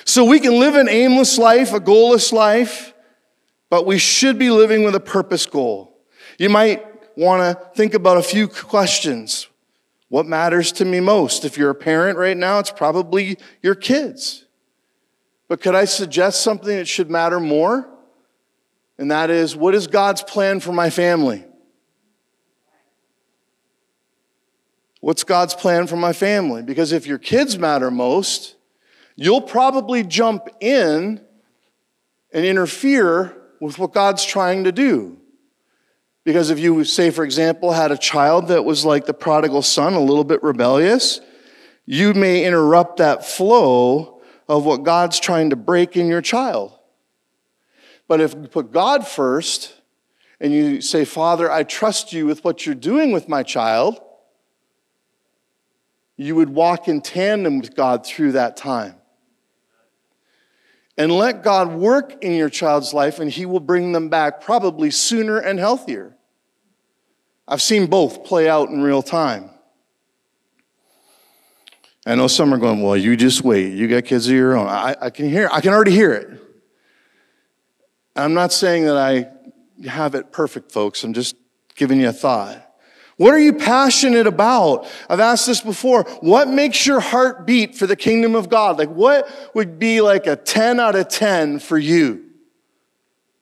So 0.05 0.25
we 0.25 0.39
can 0.39 0.61
live 0.61 0.77
an 0.77 0.89
aimless 0.89 1.37
life, 1.37 1.73
a 1.73 1.81
goalless 1.81 2.33
life, 2.33 2.95
but 3.71 3.87
we 3.87 3.99
should 3.99 4.39
be 4.39 4.53
living 4.53 4.85
with 4.85 4.95
a 4.95 5.01
purpose 5.01 5.47
goal. 5.47 5.99
You 6.39 6.49
might 6.49 6.87
want 7.17 7.43
to 7.43 7.71
think 7.75 7.95
about 7.95 8.19
a 8.19 8.23
few 8.23 8.47
questions. 8.47 9.49
What 10.11 10.27
matters 10.27 10.71
to 10.75 10.85
me 10.85 11.01
most? 11.01 11.45
If 11.45 11.59
you're 11.59 11.71
a 11.71 11.75
parent 11.75 12.17
right 12.17 12.37
now, 12.37 12.61
it's 12.61 12.71
probably 12.71 13.37
your 13.63 13.75
kids. 13.75 14.47
But 15.51 15.61
could 15.61 15.75
I 15.75 15.85
suggest 15.85 16.43
something 16.43 16.77
that 16.77 16.87
should 16.87 17.11
matter 17.11 17.41
more? 17.41 17.89
And 18.99 19.11
that 19.11 19.31
is, 19.31 19.57
what 19.57 19.75
is 19.75 19.89
God's 19.89 20.23
plan 20.23 20.61
for 20.61 20.71
my 20.71 20.91
family? 20.91 21.45
What's 25.01 25.25
God's 25.25 25.55
plan 25.55 25.89
for 25.89 25.97
my 25.97 26.13
family? 26.13 26.63
Because 26.63 26.93
if 26.93 27.05
your 27.05 27.19
kids 27.19 27.59
matter 27.59 27.91
most, 27.91 28.55
you'll 29.17 29.41
probably 29.41 30.05
jump 30.05 30.49
in 30.61 31.21
and 32.33 32.45
interfere 32.45 33.37
with 33.61 33.77
what 33.77 33.93
God's 33.93 34.25
trying 34.25 34.63
to 34.65 34.73
do. 34.73 35.19
Because 36.23 36.51
if 36.51 36.61
you, 36.61 36.85
say, 36.85 37.11
for 37.11 37.25
example, 37.25 37.73
had 37.73 37.91
a 37.91 37.99
child 37.99 38.47
that 38.49 38.65
was 38.65 38.85
like 38.85 39.05
the 39.05 39.15
prodigal 39.15 39.63
son, 39.63 39.95
a 39.95 40.01
little 40.01 40.23
bit 40.23 40.45
rebellious, 40.45 41.21
you 41.87 42.15
may 42.15 42.45
interrupt 42.45 42.99
that 42.99 43.27
flow 43.27 44.20
of 44.51 44.65
what 44.65 44.83
God's 44.83 45.21
trying 45.21 45.51
to 45.51 45.57
break 45.57 45.97
in 45.97 46.09
your 46.09 46.21
child. 46.21 46.77
But 48.09 48.21
if 48.21 48.35
you 48.35 48.49
put 48.49 48.73
God 48.73 49.07
first 49.07 49.73
and 50.41 50.53
you 50.53 50.81
say, 50.81 51.05
Father, 51.05 51.49
I 51.49 51.63
trust 51.63 52.13
you 52.13 52.27
with 52.27 52.43
what 52.43 52.67
you're 52.67 52.75
doing 52.75 53.13
with 53.13 53.29
my 53.29 53.45
child, 53.45 54.01
you 56.17 56.35
would 56.35 56.51
walk 56.51 56.89
in 56.89 57.01
tandem 57.01 57.61
with 57.61 57.77
God 57.77 58.05
through 58.05 58.33
that 58.33 58.57
time. 58.57 58.97
And 60.99 61.13
let 61.13 61.45
God 61.45 61.73
work 61.73 62.21
in 62.21 62.33
your 62.33 62.51
child's 62.51 62.93
life, 62.93 63.21
and 63.21 63.31
He 63.31 63.47
will 63.47 63.61
bring 63.61 63.93
them 63.93 64.09
back 64.09 64.41
probably 64.41 64.91
sooner 64.91 65.39
and 65.39 65.61
healthier. 65.61 66.17
I've 67.47 67.63
seen 67.63 67.87
both 67.87 68.25
play 68.25 68.49
out 68.49 68.69
in 68.69 68.83
real 68.83 69.01
time. 69.01 69.51
I 72.07 72.15
know 72.15 72.29
some 72.29 72.53
are 72.55 72.59
going, 72.59 72.83
well, 72.83 72.97
you 72.97 73.17
just 73.17 73.43
wait. 73.43 73.75
You 73.75 73.87
got 73.87 74.05
kids 74.05 74.27
of 74.27 74.35
your 74.35 74.57
own. 74.57 74.67
I, 74.67 74.97
I 75.01 75.11
can 75.11 75.29
hear, 75.29 75.49
I 75.53 75.61
can 75.61 75.73
already 75.73 75.93
hear 75.93 76.13
it. 76.13 76.41
I'm 78.17 78.35
not 78.35 78.53
saying 78.53 78.85
that 78.85 78.97
I 78.97 79.29
have 79.89 80.15
it 80.15 80.33
perfect, 80.33 80.73
folks. 80.73 81.05
I'm 81.05 81.13
just 81.13 81.37
giving 81.75 82.01
you 82.01 82.09
a 82.09 82.13
thought. 82.13 82.67
What 83.17 83.35
are 83.35 83.39
you 83.39 83.53
passionate 83.53 84.27
about? 84.27 84.87
I've 85.11 85.21
asked 85.21 85.47
this 85.47 85.61
before. 85.61 86.05
What 86.21 86.49
makes 86.49 86.87
your 86.87 87.01
heart 87.01 87.47
beat 87.47 87.77
for 87.77 87.87
the 87.87 87.97
kingdom 87.97 88.35
of 88.35 88.49
God? 88.49 88.79
Like, 88.79 88.89
what 88.89 89.29
would 89.55 89.79
be 89.79 90.01
like 90.01 90.27
a 90.27 90.37
10 90.37 90.81
out 90.81 90.97
of 90.97 91.09
10 91.09 91.59
for 91.59 91.77
you? 91.77 92.25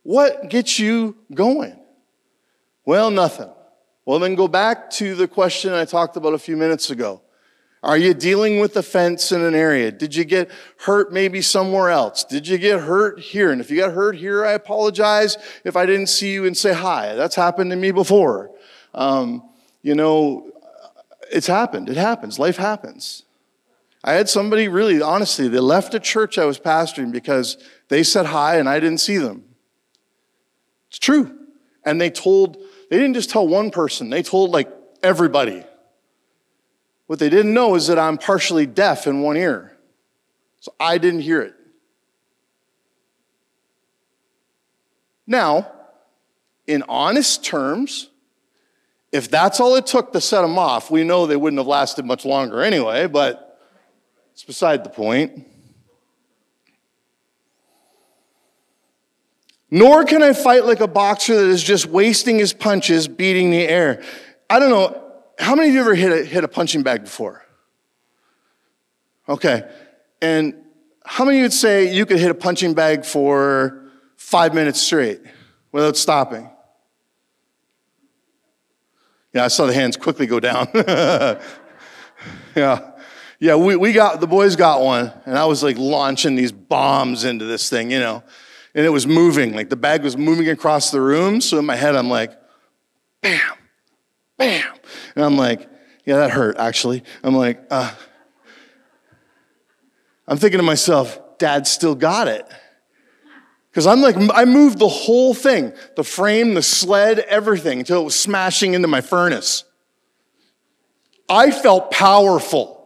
What 0.03 0.51
gets 0.51 0.81
you 0.81 1.17
going? 1.33 1.79
Well, 2.85 3.11
nothing. 3.11 3.51
Well, 4.05 4.19
then 4.19 4.35
go 4.35 4.49
back 4.49 4.91
to 4.93 5.15
the 5.15 5.29
question 5.29 5.73
I 5.73 5.85
talked 5.85 6.17
about 6.17 6.35
a 6.35 6.39
few 6.39 6.57
minutes 6.57 6.91
ago. 6.91 7.21
Are 7.83 7.97
you 7.97 8.13
dealing 8.13 8.59
with 8.59 8.77
offense 8.77 9.31
in 9.31 9.41
an 9.41 9.55
area? 9.55 9.93
Did 9.93 10.15
you 10.15 10.25
get 10.25 10.51
hurt 10.79 11.13
maybe 11.13 11.41
somewhere 11.41 11.91
else? 11.91 12.25
Did 12.25 12.49
you 12.49 12.59
get 12.59 12.81
hurt 12.81 13.21
here? 13.21 13.53
And 13.53 13.61
if 13.61 13.71
you 13.71 13.77
got 13.77 13.93
hurt 13.93 14.17
here, 14.17 14.45
I 14.45 14.53
apologize 14.53 15.37
if 15.65 15.77
I 15.77 15.87
didn't 15.87 16.09
see 16.09 16.33
you 16.33 16.45
and 16.45 16.57
say 16.57 16.73
hi. 16.73 17.15
That's 17.15 17.37
happened 17.37 17.71
to 17.71 17.77
me 17.77 17.93
before. 17.93 18.51
Um, 18.95 19.49
you 19.83 19.95
know, 19.95 20.51
it's 21.31 21.47
happened. 21.47 21.89
It 21.89 21.97
happens. 21.97 22.39
Life 22.39 22.57
happens. 22.57 23.23
I 24.03 24.15
had 24.15 24.29
somebody 24.29 24.69
really, 24.69 25.01
honestly, 25.01 25.49
they 25.49 25.59
left 25.59 25.95
a 25.95 26.01
church 26.01 26.37
I 26.39 26.47
was 26.47 26.59
pastoring 26.59 27.13
because 27.13 27.59
they 27.89 28.03
said 28.03 28.27
hi 28.27 28.59
and 28.59 28.69
I 28.69 28.81
didn't 28.81 28.99
see 28.99 29.19
them. 29.19 29.45
It's 30.89 30.99
true. 30.99 31.37
And 31.85 32.01
they 32.01 32.11
told, 32.11 32.57
they 32.91 32.97
didn't 32.97 33.15
just 33.15 33.31
tell 33.31 33.47
one 33.47 33.71
person, 33.71 34.11
they 34.11 34.23
told 34.23 34.51
like 34.51 34.69
everybody. 35.03 35.65
What 37.09 37.19
they 37.19 37.31
didn't 37.31 37.55
know 37.55 37.75
is 37.75 37.87
that 37.87 37.99
I'm 37.99 38.19
partially 38.19 38.67
deaf 38.67 39.07
in 39.07 39.23
one 39.23 39.39
ear. 39.39 39.77
So 40.61 40.75
I 40.79 40.99
didn't 40.99 41.23
hear 41.23 41.41
it. 41.41 41.55
Now, 45.27 45.73
in 46.67 46.85
honest 46.87 47.43
terms, 47.43 48.11
if 49.11 49.31
that's 49.31 49.59
all 49.59 49.75
it 49.77 49.87
took 49.87 50.13
to 50.13 50.21
set 50.21 50.43
them 50.43 50.59
off, 50.59 50.91
we 50.91 51.03
know 51.03 51.27
they 51.27 51.37
wouldn't 51.37 51.59
have 51.59 51.67
lasted 51.67 52.05
much 52.05 52.27
longer 52.27 52.63
anyway, 52.63 53.07
but 53.07 53.59
it's 54.33 54.45
beside 54.45 54.85
the 54.85 54.91
point. 54.91 55.47
Nor 59.71 60.05
can 60.05 60.23
I 60.23 60.35
fight 60.35 60.67
like 60.67 60.81
a 60.81 60.87
boxer 60.87 61.37
that 61.37 61.49
is 61.49 61.63
just 61.63 61.87
wasting 61.87 62.39
his 62.39 62.53
punches 62.53 63.09
beating 63.09 63.51
the 63.51 63.67
air. 63.67 64.03
I 64.51 64.59
don't 64.59 64.69
know 64.69 65.08
how 65.39 65.55
many 65.55 65.69
of 65.69 65.75
you 65.75 65.81
ever 65.81 65.95
hit 65.95 66.13
a, 66.13 66.25
hit 66.25 66.45
a 66.45 66.49
punching 66.49 66.83
bag 66.83 67.05
before? 67.05 67.45
Okay. 69.29 69.69
And 70.21 70.55
how 71.05 71.25
many 71.25 71.43
would 71.43 71.53
say 71.53 71.95
you 71.95 72.07
could 72.07 72.19
hit 72.19 72.31
a 72.31 72.35
punching 72.35 72.75
bag 72.75 73.05
for 73.05 73.91
five 74.17 74.55
minutes 74.55 74.81
straight 74.81 75.21
without 75.73 75.97
stopping? 75.97 76.51
Yeah, 79.33 79.45
I 79.45 79.49
saw 79.49 79.67
the 79.67 79.75
hands 79.75 79.97
quickly 79.97 80.27
go 80.27 80.41
down. 80.41 80.69
yeah. 80.75 81.39
Yeah, 83.41 83.55
we, 83.55 83.77
we 83.77 83.93
got, 83.93 84.21
the 84.21 84.27
boys 84.27 84.57
got 84.57 84.83
one, 84.83 85.13
and 85.25 85.39
I 85.39 85.45
was 85.45 85.63
like 85.63 85.79
launching 85.79 86.35
these 86.35 86.51
bombs 86.51 87.25
into 87.25 87.45
this 87.45 87.71
thing, 87.71 87.93
you 87.93 88.01
know, 88.01 88.25
and 88.75 88.85
it 88.85 88.89
was 88.89 89.07
moving. 89.07 89.55
Like 89.55 89.69
the 89.71 89.77
bag 89.77 90.03
was 90.03 90.17
moving 90.17 90.49
across 90.49 90.91
the 90.91 91.01
room. 91.01 91.41
So 91.41 91.59
in 91.59 91.65
my 91.65 91.77
head, 91.77 91.95
I'm 91.95 92.11
like, 92.11 92.33
bam, 93.23 93.41
bam. 94.39 94.65
And 95.15 95.25
I'm 95.25 95.37
like, 95.37 95.69
yeah, 96.07 96.17
that 96.17 96.31
hurt 96.31 96.57
actually. 96.57 97.05
I'm 97.23 97.35
like, 97.35 97.63
uh, 97.71 97.93
I'm 100.27 100.39
thinking 100.39 100.59
to 100.59 100.65
myself, 100.65 101.19
dad 101.39 101.67
still 101.67 101.95
got 101.95 102.29
it. 102.29 102.47
Because 103.71 103.87
I'm 103.87 104.01
like, 104.01 104.17
I 104.35 104.45
moved 104.45 104.79
the 104.79 104.89
whole 104.89 105.35
thing 105.35 105.73
the 105.97 106.05
frame, 106.05 106.55
the 106.55 106.63
sled, 106.63 107.19
everything 107.21 107.81
until 107.81 108.01
it 108.01 108.05
was 108.05 108.19
smashing 108.19 108.75
into 108.75 108.89
my 108.89 109.01
furnace. 109.01 109.65
I 111.29 111.51
felt 111.51 111.91
powerful 111.91 112.79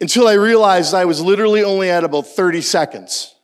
until 0.00 0.28
I 0.28 0.34
realized 0.34 0.94
I 0.94 1.04
was 1.06 1.20
literally 1.20 1.62
only 1.62 1.90
at 1.90 2.04
about 2.04 2.26
30 2.26 2.60
seconds. 2.60 3.34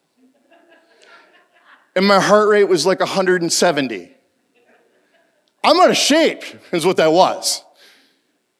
And 1.95 2.07
my 2.07 2.21
heart 2.21 2.49
rate 2.49 2.65
was 2.65 2.85
like 2.85 3.01
170. 3.01 4.16
I'm 5.65 5.81
out 5.81 5.91
of 5.91 5.97
shape, 5.97 6.43
is 6.73 6.87
what 6.87 6.97
that 6.99 7.13
was. 7.13 7.63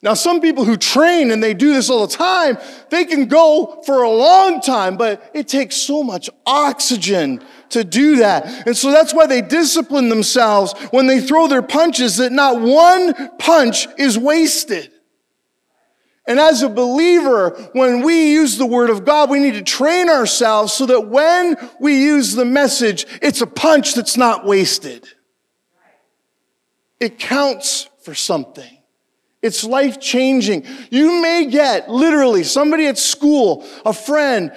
Now, 0.03 0.15
some 0.15 0.41
people 0.41 0.65
who 0.65 0.77
train 0.77 1.31
and 1.31 1.43
they 1.43 1.55
do 1.55 1.73
this 1.73 1.89
all 1.89 2.07
the 2.07 2.15
time, 2.15 2.59
they 2.91 3.05
can 3.05 3.27
go 3.27 3.83
for 3.87 4.03
a 4.03 4.11
long 4.11 4.61
time, 4.61 4.97
but 4.97 5.31
it 5.35 5.49
takes 5.49 5.77
so 5.77 6.03
much 6.03 6.29
oxygen 6.45 7.43
to 7.71 7.83
do 7.83 8.17
that. 8.17 8.67
And 8.67 8.77
so 8.77 8.91
that's 8.91 9.15
why 9.15 9.27
they 9.27 9.41
discipline 9.41 10.09
themselves 10.09 10.75
when 10.91 11.07
they 11.07 11.21
throw 11.21 11.49
their 11.49 11.63
punches, 11.63 12.19
that 12.19 12.31
not 12.31 12.61
one 12.61 13.15
punch 13.39 13.89
is 13.99 14.19
wasted. 14.19 14.93
And 16.27 16.39
as 16.39 16.63
a 16.63 16.69
believer, 16.69 17.51
when 17.73 18.03
we 18.03 18.33
use 18.33 18.59
the 18.59 18.67
word 18.67 18.91
of 18.91 19.05
God, 19.05 19.31
we 19.31 19.39
need 19.39 19.55
to 19.55 19.63
train 19.63 20.09
ourselves 20.09 20.73
so 20.73 20.87
that 20.87 21.09
when 21.09 21.57
we 21.81 22.03
use 22.03 22.35
the 22.35 22.45
message, 22.45 23.07
it's 23.23 23.41
a 23.41 23.47
punch 23.47 23.95
that's 23.95 24.17
not 24.17 24.45
wasted. 24.45 25.09
It 27.01 27.19
counts 27.19 27.89
for 28.03 28.15
something. 28.15 28.79
It's 29.43 29.65
life 29.65 30.01
changing. 30.01 30.65
You 30.91 31.21
may 31.23 31.47
get 31.47 31.91
literally 31.91 32.43
somebody 32.43 32.87
at 32.87 32.99
school, 32.99 33.67
a 33.85 33.93
friend, 33.93 34.53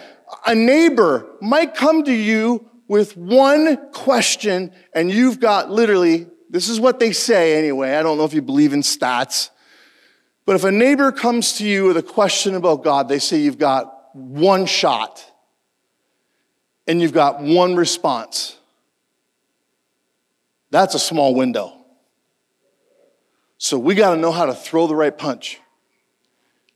a 0.45 0.56
neighbor 0.56 1.28
might 1.41 1.75
come 1.75 2.04
to 2.04 2.13
you 2.13 2.69
with 2.88 3.15
one 3.15 3.91
question, 3.91 4.71
and 4.93 5.12
you've 5.12 5.39
got 5.39 5.69
literally, 5.69 6.28
this 6.49 6.69
is 6.69 6.80
what 6.80 6.99
they 6.99 7.12
say 7.12 7.58
anyway. 7.58 7.95
I 7.95 8.02
don't 8.02 8.17
know 8.17 8.25
if 8.25 8.34
you 8.34 8.41
believe 8.41 8.73
in 8.73 8.82
stats. 8.82 9.52
But 10.45 10.56
if 10.56 10.63
a 10.63 10.71
neighbor 10.71 11.12
comes 11.12 11.54
to 11.60 11.67
you 11.67 11.86
with 11.86 11.97
a 11.97 12.02
question 12.02 12.56
about 12.56 12.84
God, 12.84 13.08
they 13.08 13.19
say 13.19 13.38
you've 13.38 13.60
got 13.60 14.15
one 14.15 14.65
shot 14.65 15.23
and 16.88 16.99
you've 16.99 17.13
got 17.13 17.41
one 17.41 17.75
response. 17.75 18.58
That's 20.71 20.95
a 20.95 20.99
small 20.99 21.36
window. 21.36 21.78
So 23.60 23.78
we 23.78 23.93
got 23.93 24.15
to 24.15 24.19
know 24.19 24.32
how 24.32 24.45
to 24.45 24.56
throw 24.56 24.88
the 24.88 24.95
right 24.95 25.15
punch. 25.15 25.60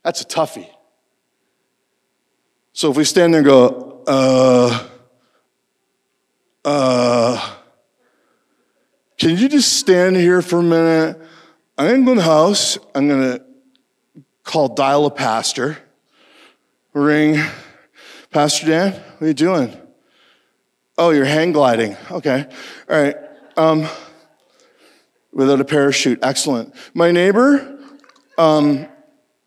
That's 0.04 0.20
a 0.20 0.24
toughie. 0.24 0.68
So 2.72 2.92
if 2.92 2.96
we 2.96 3.04
stand 3.04 3.34
there 3.34 3.40
and 3.40 3.46
go, 3.46 4.04
uh, 4.06 4.86
uh, 6.64 7.54
can 9.18 9.36
you 9.36 9.48
just 9.48 9.72
stand 9.72 10.16
here 10.16 10.40
for 10.42 10.60
a 10.60 10.62
minute? 10.62 11.20
I'm 11.76 12.04
going 12.04 12.18
to 12.18 12.22
the 12.22 12.22
house. 12.22 12.78
I'm 12.94 13.08
going 13.08 13.38
to 13.38 13.44
call 14.44 14.68
dial 14.68 15.06
a 15.06 15.10
pastor, 15.10 15.78
ring, 16.92 17.42
Pastor 18.34 18.66
Dan, 18.66 18.92
what 18.92 19.22
are 19.22 19.26
you 19.28 19.32
doing? 19.32 19.76
Oh, 20.98 21.10
you're 21.10 21.24
hang 21.24 21.52
gliding. 21.52 21.96
Okay. 22.10 22.44
All 22.90 23.02
right. 23.02 23.16
Um, 23.56 23.86
without 25.34 25.60
a 25.60 25.64
parachute. 25.64 26.20
Excellent. 26.22 26.74
My 26.94 27.10
neighbor, 27.10 27.78
um, 28.38 28.86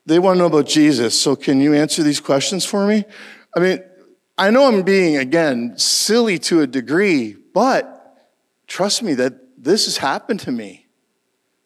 they 0.06 0.20
want 0.20 0.36
to 0.36 0.40
know 0.40 0.46
about 0.46 0.68
Jesus. 0.68 1.20
So 1.20 1.36
can 1.36 1.60
you 1.60 1.74
answer 1.74 2.04
these 2.04 2.20
questions 2.20 2.66
for 2.66 2.86
me? 2.86 3.06
I 3.56 3.60
mean, 3.60 3.84
I 4.38 4.52
know 4.52 4.68
I'm 4.68 4.84
being, 4.84 5.18
again, 5.18 5.78
silly 5.78 6.38
to 6.40 6.62
a 6.62 6.68
degree, 6.68 7.36
but 7.54 8.28
trust 8.68 9.02
me 9.02 9.16
that 9.16 9.34
this 9.58 9.86
has 9.86 9.98
happened 9.98 10.42
to 10.42 10.52
me. 10.52 10.86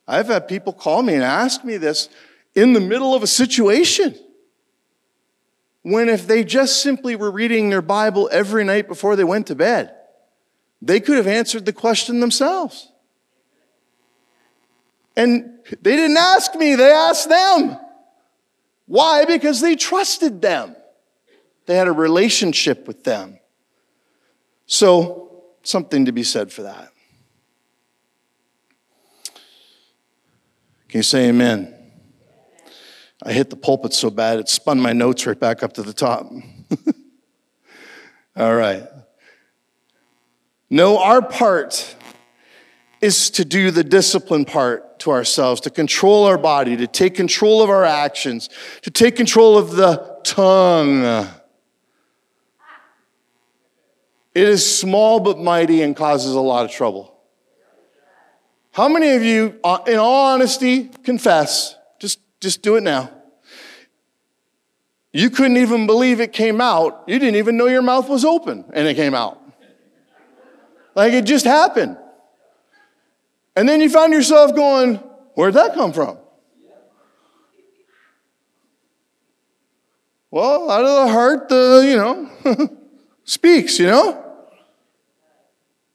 I've 0.08 0.28
had 0.28 0.48
people 0.48 0.72
call 0.72 1.02
me 1.02 1.16
and 1.16 1.24
ask 1.24 1.64
me 1.64 1.78
this 1.78 2.08
in 2.56 2.74
the 2.74 2.80
middle 2.80 3.14
of 3.14 3.24
a 3.24 3.28
situation. 3.28 4.16
When 5.84 6.10
if 6.10 6.28
they 6.28 6.44
just 6.44 6.82
simply 6.82 7.16
were 7.16 7.32
reading 7.32 7.70
their 7.70 7.82
Bible 7.82 8.30
every 8.32 8.64
night 8.64 8.88
before 8.88 9.16
they 9.16 9.24
went 9.24 9.48
to 9.48 9.56
bed, 9.56 9.94
they 10.82 11.00
could 11.00 11.18
have 11.18 11.28
answered 11.28 11.66
the 11.66 11.74
question 11.74 12.20
themselves. 12.20 12.91
And 15.16 15.60
they 15.82 15.96
didn't 15.96 16.18
ask 16.18 16.56
me, 16.56 16.76
they 16.76 16.92
asked 16.92 17.30
them. 17.30 17.78
Why? 18.86 19.26
Because 19.26 19.62
they 19.62 19.76
trusted 19.76 20.42
them. 20.42 20.76
They 21.66 21.76
had 21.76 21.88
a 21.88 21.92
relationship 21.92 22.88
with 22.88 23.04
them. 23.04 23.40
So, 24.66 25.44
something 25.64 26.06
to 26.06 26.12
be 26.12 26.24
said 26.24 26.52
for 26.52 26.64
that. 26.64 26.92
Can 30.88 31.00
you 31.00 31.04
say 31.04 31.30
amen? 31.30 31.74
I 33.24 33.32
hit 33.32 33.50
the 33.50 33.56
pulpit 33.56 33.94
so 33.94 34.10
bad 34.10 34.40
it 34.40 34.50
spun 34.50 34.80
my 34.80 34.94
notes 34.94 35.26
right 35.26 35.40
back 35.40 35.62
up 35.62 35.74
to 35.74 35.84
the 35.84 35.94
top. 35.94 36.30
All 38.36 38.56
right. 38.56 38.84
No, 40.70 40.98
our 41.00 41.22
part 41.22 41.96
is 43.02 43.30
to 43.32 43.46
do 43.46 43.72
the 43.72 43.84
discipline 43.84 44.46
part 44.46 44.91
to 45.02 45.12
ourselves, 45.12 45.62
to 45.62 45.70
control 45.70 46.26
our 46.26 46.38
body, 46.38 46.78
to 46.78 46.88
take 46.88 47.16
control 47.16 47.62
of 47.62 47.70
our 47.70 47.84
actions, 47.84 48.50
to 48.82 48.90
take 48.90 49.16
control 49.16 49.58
of 49.58 49.76
the 49.76 50.20
tongue. 50.24 51.04
It 54.34 54.48
is 54.48 54.80
small 54.80 55.20
but 55.20 55.38
mighty 55.38 55.82
and 55.82 55.96
causes 55.96 56.34
a 56.34 56.40
lot 56.40 56.66
of 56.66 56.72
trouble. 56.72 57.12
How 58.72 58.88
many 58.88 59.12
of 59.12 59.24
you, 59.24 59.60
uh, 59.64 59.80
in 59.86 59.98
all 59.98 60.34
honesty, 60.34 60.86
confess? 61.04 61.76
Just, 62.00 62.20
just 62.40 62.62
do 62.62 62.78
it 62.78 62.82
now. 62.82 63.12
You 65.12 65.30
couldn't 65.30 65.58
even 65.58 65.88
believe 65.88 66.22
it 66.22 66.32
came 66.32 66.62
out. 66.62 67.04
You 67.06 67.20
didn't 67.20 67.36
even 67.36 67.58
know 67.58 67.68
your 67.68 67.82
mouth 67.82 68.08
was 68.08 68.24
open 68.24 68.64
and 68.74 68.88
it 68.88 68.94
came 68.94 69.14
out. 69.14 69.42
Like 70.96 71.12
it 71.12 71.26
just 71.26 71.46
happened. 71.46 71.98
And 73.56 73.68
then 73.68 73.82
you 73.82 73.90
find 73.90 74.14
yourself 74.14 74.56
going, 74.56 74.96
Where'd 75.36 75.54
that 75.54 75.74
come 75.74 75.94
from? 75.94 76.18
Well, 80.30 80.72
out 80.72 80.86
of 80.86 81.06
the 81.06 81.12
heart, 81.12 81.50
the, 81.50 81.84
you 81.86 81.98
know, 81.98 82.70
speaks, 83.26 83.80
you 83.80 83.88
know? 83.88 84.18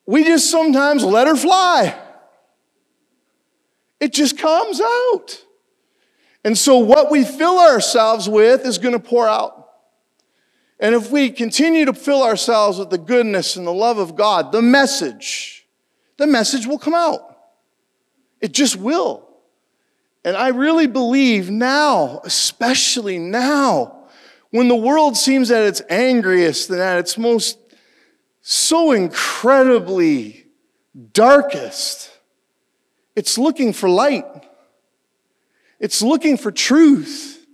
We 0.04 0.24
just 0.24 0.50
sometimes 0.50 1.02
let 1.02 1.26
her 1.26 1.36
fly. 1.36 1.98
It 3.98 4.12
just 4.12 4.38
comes 4.38 4.80
out. 4.80 5.42
And 6.44 6.56
so, 6.56 6.78
what 6.78 7.10
we 7.10 7.24
fill 7.24 7.58
ourselves 7.58 8.28
with 8.28 8.66
is 8.66 8.78
going 8.78 8.92
to 8.92 9.00
pour 9.00 9.26
out. 9.26 9.68
And 10.78 10.94
if 10.94 11.10
we 11.10 11.30
continue 11.30 11.86
to 11.86 11.94
fill 11.94 12.22
ourselves 12.22 12.78
with 12.78 12.90
the 12.90 12.98
goodness 12.98 13.56
and 13.56 13.66
the 13.66 13.72
love 13.72 13.98
of 13.98 14.14
God, 14.14 14.52
the 14.52 14.62
message, 14.62 15.66
the 16.18 16.26
message 16.26 16.66
will 16.66 16.78
come 16.78 16.94
out. 16.94 17.35
It 18.40 18.52
just 18.52 18.76
will. 18.76 19.28
And 20.24 20.36
I 20.36 20.48
really 20.48 20.86
believe 20.86 21.50
now, 21.50 22.20
especially 22.24 23.18
now, 23.18 24.08
when 24.50 24.68
the 24.68 24.76
world 24.76 25.16
seems 25.16 25.50
at 25.50 25.62
its 25.62 25.82
angriest 25.88 26.70
and 26.70 26.80
at 26.80 26.98
its 26.98 27.16
most 27.16 27.58
so 28.40 28.92
incredibly 28.92 30.46
darkest, 31.12 32.10
it's 33.14 33.38
looking 33.38 33.72
for 33.72 33.88
light. 33.88 34.24
It's 35.78 36.02
looking 36.02 36.36
for 36.36 36.50
truth. 36.50 37.46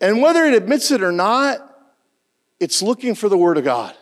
And 0.00 0.20
whether 0.20 0.44
it 0.44 0.54
admits 0.54 0.90
it 0.90 1.02
or 1.02 1.12
not, 1.12 1.58
it's 2.60 2.82
looking 2.82 3.14
for 3.14 3.28
the 3.28 3.38
Word 3.38 3.58
of 3.58 3.64
God. 3.64 3.94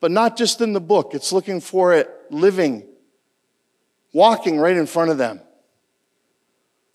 But 0.00 0.10
not 0.10 0.36
just 0.36 0.60
in 0.60 0.72
the 0.72 0.80
book, 0.80 1.12
it's 1.14 1.32
looking 1.32 1.60
for 1.60 1.94
it 1.94 2.10
living, 2.30 2.84
walking 4.14 4.58
right 4.58 4.76
in 4.76 4.86
front 4.86 5.10
of 5.10 5.18
them. 5.18 5.42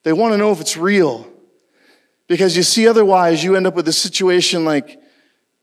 They 0.01 0.13
want 0.13 0.33
to 0.33 0.37
know 0.37 0.51
if 0.51 0.59
it's 0.59 0.75
real. 0.75 1.31
Because 2.27 2.57
you 2.57 2.63
see, 2.63 2.87
otherwise, 2.87 3.43
you 3.43 3.55
end 3.55 3.67
up 3.67 3.75
with 3.75 3.87
a 3.87 3.93
situation 3.93 4.65
like 4.65 4.99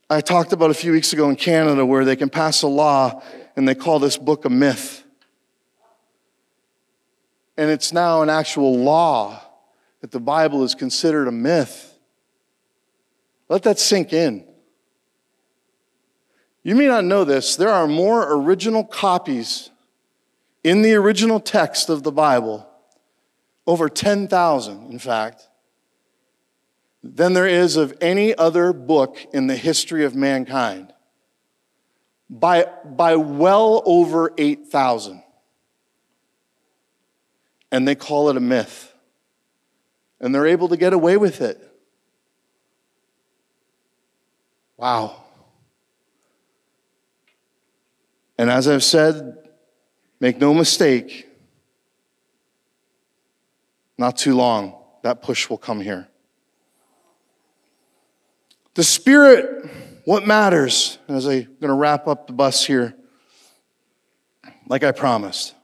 I 0.08 0.20
talked 0.20 0.52
about 0.52 0.70
a 0.70 0.74
few 0.74 0.92
weeks 0.92 1.12
ago 1.12 1.28
in 1.28 1.34
Canada 1.34 1.84
where 1.84 2.04
they 2.04 2.14
can 2.14 2.30
pass 2.30 2.62
a 2.62 2.68
law 2.68 3.22
and 3.56 3.66
they 3.66 3.74
call 3.74 3.98
this 3.98 4.16
book 4.16 4.44
a 4.44 4.50
myth 4.50 5.02
and 7.56 7.70
it's 7.70 7.92
now 7.92 8.22
an 8.22 8.30
actual 8.30 8.76
law 8.78 9.40
that 10.00 10.10
the 10.10 10.20
Bible 10.20 10.62
is 10.62 10.74
considered 10.74 11.26
a 11.26 11.32
myth. 11.32 11.94
Let 13.48 13.62
that 13.62 13.78
sink 13.78 14.12
in. 14.12 14.44
You 16.62 16.74
may 16.74 16.86
not 16.86 17.04
know 17.04 17.24
this, 17.24 17.56
there 17.56 17.70
are 17.70 17.86
more 17.86 18.34
original 18.34 18.84
copies 18.84 19.70
in 20.66 20.82
the 20.82 20.94
original 20.94 21.38
text 21.38 21.88
of 21.88 22.02
the 22.02 22.10
Bible, 22.10 22.68
over 23.68 23.88
10,000, 23.88 24.90
in 24.90 24.98
fact, 24.98 25.46
than 27.04 27.34
there 27.34 27.46
is 27.46 27.76
of 27.76 27.96
any 28.00 28.34
other 28.34 28.72
book 28.72 29.16
in 29.32 29.46
the 29.46 29.54
history 29.54 30.04
of 30.04 30.16
mankind. 30.16 30.92
By, 32.28 32.66
by 32.84 33.14
well 33.14 33.80
over 33.86 34.32
8,000 34.36 35.22
and 37.70 37.86
they 37.86 37.94
call 37.94 38.28
it 38.28 38.36
a 38.36 38.40
myth. 38.40 38.92
And 40.18 40.34
they're 40.34 40.48
able 40.48 40.66
to 40.70 40.76
get 40.76 40.92
away 40.92 41.16
with 41.16 41.40
it. 41.40 41.62
Wow. 44.76 45.22
And 48.36 48.50
as 48.50 48.66
I've 48.66 48.82
said, 48.82 49.45
make 50.20 50.38
no 50.38 50.54
mistake, 50.54 51.28
not 53.98 54.16
too 54.16 54.34
long, 54.34 54.74
that 55.02 55.22
push 55.22 55.48
will 55.48 55.58
come 55.58 55.80
here. 55.80 56.08
The 58.74 58.84
Spirit, 58.84 59.70
what 60.04 60.26
matters, 60.26 60.98
as 61.08 61.26
I'm 61.26 61.44
going 61.60 61.68
to 61.68 61.74
wrap 61.74 62.06
up 62.06 62.26
the 62.26 62.32
bus 62.32 62.64
here, 62.64 62.94
like 64.68 64.84
I 64.84 64.92
promised. 64.92 65.54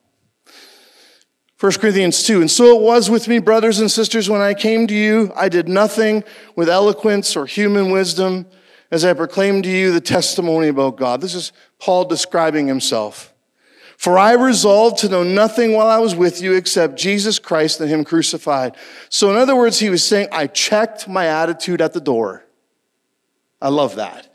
1 1.61 1.73
Corinthians 1.75 2.25
2. 2.25 2.41
And 2.41 2.51
so 2.51 2.77
it 2.77 2.83
was 2.83 3.09
with 3.09 3.29
me, 3.29 3.39
brothers 3.39 3.79
and 3.79 3.91
sisters, 3.91 4.29
when 4.29 4.41
I 4.41 4.55
came 4.55 4.87
to 4.89 4.95
you. 4.95 5.31
I 5.37 5.49
did 5.49 5.69
nothing 5.69 6.25
with 6.57 6.69
eloquence 6.69 7.37
or 7.37 7.47
human 7.47 7.91
wisdom 7.91 8.47
as 8.91 9.05
I 9.05 9.13
proclaimed 9.13 9.65
to 9.65 9.71
you 9.71 9.93
the 9.93 10.01
testimony 10.01 10.69
about 10.69 10.97
God. 10.97 11.21
This 11.21 11.35
is 11.35 11.53
Paul 11.79 12.05
describing 12.05 12.67
himself. 12.67 13.32
For 14.03 14.19
I 14.19 14.33
resolved 14.33 14.99
to 14.99 15.09
know 15.09 15.23
nothing 15.23 15.75
while 15.75 15.87
I 15.87 15.99
was 15.99 16.17
with 16.17 16.43
you 16.43 16.55
except 16.55 16.97
Jesus 16.97 17.39
Christ 17.39 17.81
and 17.81 17.89
Him 17.89 18.03
crucified. 18.03 18.77
So, 19.09 19.31
in 19.31 19.37
other 19.37 19.55
words, 19.55 19.79
he 19.79 19.91
was 19.91 20.03
saying, 20.03 20.27
I 20.33 20.49
checked 20.49 21.07
my 21.07 21.27
attitude 21.27 21.81
at 21.81 21.93
the 21.93 22.01
door. 22.01 22.45
I 23.61 23.69
love 23.69 23.95
that. 23.95 24.27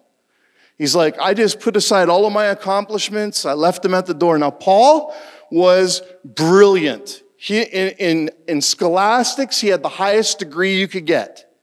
He's 0.78 0.96
like, 0.96 1.20
I 1.20 1.34
just 1.34 1.60
put 1.60 1.76
aside 1.76 2.08
all 2.08 2.26
of 2.26 2.32
my 2.32 2.46
accomplishments, 2.46 3.44
I 3.44 3.52
left 3.56 3.84
them 3.84 3.94
at 3.94 4.06
the 4.06 4.14
door. 4.14 4.38
Now, 4.38 4.52
Paul 4.52 5.14
was 5.52 6.02
brilliant. 6.24 7.22
He, 7.36 7.62
in, 7.62 7.90
in, 8.00 8.30
in 8.48 8.62
scholastics, 8.62 9.60
he 9.60 9.68
had 9.68 9.84
the 9.84 9.90
highest 9.90 10.40
degree 10.40 10.80
you 10.80 10.88
could 10.88 11.06
get. 11.06 11.54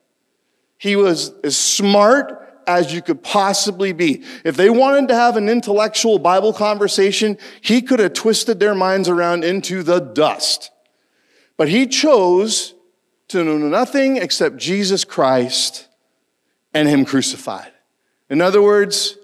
He 0.76 0.94
was 0.94 1.32
as 1.42 1.56
smart 1.56 2.43
as 2.66 2.92
you 2.92 3.02
could 3.02 3.22
possibly 3.22 3.92
be. 3.92 4.24
If 4.44 4.56
they 4.56 4.70
wanted 4.70 5.08
to 5.08 5.14
have 5.14 5.36
an 5.36 5.48
intellectual 5.48 6.18
Bible 6.18 6.52
conversation, 6.52 7.38
he 7.60 7.82
could 7.82 8.00
have 8.00 8.12
twisted 8.12 8.60
their 8.60 8.74
minds 8.74 9.08
around 9.08 9.44
into 9.44 9.82
the 9.82 10.00
dust. 10.00 10.70
But 11.56 11.68
he 11.68 11.86
chose 11.86 12.74
to 13.28 13.44
know 13.44 13.58
nothing 13.58 14.16
except 14.16 14.56
Jesus 14.56 15.04
Christ 15.04 15.88
and 16.72 16.88
him 16.88 17.04
crucified. 17.04 17.72
In 18.28 18.40
other 18.40 18.62
words, 18.62 19.16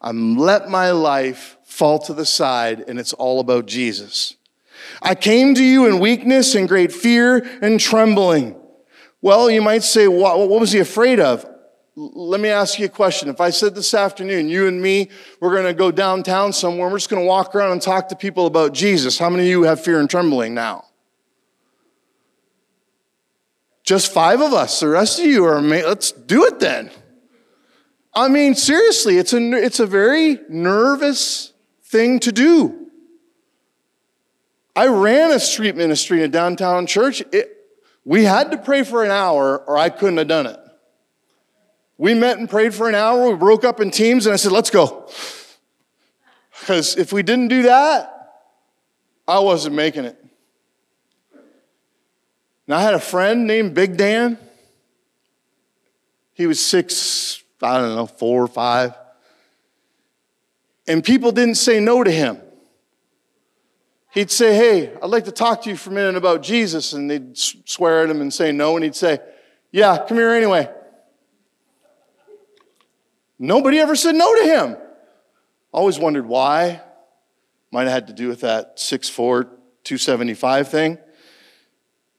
I'm 0.00 0.36
let 0.36 0.68
my 0.68 0.90
life 0.90 1.56
fall 1.64 1.98
to 2.00 2.14
the 2.14 2.26
side 2.26 2.84
and 2.88 2.98
it's 2.98 3.12
all 3.12 3.40
about 3.40 3.66
Jesus. 3.66 4.36
I 5.02 5.14
came 5.14 5.54
to 5.54 5.64
you 5.64 5.86
in 5.86 6.00
weakness 6.00 6.54
and 6.54 6.68
great 6.68 6.92
fear 6.92 7.38
and 7.60 7.78
trembling. 7.78 8.56
Well, 9.20 9.50
you 9.50 9.62
might 9.62 9.82
say, 9.82 10.08
what, 10.08 10.38
what 10.38 10.60
was 10.60 10.72
he 10.72 10.78
afraid 10.78 11.20
of? 11.20 11.48
Let 11.98 12.42
me 12.42 12.50
ask 12.50 12.78
you 12.78 12.84
a 12.84 12.90
question. 12.90 13.30
If 13.30 13.40
I 13.40 13.48
said 13.48 13.74
this 13.74 13.94
afternoon, 13.94 14.50
you 14.50 14.68
and 14.68 14.82
me, 14.82 15.08
we're 15.40 15.54
going 15.54 15.64
to 15.64 15.72
go 15.72 15.90
downtown 15.90 16.52
somewhere, 16.52 16.90
we're 16.90 16.98
just 16.98 17.08
going 17.08 17.22
to 17.22 17.26
walk 17.26 17.54
around 17.54 17.72
and 17.72 17.80
talk 17.80 18.10
to 18.10 18.16
people 18.16 18.46
about 18.46 18.74
Jesus, 18.74 19.18
how 19.18 19.30
many 19.30 19.44
of 19.44 19.48
you 19.48 19.62
have 19.62 19.82
fear 19.82 19.98
and 19.98 20.10
trembling 20.10 20.52
now? 20.52 20.84
Just 23.82 24.12
five 24.12 24.42
of 24.42 24.52
us. 24.52 24.80
The 24.80 24.88
rest 24.88 25.20
of 25.20 25.24
you 25.24 25.46
are, 25.46 25.58
let's 25.62 26.12
do 26.12 26.44
it 26.44 26.60
then. 26.60 26.90
I 28.14 28.28
mean, 28.28 28.54
seriously, 28.54 29.16
it's 29.16 29.32
a, 29.32 29.52
it's 29.52 29.80
a 29.80 29.86
very 29.86 30.38
nervous 30.50 31.54
thing 31.84 32.20
to 32.20 32.32
do. 32.32 32.90
I 34.74 34.88
ran 34.88 35.30
a 35.30 35.40
street 35.40 35.76
ministry 35.76 36.18
in 36.18 36.24
a 36.24 36.28
downtown 36.28 36.86
church. 36.86 37.22
It, 37.32 37.56
we 38.04 38.24
had 38.24 38.50
to 38.50 38.58
pray 38.58 38.82
for 38.82 39.02
an 39.02 39.10
hour, 39.10 39.64
or 39.66 39.78
I 39.78 39.88
couldn't 39.88 40.18
have 40.18 40.28
done 40.28 40.46
it. 40.46 40.60
We 41.98 42.14
met 42.14 42.38
and 42.38 42.48
prayed 42.48 42.74
for 42.74 42.88
an 42.88 42.94
hour. 42.94 43.30
We 43.30 43.36
broke 43.36 43.64
up 43.64 43.80
in 43.80 43.90
teams, 43.90 44.26
and 44.26 44.32
I 44.32 44.36
said, 44.36 44.52
let's 44.52 44.70
go. 44.70 45.08
Because 46.60 46.96
if 46.96 47.12
we 47.12 47.22
didn't 47.22 47.48
do 47.48 47.62
that, 47.62 48.12
I 49.26 49.38
wasn't 49.40 49.74
making 49.74 50.04
it. 50.04 50.16
And 52.66 52.74
I 52.74 52.82
had 52.82 52.94
a 52.94 53.00
friend 53.00 53.46
named 53.46 53.74
Big 53.74 53.96
Dan. 53.96 54.38
He 56.34 56.46
was 56.46 56.64
six, 56.64 57.42
I 57.62 57.78
don't 57.78 57.94
know, 57.94 58.06
four 58.06 58.42
or 58.42 58.48
five. 58.48 58.94
And 60.86 61.02
people 61.02 61.32
didn't 61.32 61.54
say 61.56 61.80
no 61.80 62.04
to 62.04 62.10
him. 62.10 62.40
He'd 64.12 64.30
say, 64.30 64.54
Hey, 64.54 64.94
I'd 65.02 65.10
like 65.10 65.24
to 65.24 65.32
talk 65.32 65.62
to 65.62 65.70
you 65.70 65.76
for 65.76 65.90
a 65.90 65.92
minute 65.92 66.16
about 66.16 66.42
Jesus. 66.42 66.92
And 66.92 67.10
they'd 67.10 67.36
swear 67.36 68.02
at 68.02 68.10
him 68.10 68.20
and 68.20 68.32
say 68.32 68.52
no. 68.52 68.76
And 68.76 68.84
he'd 68.84 68.94
say, 68.94 69.18
Yeah, 69.70 70.04
come 70.06 70.16
here 70.16 70.30
anyway. 70.30 70.70
Nobody 73.38 73.78
ever 73.78 73.96
said 73.96 74.14
no 74.14 74.34
to 74.34 74.44
him. 74.44 74.76
Always 75.72 75.98
wondered 75.98 76.26
why. 76.26 76.80
Might 77.70 77.82
have 77.82 77.92
had 77.92 78.06
to 78.06 78.12
do 78.12 78.28
with 78.28 78.40
that 78.40 78.78
6'4, 78.78 79.44
275 79.84 80.68
thing. 80.68 80.98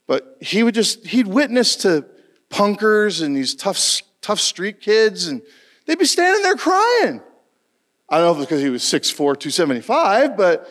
But 0.05 0.37
he 0.41 0.63
would 0.63 0.75
just, 0.75 1.05
he'd 1.07 1.27
witness 1.27 1.75
to 1.77 2.05
punkers 2.49 3.23
and 3.23 3.35
these 3.35 3.55
tough, 3.55 4.01
tough 4.21 4.39
street 4.39 4.79
kids, 4.79 5.27
and 5.27 5.41
they'd 5.85 5.99
be 5.99 6.05
standing 6.05 6.43
there 6.43 6.55
crying. 6.55 7.21
I 8.09 8.17
don't 8.17 8.25
know 8.25 8.31
if 8.31 8.37
it's 8.37 8.45
because 8.45 8.61
he 8.61 8.69
was 8.69 8.83
6'4, 8.83 9.17
275, 9.17 10.37
but 10.37 10.69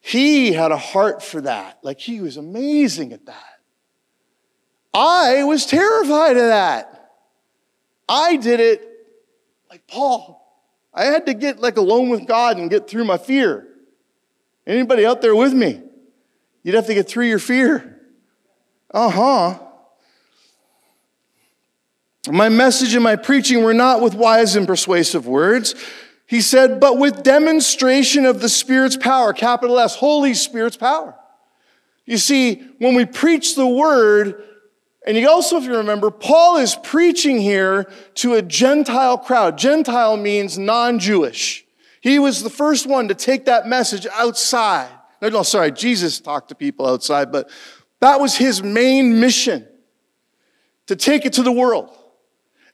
he 0.00 0.52
had 0.52 0.72
a 0.72 0.76
heart 0.76 1.22
for 1.22 1.40
that. 1.42 1.78
Like 1.82 2.00
he 2.00 2.20
was 2.20 2.36
amazing 2.36 3.12
at 3.12 3.24
that. 3.26 3.60
I 4.92 5.44
was 5.44 5.64
terrified 5.64 6.36
of 6.36 6.44
that. 6.44 7.12
I 8.08 8.36
did 8.36 8.60
it 8.60 8.93
like 9.74 9.88
Paul. 9.88 10.40
I 10.94 11.06
had 11.06 11.26
to 11.26 11.34
get 11.34 11.58
like 11.58 11.76
alone 11.78 12.08
with 12.08 12.28
God 12.28 12.58
and 12.58 12.70
get 12.70 12.88
through 12.88 13.04
my 13.04 13.18
fear. 13.18 13.66
Anybody 14.64 15.04
out 15.04 15.20
there 15.20 15.34
with 15.34 15.52
me? 15.52 15.82
You'd 16.62 16.76
have 16.76 16.86
to 16.86 16.94
get 16.94 17.08
through 17.08 17.26
your 17.26 17.40
fear. 17.40 18.00
Uh 18.92 19.10
huh. 19.10 19.58
My 22.30 22.48
message 22.50 22.94
and 22.94 23.02
my 23.02 23.16
preaching 23.16 23.64
were 23.64 23.74
not 23.74 24.00
with 24.00 24.14
wise 24.14 24.54
and 24.54 24.64
persuasive 24.64 25.26
words. 25.26 25.74
He 26.26 26.40
said, 26.40 26.78
but 26.78 26.96
with 26.96 27.24
demonstration 27.24 28.26
of 28.26 28.40
the 28.40 28.48
Spirit's 28.48 28.96
power, 28.96 29.32
capital 29.32 29.80
S, 29.80 29.96
Holy 29.96 30.34
Spirit's 30.34 30.76
power. 30.76 31.16
You 32.06 32.18
see, 32.18 32.62
when 32.78 32.94
we 32.94 33.06
preach 33.06 33.56
the 33.56 33.66
word, 33.66 34.40
and 35.06 35.16
you 35.16 35.28
also, 35.28 35.58
if 35.58 35.64
you 35.64 35.76
remember, 35.76 36.10
Paul 36.10 36.56
is 36.56 36.76
preaching 36.76 37.38
here 37.38 37.90
to 38.16 38.34
a 38.34 38.42
Gentile 38.42 39.18
crowd. 39.18 39.58
Gentile 39.58 40.16
means 40.16 40.58
non 40.58 40.98
Jewish. 40.98 41.66
He 42.00 42.18
was 42.18 42.42
the 42.42 42.50
first 42.50 42.86
one 42.86 43.08
to 43.08 43.14
take 43.14 43.44
that 43.46 43.66
message 43.66 44.06
outside. 44.14 44.90
No, 45.20 45.28
no, 45.28 45.42
sorry, 45.42 45.72
Jesus 45.72 46.20
talked 46.20 46.48
to 46.48 46.54
people 46.54 46.86
outside, 46.86 47.32
but 47.32 47.50
that 48.00 48.20
was 48.20 48.36
his 48.36 48.62
main 48.62 49.20
mission 49.20 49.66
to 50.86 50.96
take 50.96 51.24
it 51.24 51.34
to 51.34 51.42
the 51.42 51.52
world. 51.52 51.96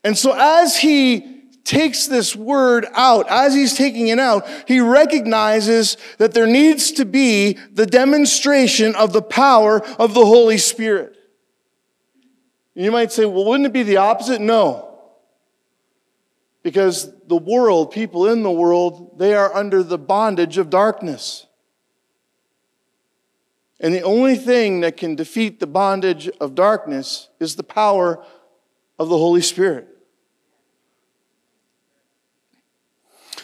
And 0.03 0.17
so 0.17 0.33
as 0.37 0.77
he 0.77 1.43
takes 1.63 2.07
this 2.07 2.35
word 2.35 2.87
out, 2.93 3.29
as 3.29 3.53
he's 3.53 3.73
taking 3.75 4.07
it 4.07 4.19
out, 4.19 4.47
he 4.67 4.79
recognizes 4.79 5.95
that 6.17 6.33
there 6.33 6.47
needs 6.47 6.91
to 6.93 7.05
be 7.05 7.57
the 7.71 7.85
demonstration 7.85 8.95
of 8.95 9.13
the 9.13 9.21
power 9.21 9.81
of 9.97 10.13
the 10.13 10.25
Holy 10.25 10.57
Spirit. 10.57 11.15
You 12.73 12.91
might 12.91 13.11
say, 13.11 13.25
well, 13.25 13.45
wouldn't 13.45 13.67
it 13.67 13.73
be 13.73 13.83
the 13.83 13.97
opposite? 13.97 14.39
No. 14.39 14.99
Because 16.63 17.11
the 17.27 17.37
world, 17.37 17.91
people 17.91 18.27
in 18.27 18.43
the 18.43 18.51
world, 18.51 19.17
they 19.17 19.33
are 19.33 19.53
under 19.53 19.83
the 19.83 19.97
bondage 19.97 20.57
of 20.57 20.69
darkness. 20.69 21.47
And 23.79 23.93
the 23.93 24.03
only 24.03 24.35
thing 24.35 24.81
that 24.81 24.95
can 24.95 25.15
defeat 25.15 25.59
the 25.59 25.67
bondage 25.67 26.29
of 26.39 26.53
darkness 26.53 27.29
is 27.39 27.55
the 27.55 27.63
power 27.63 28.23
of 28.99 29.09
the 29.09 29.17
Holy 29.17 29.41
Spirit. 29.41 29.87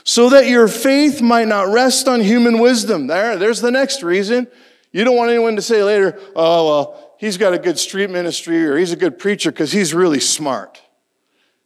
So 0.04 0.30
that 0.30 0.48
your 0.48 0.68
faith 0.68 1.22
might 1.22 1.48
not 1.48 1.74
rest 1.74 2.08
on 2.08 2.22
human 2.22 2.60
wisdom. 2.60 3.08
There, 3.08 3.36
there's 3.36 3.60
the 3.60 3.72
next 3.72 4.04
reason. 4.04 4.48
You 4.94 5.04
don't 5.04 5.18
want 5.18 5.32
anyone 5.32 5.56
to 5.58 5.62
say 5.62 5.84
later, 5.84 6.18
oh, 6.36 6.66
well, 6.66 7.07
he's 7.18 7.38
got 7.38 7.54
a 7.54 7.60
good 7.60 7.78
street 7.78 8.10
ministry 8.10 8.66
or 8.66 8.78
he's 8.78 8.92
a 8.92 8.98
good 8.98 9.20
preacher 9.20 9.52
because 9.52 9.72
he's 9.72 9.94
really 9.94 10.20
smart. 10.20 10.82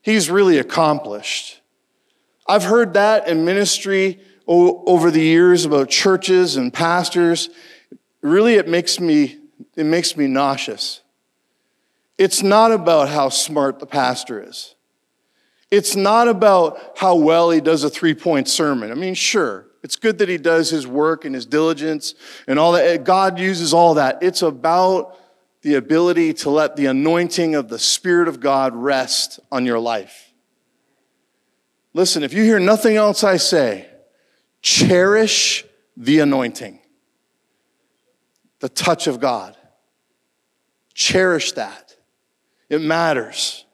He's 0.02 0.30
really 0.30 0.58
accomplished. 0.58 1.62
I've 2.48 2.64
heard 2.64 2.94
that 2.96 3.28
in 3.28 3.46
ministry 3.46 4.20
over 4.48 5.12
the 5.12 5.22
years 5.22 5.66
about 5.66 5.90
churches 5.90 6.58
and 6.58 6.74
pastors 6.74 7.50
really 8.22 8.56
it 8.56 8.68
makes 8.68 9.00
me 9.00 9.38
it 9.76 9.86
makes 9.86 10.18
me 10.18 10.28
nauseous. 10.28 11.02
It's 12.18 12.44
not 12.44 12.72
about 12.72 13.10
how 13.10 13.30
smart 13.30 13.80
the 13.80 13.86
pastor 13.86 14.44
is. 14.44 14.76
It's 15.70 15.96
not 15.96 16.28
about 16.28 16.98
how 16.98 17.16
well 17.16 17.52
he 17.52 17.62
does 17.62 17.84
a 17.84 17.90
three-point 17.90 18.50
sermon. 18.50 18.92
I 18.92 18.96
mean, 18.96 19.14
sure, 19.14 19.68
it's 19.82 19.96
good 19.96 20.18
that 20.18 20.28
he 20.28 20.38
does 20.38 20.70
his 20.70 20.86
work 20.86 21.24
and 21.24 21.34
his 21.34 21.46
diligence 21.46 22.14
and 22.48 22.60
all 22.60 22.74
that. 22.74 23.04
God 23.06 23.40
uses 23.40 23.74
all 23.74 23.94
that. 23.94 24.22
It's 24.22 24.42
about 24.42 25.18
the 25.62 25.76
ability 25.76 26.34
to 26.34 26.50
let 26.50 26.76
the 26.76 26.88
anointing 26.88 27.56
of 27.56 27.70
the 27.70 27.80
Spirit 27.80 28.28
of 28.28 28.40
God 28.40 28.76
rest 28.76 29.40
on 29.52 29.66
your 29.66 29.80
life. 29.80 30.34
Listen, 31.94 32.24
if 32.24 32.34
you 32.34 32.44
hear 32.44 32.60
nothing 32.60 32.96
else 32.96 33.24
I 33.24 33.38
say, 33.38 33.88
cherish 34.62 35.66
the 35.98 36.20
anointing 36.20 36.82
the 38.62 38.70
touch 38.70 39.08
of 39.08 39.20
God. 39.20 39.58
Cherish 40.94 41.52
that. 41.54 41.96
It 42.70 42.80
matters. 42.82 43.66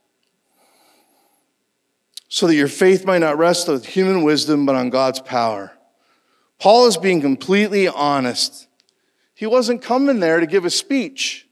So 2.29 2.47
that 2.47 2.55
your 2.55 2.67
faith 2.67 3.05
might 3.05 3.19
not 3.19 3.37
rest 3.37 3.69
on 3.69 3.81
human 3.81 4.23
wisdom, 4.23 4.65
but 4.65 4.75
on 4.75 4.89
God's 4.89 5.19
power. 5.19 5.73
Paul 6.57 6.87
is 6.87 6.97
being 6.97 7.21
completely 7.21 7.87
honest. 7.87 8.67
He 9.35 9.45
wasn't 9.45 9.81
coming 9.81 10.19
there 10.19 10.39
to 10.39 10.47
give 10.47 10.65
a 10.65 10.69
speech, 10.69 11.46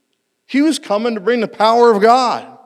he 0.45 0.61
was 0.61 0.79
coming 0.79 1.15
to 1.15 1.21
bring 1.21 1.41
the 1.41 1.47
power 1.47 1.91
of 1.91 2.01
God. 2.01 2.57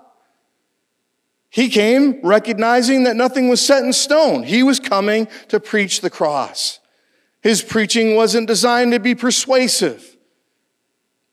He 1.49 1.69
came 1.69 2.19
recognizing 2.23 3.03
that 3.05 3.15
nothing 3.15 3.49
was 3.49 3.65
set 3.65 3.83
in 3.83 3.91
stone. 3.93 4.43
He 4.43 4.61
was 4.61 4.79
coming 4.79 5.27
to 5.47 5.59
preach 5.59 6.01
the 6.01 6.09
cross. 6.09 6.79
His 7.41 7.61
preaching 7.63 8.15
wasn't 8.15 8.47
designed 8.47 8.91
to 8.91 8.99
be 8.99 9.15
persuasive 9.15 10.17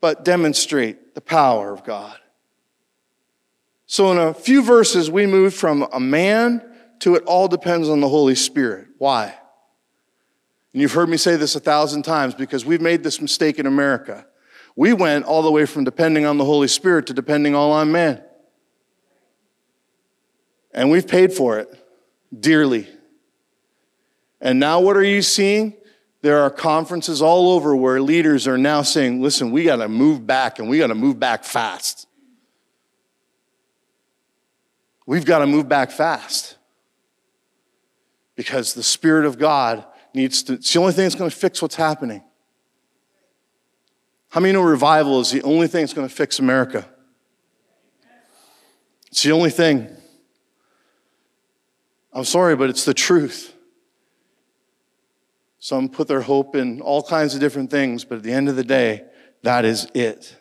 but 0.01 0.25
demonstrate 0.25 1.15
the 1.15 1.21
power 1.21 1.73
of 1.73 1.85
God. 1.85 2.17
So, 3.87 4.13
in 4.13 4.19
a 4.19 4.35
few 4.35 4.63
verses, 4.63 5.11
we 5.11 5.27
move 5.27 5.55
from 5.55 5.87
a 5.93 6.01
man 6.01 6.63
to 7.01 7.15
it 7.15 7.25
all 7.25 7.49
depends 7.49 7.89
on 7.89 8.01
the 8.01 8.09
Holy 8.09 8.35
Spirit. 8.35 8.89
Why? 8.99 9.35
And 10.73 10.83
you've 10.83 10.93
heard 10.93 11.09
me 11.09 11.17
say 11.17 11.37
this 11.37 11.57
a 11.57 11.61
thousand 11.61 12.03
times 12.03 12.35
because 12.35 12.65
we've 12.65 12.81
made 12.81 13.03
this 13.03 13.21
mistake 13.21 13.59
in 13.59 13.67
America. 13.67 14.27
We 14.77 14.93
went 14.93 15.25
all 15.25 15.43
the 15.43 15.51
way 15.51 15.65
from 15.65 15.85
depending 15.85 16.27
on 16.27 16.37
the 16.37 16.45
Holy 16.45 16.69
Spirit 16.69 17.07
to 17.07 17.15
depending 17.15 17.55
all 17.55 17.73
on 17.73 17.91
man. 17.91 18.23
And 20.73 20.91
we've 20.91 21.09
paid 21.09 21.33
for 21.33 21.59
it 21.59 21.83
dearly. 22.39 22.87
And 24.41 24.61
now 24.61 24.81
what 24.81 24.97
are 24.99 25.03
you 25.03 25.23
seeing? 25.23 25.75
There 26.21 26.41
are 26.41 26.51
conferences 26.51 27.23
all 27.23 27.53
over 27.53 27.75
where 27.75 28.01
leaders 28.03 28.47
are 28.47 28.59
now 28.59 28.83
saying, 28.83 29.23
listen, 29.23 29.51
we 29.51 29.65
got 29.65 29.77
to 29.77 29.89
move 29.89 30.27
back 30.27 30.59
and 30.59 30.69
we 30.69 30.79
got 30.79 30.89
to 30.89 30.95
move 30.95 31.19
back 31.19 31.45
fast. 31.45 32.07
We've 35.07 35.25
got 35.25 35.39
to 35.39 35.47
move 35.47 35.69
back 35.69 35.91
fast 35.91 36.57
because 38.35 38.75
the 38.75 38.83
Spirit 38.83 39.25
of 39.25 39.39
God 39.39 39.87
needs 40.13 40.43
to, 40.45 40.55
it's 40.55 40.73
the 40.73 40.81
only 40.81 40.93
thing 40.93 41.05
that's 41.05 41.15
going 41.15 41.31
to 41.31 41.37
fix 41.37 41.63
what's 41.63 41.77
happening. 41.77 42.23
How 44.37 44.41
many 44.41 44.53
know 44.53 44.61
revival 44.61 45.19
is 45.21 45.31
the 45.31 45.41
only 45.45 45.67
thing 45.67 45.81
that's 45.81 45.95
going 45.95 46.07
to 46.07 46.15
fix 46.15 46.41
America? 46.41 46.87
It's 49.07 49.23
the 49.23 49.33
only 49.33 49.49
thing. 49.49 49.89
I'm 52.13 52.27
sorry, 52.27 52.55
but 52.55 52.69
it's 52.69 52.85
the 52.85 52.93
truth. 52.93 53.55
Some 55.59 55.89
put 55.89 56.07
their 56.07 56.21
hope 56.21 56.55
in 56.55 56.83
all 56.83 57.03
kinds 57.03 57.35
of 57.35 57.41
different 57.41 57.71
things, 57.71 58.05
but 58.05 58.17
at 58.19 58.25
the 58.25 58.33
end 58.33 58.51
of 58.51 58.57
the 58.57 58.63
day, 58.63 59.05
that 59.43 59.65
is 59.65 59.89
it. 59.95 60.37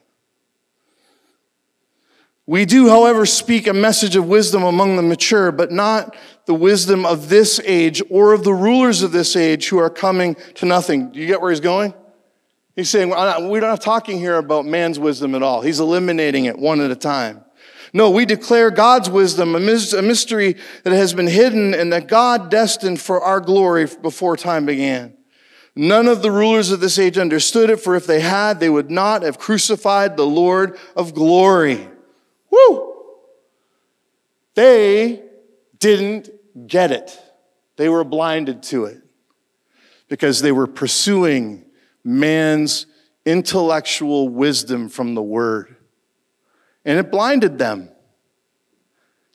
We 2.45 2.65
do, 2.65 2.89
however, 2.89 3.25
speak 3.25 3.65
a 3.65 3.73
message 3.73 4.17
of 4.17 4.27
wisdom 4.27 4.63
among 4.63 4.97
the 4.97 5.03
mature, 5.03 5.53
but 5.53 5.71
not 5.71 6.17
the 6.47 6.53
wisdom 6.53 7.05
of 7.05 7.29
this 7.29 7.61
age 7.63 8.01
or 8.09 8.33
of 8.33 8.43
the 8.43 8.53
rulers 8.53 9.03
of 9.03 9.13
this 9.13 9.37
age 9.37 9.69
who 9.69 9.77
are 9.77 9.89
coming 9.89 10.35
to 10.55 10.65
nothing. 10.65 11.13
Do 11.13 11.19
you 11.21 11.27
get 11.27 11.39
where 11.39 11.51
he's 11.51 11.61
going? 11.61 11.93
He's 12.75 12.89
saying, 12.89 13.09
we're 13.09 13.61
not 13.61 13.81
talking 13.81 14.19
here 14.19 14.35
about 14.35 14.65
man's 14.65 14.99
wisdom 14.99 15.33
at 15.33 15.41
all. 15.41 15.61
He's 15.61 15.79
eliminating 15.79 16.45
it 16.45 16.59
one 16.59 16.81
at 16.81 16.91
a 16.91 16.95
time. 16.95 17.43
No, 17.93 18.09
we 18.11 18.25
declare 18.25 18.71
God's 18.71 19.09
wisdom, 19.09 19.55
a 19.55 19.59
mystery 19.59 20.57
that 20.83 20.91
has 20.91 21.13
been 21.13 21.27
hidden 21.27 21.73
and 21.73 21.93
that 21.93 22.07
God 22.07 22.51
destined 22.51 22.99
for 22.99 23.21
our 23.21 23.39
glory 23.39 23.87
before 24.01 24.35
time 24.35 24.65
began. 24.65 25.15
None 25.77 26.07
of 26.07 26.21
the 26.21 26.31
rulers 26.31 26.71
of 26.71 26.79
this 26.81 26.99
age 26.99 27.17
understood 27.17 27.69
it, 27.69 27.81
for 27.81 27.95
if 27.95 28.05
they 28.07 28.19
had, 28.19 28.59
they 28.59 28.69
would 28.69 28.91
not 28.91 29.23
have 29.23 29.37
crucified 29.37 30.17
the 30.17 30.25
Lord 30.25 30.77
of 30.95 31.13
glory. 31.13 31.87
Woo! 32.49 32.93
They 34.55 35.21
didn't 35.79 36.29
get 36.67 36.91
it. 36.91 37.17
They 37.75 37.89
were 37.89 38.05
blinded 38.05 38.63
to 38.63 38.85
it 38.85 39.01
because 40.07 40.41
they 40.41 40.53
were 40.53 40.67
pursuing 40.67 41.64
man's 42.05 42.85
intellectual 43.25 44.29
wisdom 44.29 44.87
from 44.87 45.15
the 45.15 45.23
word. 45.23 45.75
And 46.85 46.99
it 46.99 47.11
blinded 47.11 47.57
them 47.57 47.89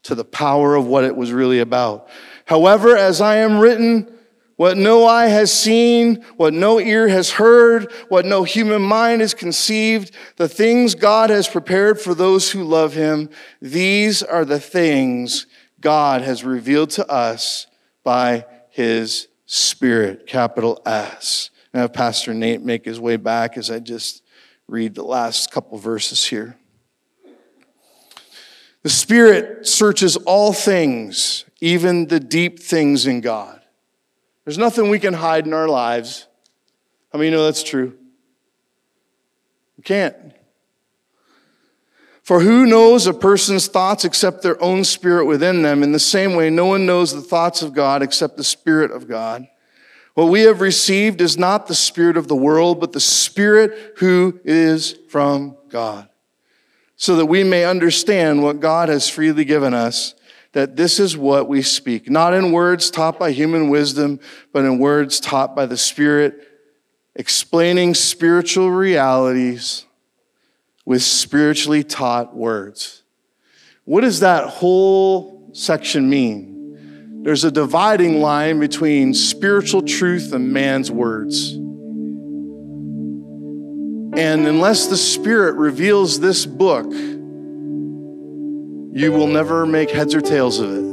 to 0.05 0.15
the 0.15 0.25
power 0.25 0.77
of 0.77 0.87
what 0.87 1.05
it 1.05 1.17
was 1.17 1.33
really 1.33 1.59
about. 1.59 2.09
However, 2.47 2.97
as 2.97 3.21
I 3.21 3.37
am 3.37 3.59
written, 3.59 4.11
what 4.57 4.77
no 4.77 5.07
eye 5.07 5.29
has 5.29 5.53
seen, 5.53 6.23
what 6.37 6.53
no 6.55 6.79
ear 6.79 7.09
has 7.09 7.31
heard, 7.31 7.91
what 8.09 8.27
no 8.27 8.45
human 8.45 8.83
mind 8.83 9.21
has 9.21 9.35
conceived, 9.35 10.15
the 10.37 10.49
things 10.49 10.95
God 10.95 11.31
has 11.31 11.49
prepared 11.49 12.01
for 12.01 12.15
those 12.15 12.51
who 12.51 12.63
love 12.63 12.95
him, 12.95 13.31
these 13.61 14.23
are 14.23 14.45
the 14.45 14.61
things 14.61 15.47
God 15.81 16.23
has 16.23 16.45
revealed 16.45 16.91
to 16.91 17.11
us 17.11 17.67
by 18.05 18.45
his 18.69 19.29
Spirit, 19.47 20.27
capital 20.27 20.81
S. 20.87 21.51
Have 21.73 21.93
Pastor 21.93 22.35
Nate 22.35 22.63
make 22.63 22.85
his 22.85 22.99
way 22.99 23.17
back 23.17 23.57
as 23.57 23.71
I 23.71 23.79
just 23.79 24.23
read 24.67 24.95
the 24.95 25.05
last 25.05 25.51
couple 25.51 25.79
verses 25.79 26.27
here. 26.27 26.57
The 28.83 28.91
Spirit 28.91 29.67
searches 29.67 30.17
all 30.17 30.53
things, 30.53 31.45
even 31.61 32.07
the 32.07 32.19
deep 32.19 32.59
things 32.59 33.07
in 33.07 33.21
God. 33.21 33.61
There's 34.45 34.59
nothing 34.59 34.89
we 34.89 34.99
can 34.99 35.15
hide 35.15 35.47
in 35.47 35.53
our 35.53 35.69
lives. 35.69 36.27
How 37.13 37.19
many 37.19 37.31
know 37.31 37.45
that's 37.45 37.63
true? 37.63 37.97
We 39.77 39.83
can't. 39.83 40.17
For 42.23 42.41
who 42.41 42.65
knows 42.65 43.07
a 43.07 43.13
person's 43.13 43.67
thoughts 43.67 44.05
except 44.05 44.43
their 44.43 44.61
own 44.63 44.85
spirit 44.85 45.27
within 45.27 45.63
them? 45.63 45.83
In 45.83 45.93
the 45.93 45.99
same 45.99 46.35
way, 46.35 46.49
no 46.49 46.67
one 46.67 46.87
knows 46.87 47.13
the 47.13 47.23
thoughts 47.23 47.61
of 47.61 47.75
God 47.75 48.03
except 48.03 48.37
the 48.37 48.45
Spirit 48.45 48.91
of 48.93 49.09
God. 49.09 49.47
What 50.21 50.31
we 50.31 50.43
have 50.43 50.61
received 50.61 51.23
is 51.23 51.39
not 51.39 51.67
the 51.67 51.75
Spirit 51.75 52.19
of 52.19 52.29
the 52.29 52.37
world, 52.37 52.79
but 52.79 52.93
the 52.93 53.01
Spirit 53.01 53.95
who 54.01 54.39
is 54.45 54.99
from 55.09 55.57
God, 55.71 56.11
so 56.95 57.17
that 57.17 57.25
we 57.25 57.43
may 57.43 57.65
understand 57.65 58.43
what 58.43 58.61
God 58.61 58.91
has 58.91 59.09
freely 59.09 59.47
given 59.47 59.73
us, 59.73 60.15
that 60.53 60.77
this 60.77 61.01
is 61.01 61.17
what 61.17 61.49
we 61.49 61.63
speak, 61.63 62.11
not 62.11 62.35
in 62.35 62.53
words 62.53 62.91
taught 62.91 63.19
by 63.19 63.31
human 63.31 63.71
wisdom, 63.71 64.21
but 64.53 64.67
in 64.67 64.79
words 64.79 65.21
taught 65.21 65.57
by 65.57 65.65
the 65.65 65.79
Spirit, 65.79 66.47
explaining 67.17 67.95
spiritual 67.95 68.71
realities 68.71 69.87
with 70.85 71.01
spiritually 71.01 71.83
taught 71.83 72.37
words. 72.37 73.05
What 73.87 74.03
does 74.03 74.21
that 74.21 74.49
whole 74.49 75.49
section 75.55 76.11
mean? 76.11 76.50
There's 77.23 77.45
a 77.45 77.51
dividing 77.51 78.21
line 78.21 78.61
between 78.61 79.13
spiritual 79.15 79.83
truth 79.83 80.33
and 80.33 80.53
man's 80.53 80.91
words. 80.91 81.53
And 84.19 84.47
unless 84.47 84.87
the 84.87 84.97
Spirit 84.97 85.57
reveals 85.57 86.21
this 86.21 86.47
book, 86.47 86.91
you 88.93 89.13
will 89.13 89.27
never 89.29 89.67
make 89.67 89.91
heads 89.91 90.15
or 90.15 90.21
tails 90.21 90.59
of 90.59 90.71
it. 90.71 90.85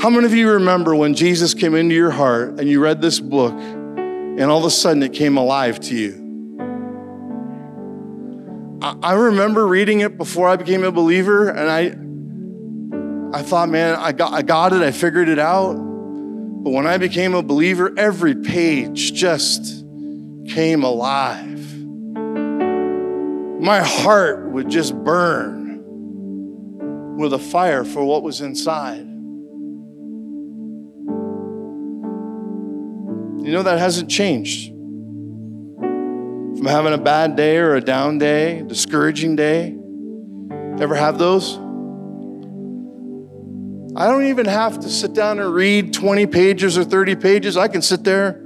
How 0.00 0.10
many 0.10 0.26
of 0.26 0.34
you 0.34 0.50
remember 0.50 0.94
when 0.94 1.14
Jesus 1.14 1.54
came 1.54 1.74
into 1.74 1.94
your 1.94 2.10
heart 2.10 2.60
and 2.60 2.68
you 2.68 2.80
read 2.80 3.00
this 3.00 3.18
book 3.18 3.54
and 3.54 4.42
all 4.42 4.58
of 4.58 4.64
a 4.64 4.70
sudden 4.70 5.02
it 5.02 5.12
came 5.12 5.36
alive 5.36 5.80
to 5.80 5.96
you? 5.96 6.18
I 8.80 9.14
remember 9.14 9.66
reading 9.66 10.00
it 10.00 10.18
before 10.18 10.48
I 10.48 10.56
became 10.56 10.82
a 10.82 10.90
believer 10.90 11.48
and 11.48 11.70
I, 11.70 11.94
I 13.34 13.42
thought, 13.42 13.70
man, 13.70 13.96
I 13.96 14.12
got, 14.12 14.32
I 14.32 14.42
got 14.42 14.74
it, 14.74 14.82
I 14.82 14.90
figured 14.90 15.28
it 15.28 15.38
out. 15.38 15.72
But 15.72 16.70
when 16.70 16.86
I 16.86 16.98
became 16.98 17.34
a 17.34 17.42
believer, 17.42 17.90
every 17.96 18.34
page 18.34 19.14
just 19.14 19.84
came 20.48 20.84
alive. 20.84 21.74
My 23.60 23.80
heart 23.80 24.50
would 24.50 24.68
just 24.68 24.94
burn 25.02 25.80
with 27.16 27.32
a 27.32 27.38
fire 27.38 27.84
for 27.84 28.04
what 28.04 28.22
was 28.22 28.42
inside. 28.42 29.06
You 33.44 33.50
know, 33.50 33.62
that 33.62 33.78
hasn't 33.78 34.10
changed. 34.10 34.68
From 35.78 36.66
having 36.66 36.92
a 36.92 36.98
bad 36.98 37.34
day 37.34 37.56
or 37.56 37.76
a 37.76 37.80
down 37.80 38.18
day, 38.18 38.62
discouraging 38.62 39.36
day, 39.36 39.74
ever 40.80 40.94
have 40.94 41.18
those? 41.18 41.58
I 43.94 44.06
don't 44.06 44.24
even 44.24 44.46
have 44.46 44.80
to 44.80 44.88
sit 44.88 45.12
down 45.12 45.38
and 45.38 45.52
read 45.52 45.92
20 45.92 46.26
pages 46.26 46.78
or 46.78 46.84
30 46.84 47.16
pages. 47.16 47.58
I 47.58 47.68
can 47.68 47.82
sit 47.82 48.04
there 48.04 48.42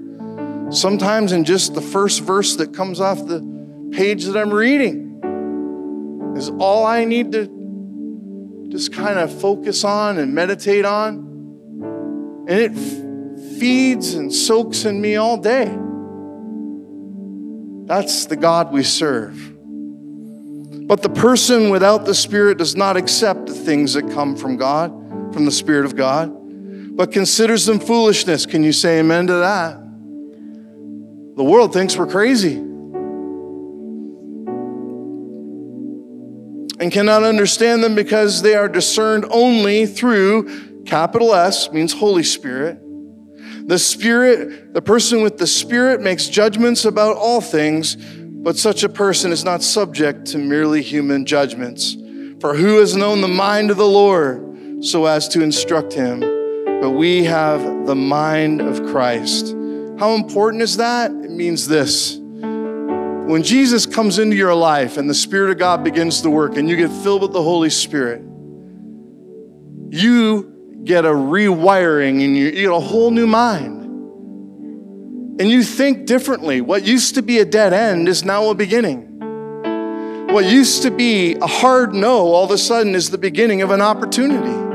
sometimes 0.71 1.31
in 1.31 1.45
just 1.45 1.75
the 1.75 1.81
first 1.81 2.23
verse 2.23 2.57
that 2.57 2.75
comes 2.75 3.01
off 3.01 3.19
the 3.27 3.91
page 3.93 4.25
that 4.25 4.37
I'm 4.37 4.53
reading 4.53 5.05
is 6.37 6.51
all 6.59 6.85
I 6.85 7.05
need 7.05 7.31
to 7.33 8.67
just 8.69 8.93
kind 8.93 9.21
of 9.21 9.33
focus 9.41 9.85
on 9.85 10.19
and 10.19 10.35
meditate 10.35 10.85
on. 10.85 11.19
And 12.49 12.61
it 12.61 12.77
feeds 13.61 14.15
and 14.15 14.35
soaks 14.35 14.85
in 14.85 15.01
me 15.01 15.15
all 15.15 15.37
day. 15.37 15.67
That's 17.87 18.27
the 18.27 18.37
God 18.37 18.73
we 18.73 18.83
serve. 18.83 19.53
But 20.89 21.03
the 21.03 21.09
person 21.09 21.71
without 21.71 22.05
the 22.05 22.15
Spirit 22.15 22.59
does 22.59 22.75
not 22.75 22.97
accept 22.97 23.47
the 23.47 23.55
things 23.55 23.95
that 23.95 24.11
come 24.11 24.35
from 24.35 24.57
God 24.57 25.06
from 25.37 25.45
the 25.45 25.53
Spirit 25.53 25.85
of 25.85 25.95
God, 25.95 26.35
but 26.97 27.13
considers 27.13 27.67
them 27.67 27.79
foolishness. 27.79 28.47
Can 28.47 28.63
you 28.63 28.73
say 28.73 29.01
amen 29.01 29.27
to 29.27 29.35
that? 29.35 29.77
The 31.37 31.45
world 31.45 31.75
thinks 31.75 31.95
we're 31.95 32.07
crazy 32.07 32.55
and 36.81 36.91
cannot 36.91 37.23
understand 37.23 37.85
them 37.85 37.95
because 37.95 38.41
they 38.41 38.55
are 38.55 38.67
discerned 38.67 39.27
only 39.29 39.85
through 39.85 40.85
capital 40.85 41.35
S, 41.35 41.71
means 41.71 41.93
Holy 41.93 42.23
Spirit. 42.23 42.81
The 43.69 43.79
Spirit, 43.79 44.73
the 44.73 44.81
person 44.81 45.21
with 45.21 45.37
the 45.37 45.47
Spirit 45.47 46.01
makes 46.01 46.29
judgments 46.29 46.87
about 46.87 47.19
all 47.19 47.43
things, 47.43 47.97
but 47.97 48.57
such 48.57 48.85
a 48.85 48.89
person 48.89 49.33
is 49.33 49.45
not 49.45 49.63
subject 49.63 50.29
to 50.29 50.39
merely 50.39 50.81
human 50.81 51.27
judgments. 51.27 51.95
For 52.41 52.55
who 52.55 52.79
has 52.79 52.97
known 52.97 53.21
the 53.21 53.29
mind 53.29 53.71
of 53.71 53.77
the 53.77 53.87
Lord? 53.87 54.46
So 54.87 55.07
as 55.07 55.29
to 55.29 55.43
instruct 55.43 55.93
him, 55.93 56.21
but 56.81 56.91
we 56.91 57.25
have 57.25 57.87
the 57.87 57.97
mind 57.97 58.61
of 58.61 58.83
Christ. 58.87 59.55
How 59.99 60.15
important 60.15 60.63
is 60.63 60.77
that? 60.77 61.11
It 61.11 61.31
means 61.31 61.67
this. 61.67 62.19
When 62.19 63.43
Jesus 63.43 63.87
comes 63.87 64.19
into 64.19 64.37
your 64.37 64.55
life 64.55 64.97
and 64.97 65.11
the 65.11 65.15
Spirit 65.15 65.51
of 65.51 65.59
God 65.59 65.83
begins 65.83 66.21
to 66.23 66.31
work 66.31 66.57
and 66.57 66.69
you 66.69 66.77
get 66.77 66.91
filled 67.03 67.23
with 67.23 67.33
the 67.33 67.43
Holy 67.43 67.71
Spirit, 67.71 68.23
you 69.91 70.81
get 70.85 71.05
a 71.05 71.11
rewiring 71.11 72.25
and 72.25 72.37
you 72.37 72.53
get 72.53 72.71
a 72.71 72.79
whole 72.79 73.11
new 73.11 73.27
mind. 73.27 73.83
and 75.39 75.51
you 75.51 75.63
think 75.63 76.07
differently. 76.07 76.61
What 76.61 76.85
used 76.85 77.15
to 77.17 77.23
be 77.23 77.39
a 77.41 77.45
dead 77.45 77.73
end 77.73 78.09
is 78.09 78.25
now 78.25 78.49
a 78.51 78.55
beginning. 78.55 79.03
What 80.33 80.47
used 80.47 80.83
to 80.83 80.91
be 80.91 81.35
a 81.35 81.47
hard 81.47 81.95
no 81.95 82.33
all 82.33 82.45
of 82.45 82.51
a 82.51 82.59
sudden 82.59 82.95
is 82.95 83.11
the 83.11 83.19
beginning 83.19 83.63
of 83.63 83.71
an 83.71 83.81
opportunity. 83.81 84.66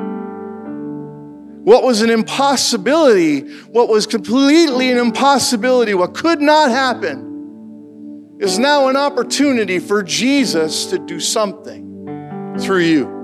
What 1.64 1.84
was 1.84 2.02
an 2.02 2.10
impossibility, 2.10 3.42
what 3.68 3.88
was 3.88 4.08
completely 4.08 4.92
an 4.92 4.98
impossibility, 4.98 5.94
what 5.94 6.16
could 6.16 6.42
not 6.42 6.72
happen, 6.72 8.38
is 8.40 8.58
now 8.58 8.88
an 8.88 8.98
opportunity 8.98 9.78
for 9.78 10.02
Jesus 10.02 10.88
to 10.88 10.98
do 10.98 11.20
something 11.20 12.58
through 12.60 12.80
you. 12.80 13.22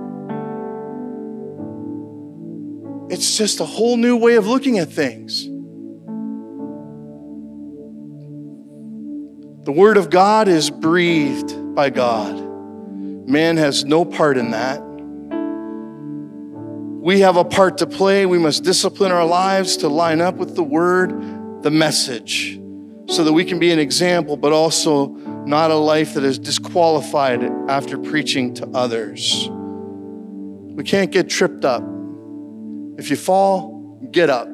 It's 3.10 3.38
just 3.38 3.60
a 3.60 3.66
whole 3.66 3.98
new 3.98 4.18
way 4.18 4.36
of 4.36 4.46
looking 4.46 4.78
at 4.78 4.92
things. 4.92 5.46
The 9.66 9.72
Word 9.72 9.98
of 9.98 10.12
God 10.12 10.48
is 10.48 10.70
breathed 10.70 11.74
by 11.74 11.90
God. 11.90 12.36
Man 13.28 13.58
has 13.58 13.84
no 13.84 14.06
part 14.06 14.38
in 14.38 14.52
that. 14.52 14.87
We 17.08 17.22
have 17.22 17.38
a 17.38 17.46
part 17.46 17.78
to 17.78 17.88
play. 17.88 18.26
We 18.26 18.38
must 18.38 18.66
discipline 18.66 19.14
our 19.14 19.26
lives 19.26 19.78
to 19.78 19.88
line 19.88 20.20
up 20.20 20.36
with 20.36 20.58
the 20.58 20.62
word, 20.62 21.64
the 21.64 21.72
message, 21.72 22.60
so 23.08 23.24
that 23.24 23.32
we 23.32 23.46
can 23.46 23.60
be 23.60 23.72
an 23.72 23.80
example, 23.80 24.36
but 24.36 24.52
also 24.52 25.06
not 25.46 25.72
a 25.72 25.76
life 25.76 26.16
that 26.16 26.26
is 26.26 26.38
disqualified 26.38 27.46
after 27.70 27.98
preaching 27.98 28.54
to 28.56 28.68
others. 28.74 29.48
We 29.50 30.84
can't 30.84 31.10
get 31.10 31.30
tripped 31.30 31.64
up. 31.64 31.82
If 32.98 33.10
you 33.10 33.16
fall, 33.16 34.02
get 34.12 34.30
up. 34.30 34.50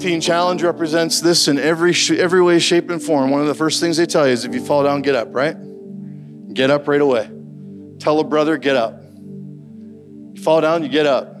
Teen 0.00 0.20
Challenge 0.20 0.60
represents 0.64 1.20
this 1.20 1.46
in 1.46 1.56
every, 1.56 1.94
every 2.18 2.42
way, 2.42 2.58
shape, 2.58 2.90
and 2.90 3.00
form. 3.00 3.30
One 3.30 3.42
of 3.42 3.46
the 3.46 3.54
first 3.54 3.78
things 3.78 3.96
they 3.96 4.06
tell 4.06 4.26
you 4.26 4.32
is 4.32 4.44
if 4.44 4.52
you 4.56 4.60
fall 4.60 4.82
down, 4.82 5.02
get 5.02 5.14
up, 5.14 5.28
right? 5.32 5.54
Get 6.52 6.68
up 6.68 6.88
right 6.88 7.00
away. 7.00 7.30
Tell 8.00 8.18
a 8.18 8.24
brother, 8.24 8.56
get 8.56 8.74
up. 8.74 8.99
You 10.40 10.44
fall 10.44 10.62
down, 10.62 10.82
you 10.82 10.88
get 10.88 11.04
up. 11.04 11.34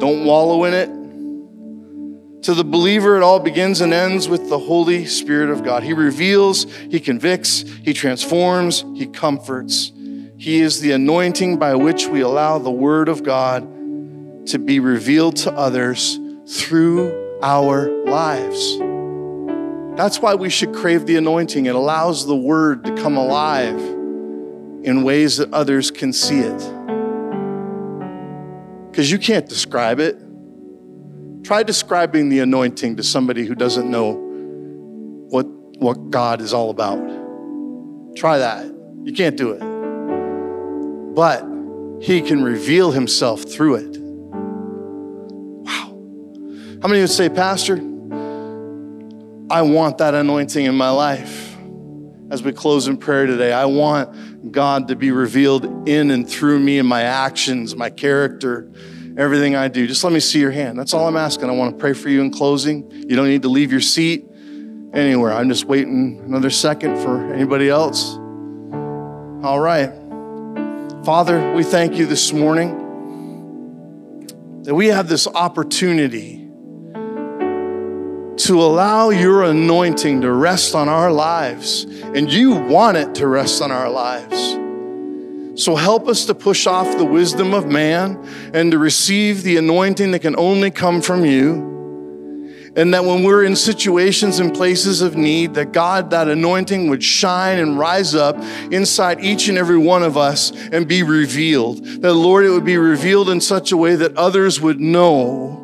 Don't 0.00 0.26
wallow 0.26 0.64
in 0.64 0.74
it. 0.74 2.42
To 2.42 2.52
the 2.52 2.62
believer, 2.62 3.16
it 3.16 3.22
all 3.22 3.40
begins 3.40 3.80
and 3.80 3.94
ends 3.94 4.28
with 4.28 4.50
the 4.50 4.58
Holy 4.58 5.06
Spirit 5.06 5.48
of 5.48 5.64
God. 5.64 5.82
He 5.82 5.94
reveals, 5.94 6.70
He 6.90 7.00
convicts, 7.00 7.62
He 7.82 7.94
transforms, 7.94 8.84
He 8.94 9.06
comforts. 9.06 9.92
He 10.36 10.60
is 10.60 10.82
the 10.82 10.92
anointing 10.92 11.56
by 11.56 11.74
which 11.74 12.06
we 12.06 12.20
allow 12.20 12.58
the 12.58 12.70
Word 12.70 13.08
of 13.08 13.22
God 13.22 13.62
to 14.48 14.58
be 14.58 14.78
revealed 14.78 15.36
to 15.36 15.52
others 15.54 16.20
through 16.46 17.38
our 17.42 17.88
lives. 18.04 18.76
That's 19.96 20.20
why 20.20 20.34
we 20.34 20.50
should 20.50 20.74
crave 20.74 21.06
the 21.06 21.16
anointing. 21.16 21.64
It 21.64 21.74
allows 21.74 22.26
the 22.26 22.36
Word 22.36 22.84
to 22.84 22.94
come 22.96 23.16
alive 23.16 23.80
in 23.80 25.02
ways 25.02 25.38
that 25.38 25.50
others 25.54 25.90
can 25.90 26.12
see 26.12 26.40
it 26.40 26.77
because 28.98 29.12
you 29.12 29.18
can't 29.20 29.48
describe 29.48 30.00
it. 30.00 30.18
Try 31.44 31.62
describing 31.62 32.30
the 32.30 32.40
anointing 32.40 32.96
to 32.96 33.04
somebody 33.04 33.46
who 33.46 33.54
doesn't 33.54 33.88
know 33.88 34.14
what, 35.30 35.46
what 35.78 36.10
God 36.10 36.40
is 36.40 36.52
all 36.52 36.70
about. 36.70 36.98
Try 38.16 38.38
that. 38.38 38.66
You 39.04 39.12
can't 39.12 39.36
do 39.36 39.52
it. 39.52 41.14
But 41.14 41.44
He 42.02 42.20
can 42.20 42.42
reveal 42.42 42.90
Himself 42.90 43.42
through 43.44 43.76
it. 43.76 43.98
Wow. 44.00 45.96
How 46.82 46.88
many 46.88 46.94
of 46.94 46.96
you 46.96 47.02
would 47.02 47.10
say, 47.10 47.28
Pastor, 47.28 47.76
I 49.48 49.62
want 49.62 49.98
that 49.98 50.14
anointing 50.14 50.66
in 50.66 50.74
my 50.74 50.90
life? 50.90 51.56
As 52.32 52.42
we 52.42 52.50
close 52.50 52.88
in 52.88 52.96
prayer 52.96 53.26
today, 53.26 53.52
I 53.52 53.66
want 53.66 54.12
God 54.50 54.88
to 54.88 54.96
be 54.96 55.10
revealed 55.10 55.88
in 55.88 56.10
and 56.10 56.28
through 56.28 56.60
me 56.60 56.78
and 56.78 56.88
my 56.88 57.02
actions, 57.02 57.74
my 57.74 57.90
character, 57.90 58.70
everything 59.16 59.56
I 59.56 59.68
do. 59.68 59.86
Just 59.86 60.04
let 60.04 60.12
me 60.12 60.20
see 60.20 60.38
your 60.38 60.52
hand. 60.52 60.78
That's 60.78 60.94
all 60.94 61.08
I'm 61.08 61.16
asking. 61.16 61.50
I 61.50 61.52
want 61.52 61.76
to 61.76 61.80
pray 61.80 61.92
for 61.92 62.08
you 62.08 62.20
in 62.20 62.30
closing. 62.30 62.90
You 62.90 63.16
don't 63.16 63.28
need 63.28 63.42
to 63.42 63.48
leave 63.48 63.72
your 63.72 63.80
seat 63.80 64.24
anywhere. 64.94 65.32
I'm 65.32 65.48
just 65.48 65.64
waiting 65.64 66.20
another 66.24 66.50
second 66.50 66.96
for 67.02 67.32
anybody 67.34 67.68
else. 67.68 68.14
All 69.44 69.60
right. 69.60 69.92
Father, 71.04 71.52
we 71.54 71.62
thank 71.64 71.96
you 71.96 72.06
this 72.06 72.32
morning 72.32 72.86
that 74.64 74.74
we 74.74 74.88
have 74.88 75.08
this 75.08 75.26
opportunity 75.26 76.47
to 78.38 78.62
allow 78.62 79.10
your 79.10 79.42
anointing 79.44 80.20
to 80.20 80.32
rest 80.32 80.74
on 80.74 80.88
our 80.88 81.10
lives, 81.10 81.84
and 81.84 82.32
you 82.32 82.52
want 82.54 82.96
it 82.96 83.14
to 83.16 83.26
rest 83.26 83.60
on 83.60 83.70
our 83.72 83.90
lives. 83.90 84.56
So 85.62 85.74
help 85.74 86.06
us 86.06 86.24
to 86.26 86.34
push 86.34 86.68
off 86.68 86.96
the 86.98 87.04
wisdom 87.04 87.52
of 87.52 87.66
man 87.66 88.24
and 88.54 88.70
to 88.70 88.78
receive 88.78 89.42
the 89.42 89.56
anointing 89.56 90.12
that 90.12 90.20
can 90.20 90.36
only 90.38 90.70
come 90.70 91.02
from 91.02 91.24
you. 91.24 91.66
And 92.76 92.94
that 92.94 93.04
when 93.04 93.24
we're 93.24 93.42
in 93.42 93.56
situations 93.56 94.38
and 94.38 94.54
places 94.54 95.02
of 95.02 95.16
need, 95.16 95.54
that 95.54 95.72
God, 95.72 96.10
that 96.10 96.28
anointing 96.28 96.88
would 96.90 97.02
shine 97.02 97.58
and 97.58 97.76
rise 97.76 98.14
up 98.14 98.36
inside 98.70 99.24
each 99.24 99.48
and 99.48 99.58
every 99.58 99.78
one 99.78 100.04
of 100.04 100.16
us 100.16 100.52
and 100.70 100.86
be 100.86 101.02
revealed. 101.02 101.84
That, 102.02 102.14
Lord, 102.14 102.44
it 102.44 102.50
would 102.50 102.64
be 102.64 102.78
revealed 102.78 103.30
in 103.30 103.40
such 103.40 103.72
a 103.72 103.76
way 103.76 103.96
that 103.96 104.16
others 104.16 104.60
would 104.60 104.78
know 104.78 105.57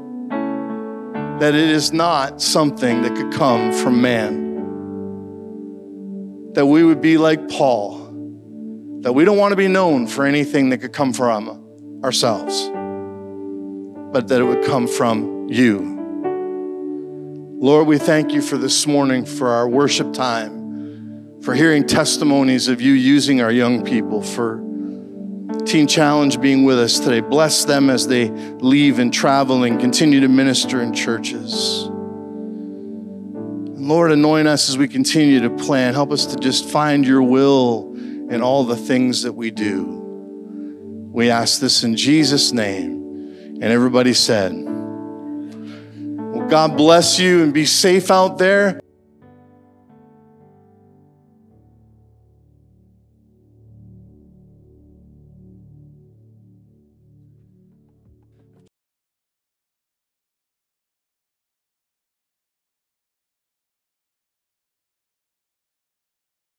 that 1.44 1.54
it 1.54 1.68
is 1.68 1.92
not 1.92 2.40
something 2.40 3.02
that 3.02 3.14
could 3.14 3.30
come 3.30 3.70
from 3.70 4.00
man. 4.00 4.54
That 6.54 6.64
we 6.64 6.82
would 6.82 7.02
be 7.02 7.18
like 7.18 7.50
Paul, 7.50 7.98
that 9.02 9.12
we 9.12 9.26
don't 9.26 9.36
want 9.36 9.52
to 9.52 9.56
be 9.56 9.68
known 9.68 10.06
for 10.06 10.24
anything 10.24 10.70
that 10.70 10.78
could 10.78 10.94
come 10.94 11.12
from 11.12 12.00
ourselves, 12.02 12.70
but 14.10 14.28
that 14.28 14.40
it 14.40 14.44
would 14.44 14.64
come 14.64 14.88
from 14.88 15.50
you. 15.50 15.82
Lord, 17.60 17.88
we 17.88 17.98
thank 17.98 18.32
you 18.32 18.40
for 18.40 18.56
this 18.56 18.86
morning, 18.86 19.26
for 19.26 19.48
our 19.48 19.68
worship 19.68 20.14
time, 20.14 21.42
for 21.42 21.54
hearing 21.54 21.86
testimonies 21.86 22.68
of 22.68 22.80
you 22.80 22.94
using 22.94 23.42
our 23.42 23.52
young 23.52 23.84
people, 23.84 24.22
for 24.22 24.63
Teen 25.66 25.86
Challenge 25.86 26.40
being 26.40 26.64
with 26.64 26.78
us 26.78 26.98
today. 26.98 27.20
Bless 27.20 27.64
them 27.64 27.90
as 27.90 28.06
they 28.06 28.30
leave 28.30 28.98
and 28.98 29.12
travel 29.12 29.64
and 29.64 29.80
continue 29.80 30.20
to 30.20 30.28
minister 30.28 30.82
in 30.82 30.92
churches. 30.92 31.88
Lord, 33.84 34.12
anoint 34.12 34.48
us 34.48 34.68
as 34.68 34.78
we 34.78 34.88
continue 34.88 35.40
to 35.40 35.50
plan. 35.50 35.94
Help 35.94 36.10
us 36.10 36.26
to 36.26 36.36
just 36.36 36.68
find 36.68 37.06
your 37.06 37.22
will 37.22 37.94
in 38.30 38.40
all 38.42 38.64
the 38.64 38.76
things 38.76 39.22
that 39.22 39.32
we 39.32 39.50
do. 39.50 39.84
We 41.12 41.30
ask 41.30 41.60
this 41.60 41.84
in 41.84 41.96
Jesus' 41.96 42.52
name. 42.52 42.92
And 43.60 43.64
everybody 43.64 44.14
said, 44.14 44.52
Well, 44.52 46.48
God 46.48 46.76
bless 46.76 47.18
you 47.18 47.42
and 47.42 47.54
be 47.54 47.66
safe 47.66 48.10
out 48.10 48.38
there. 48.38 48.80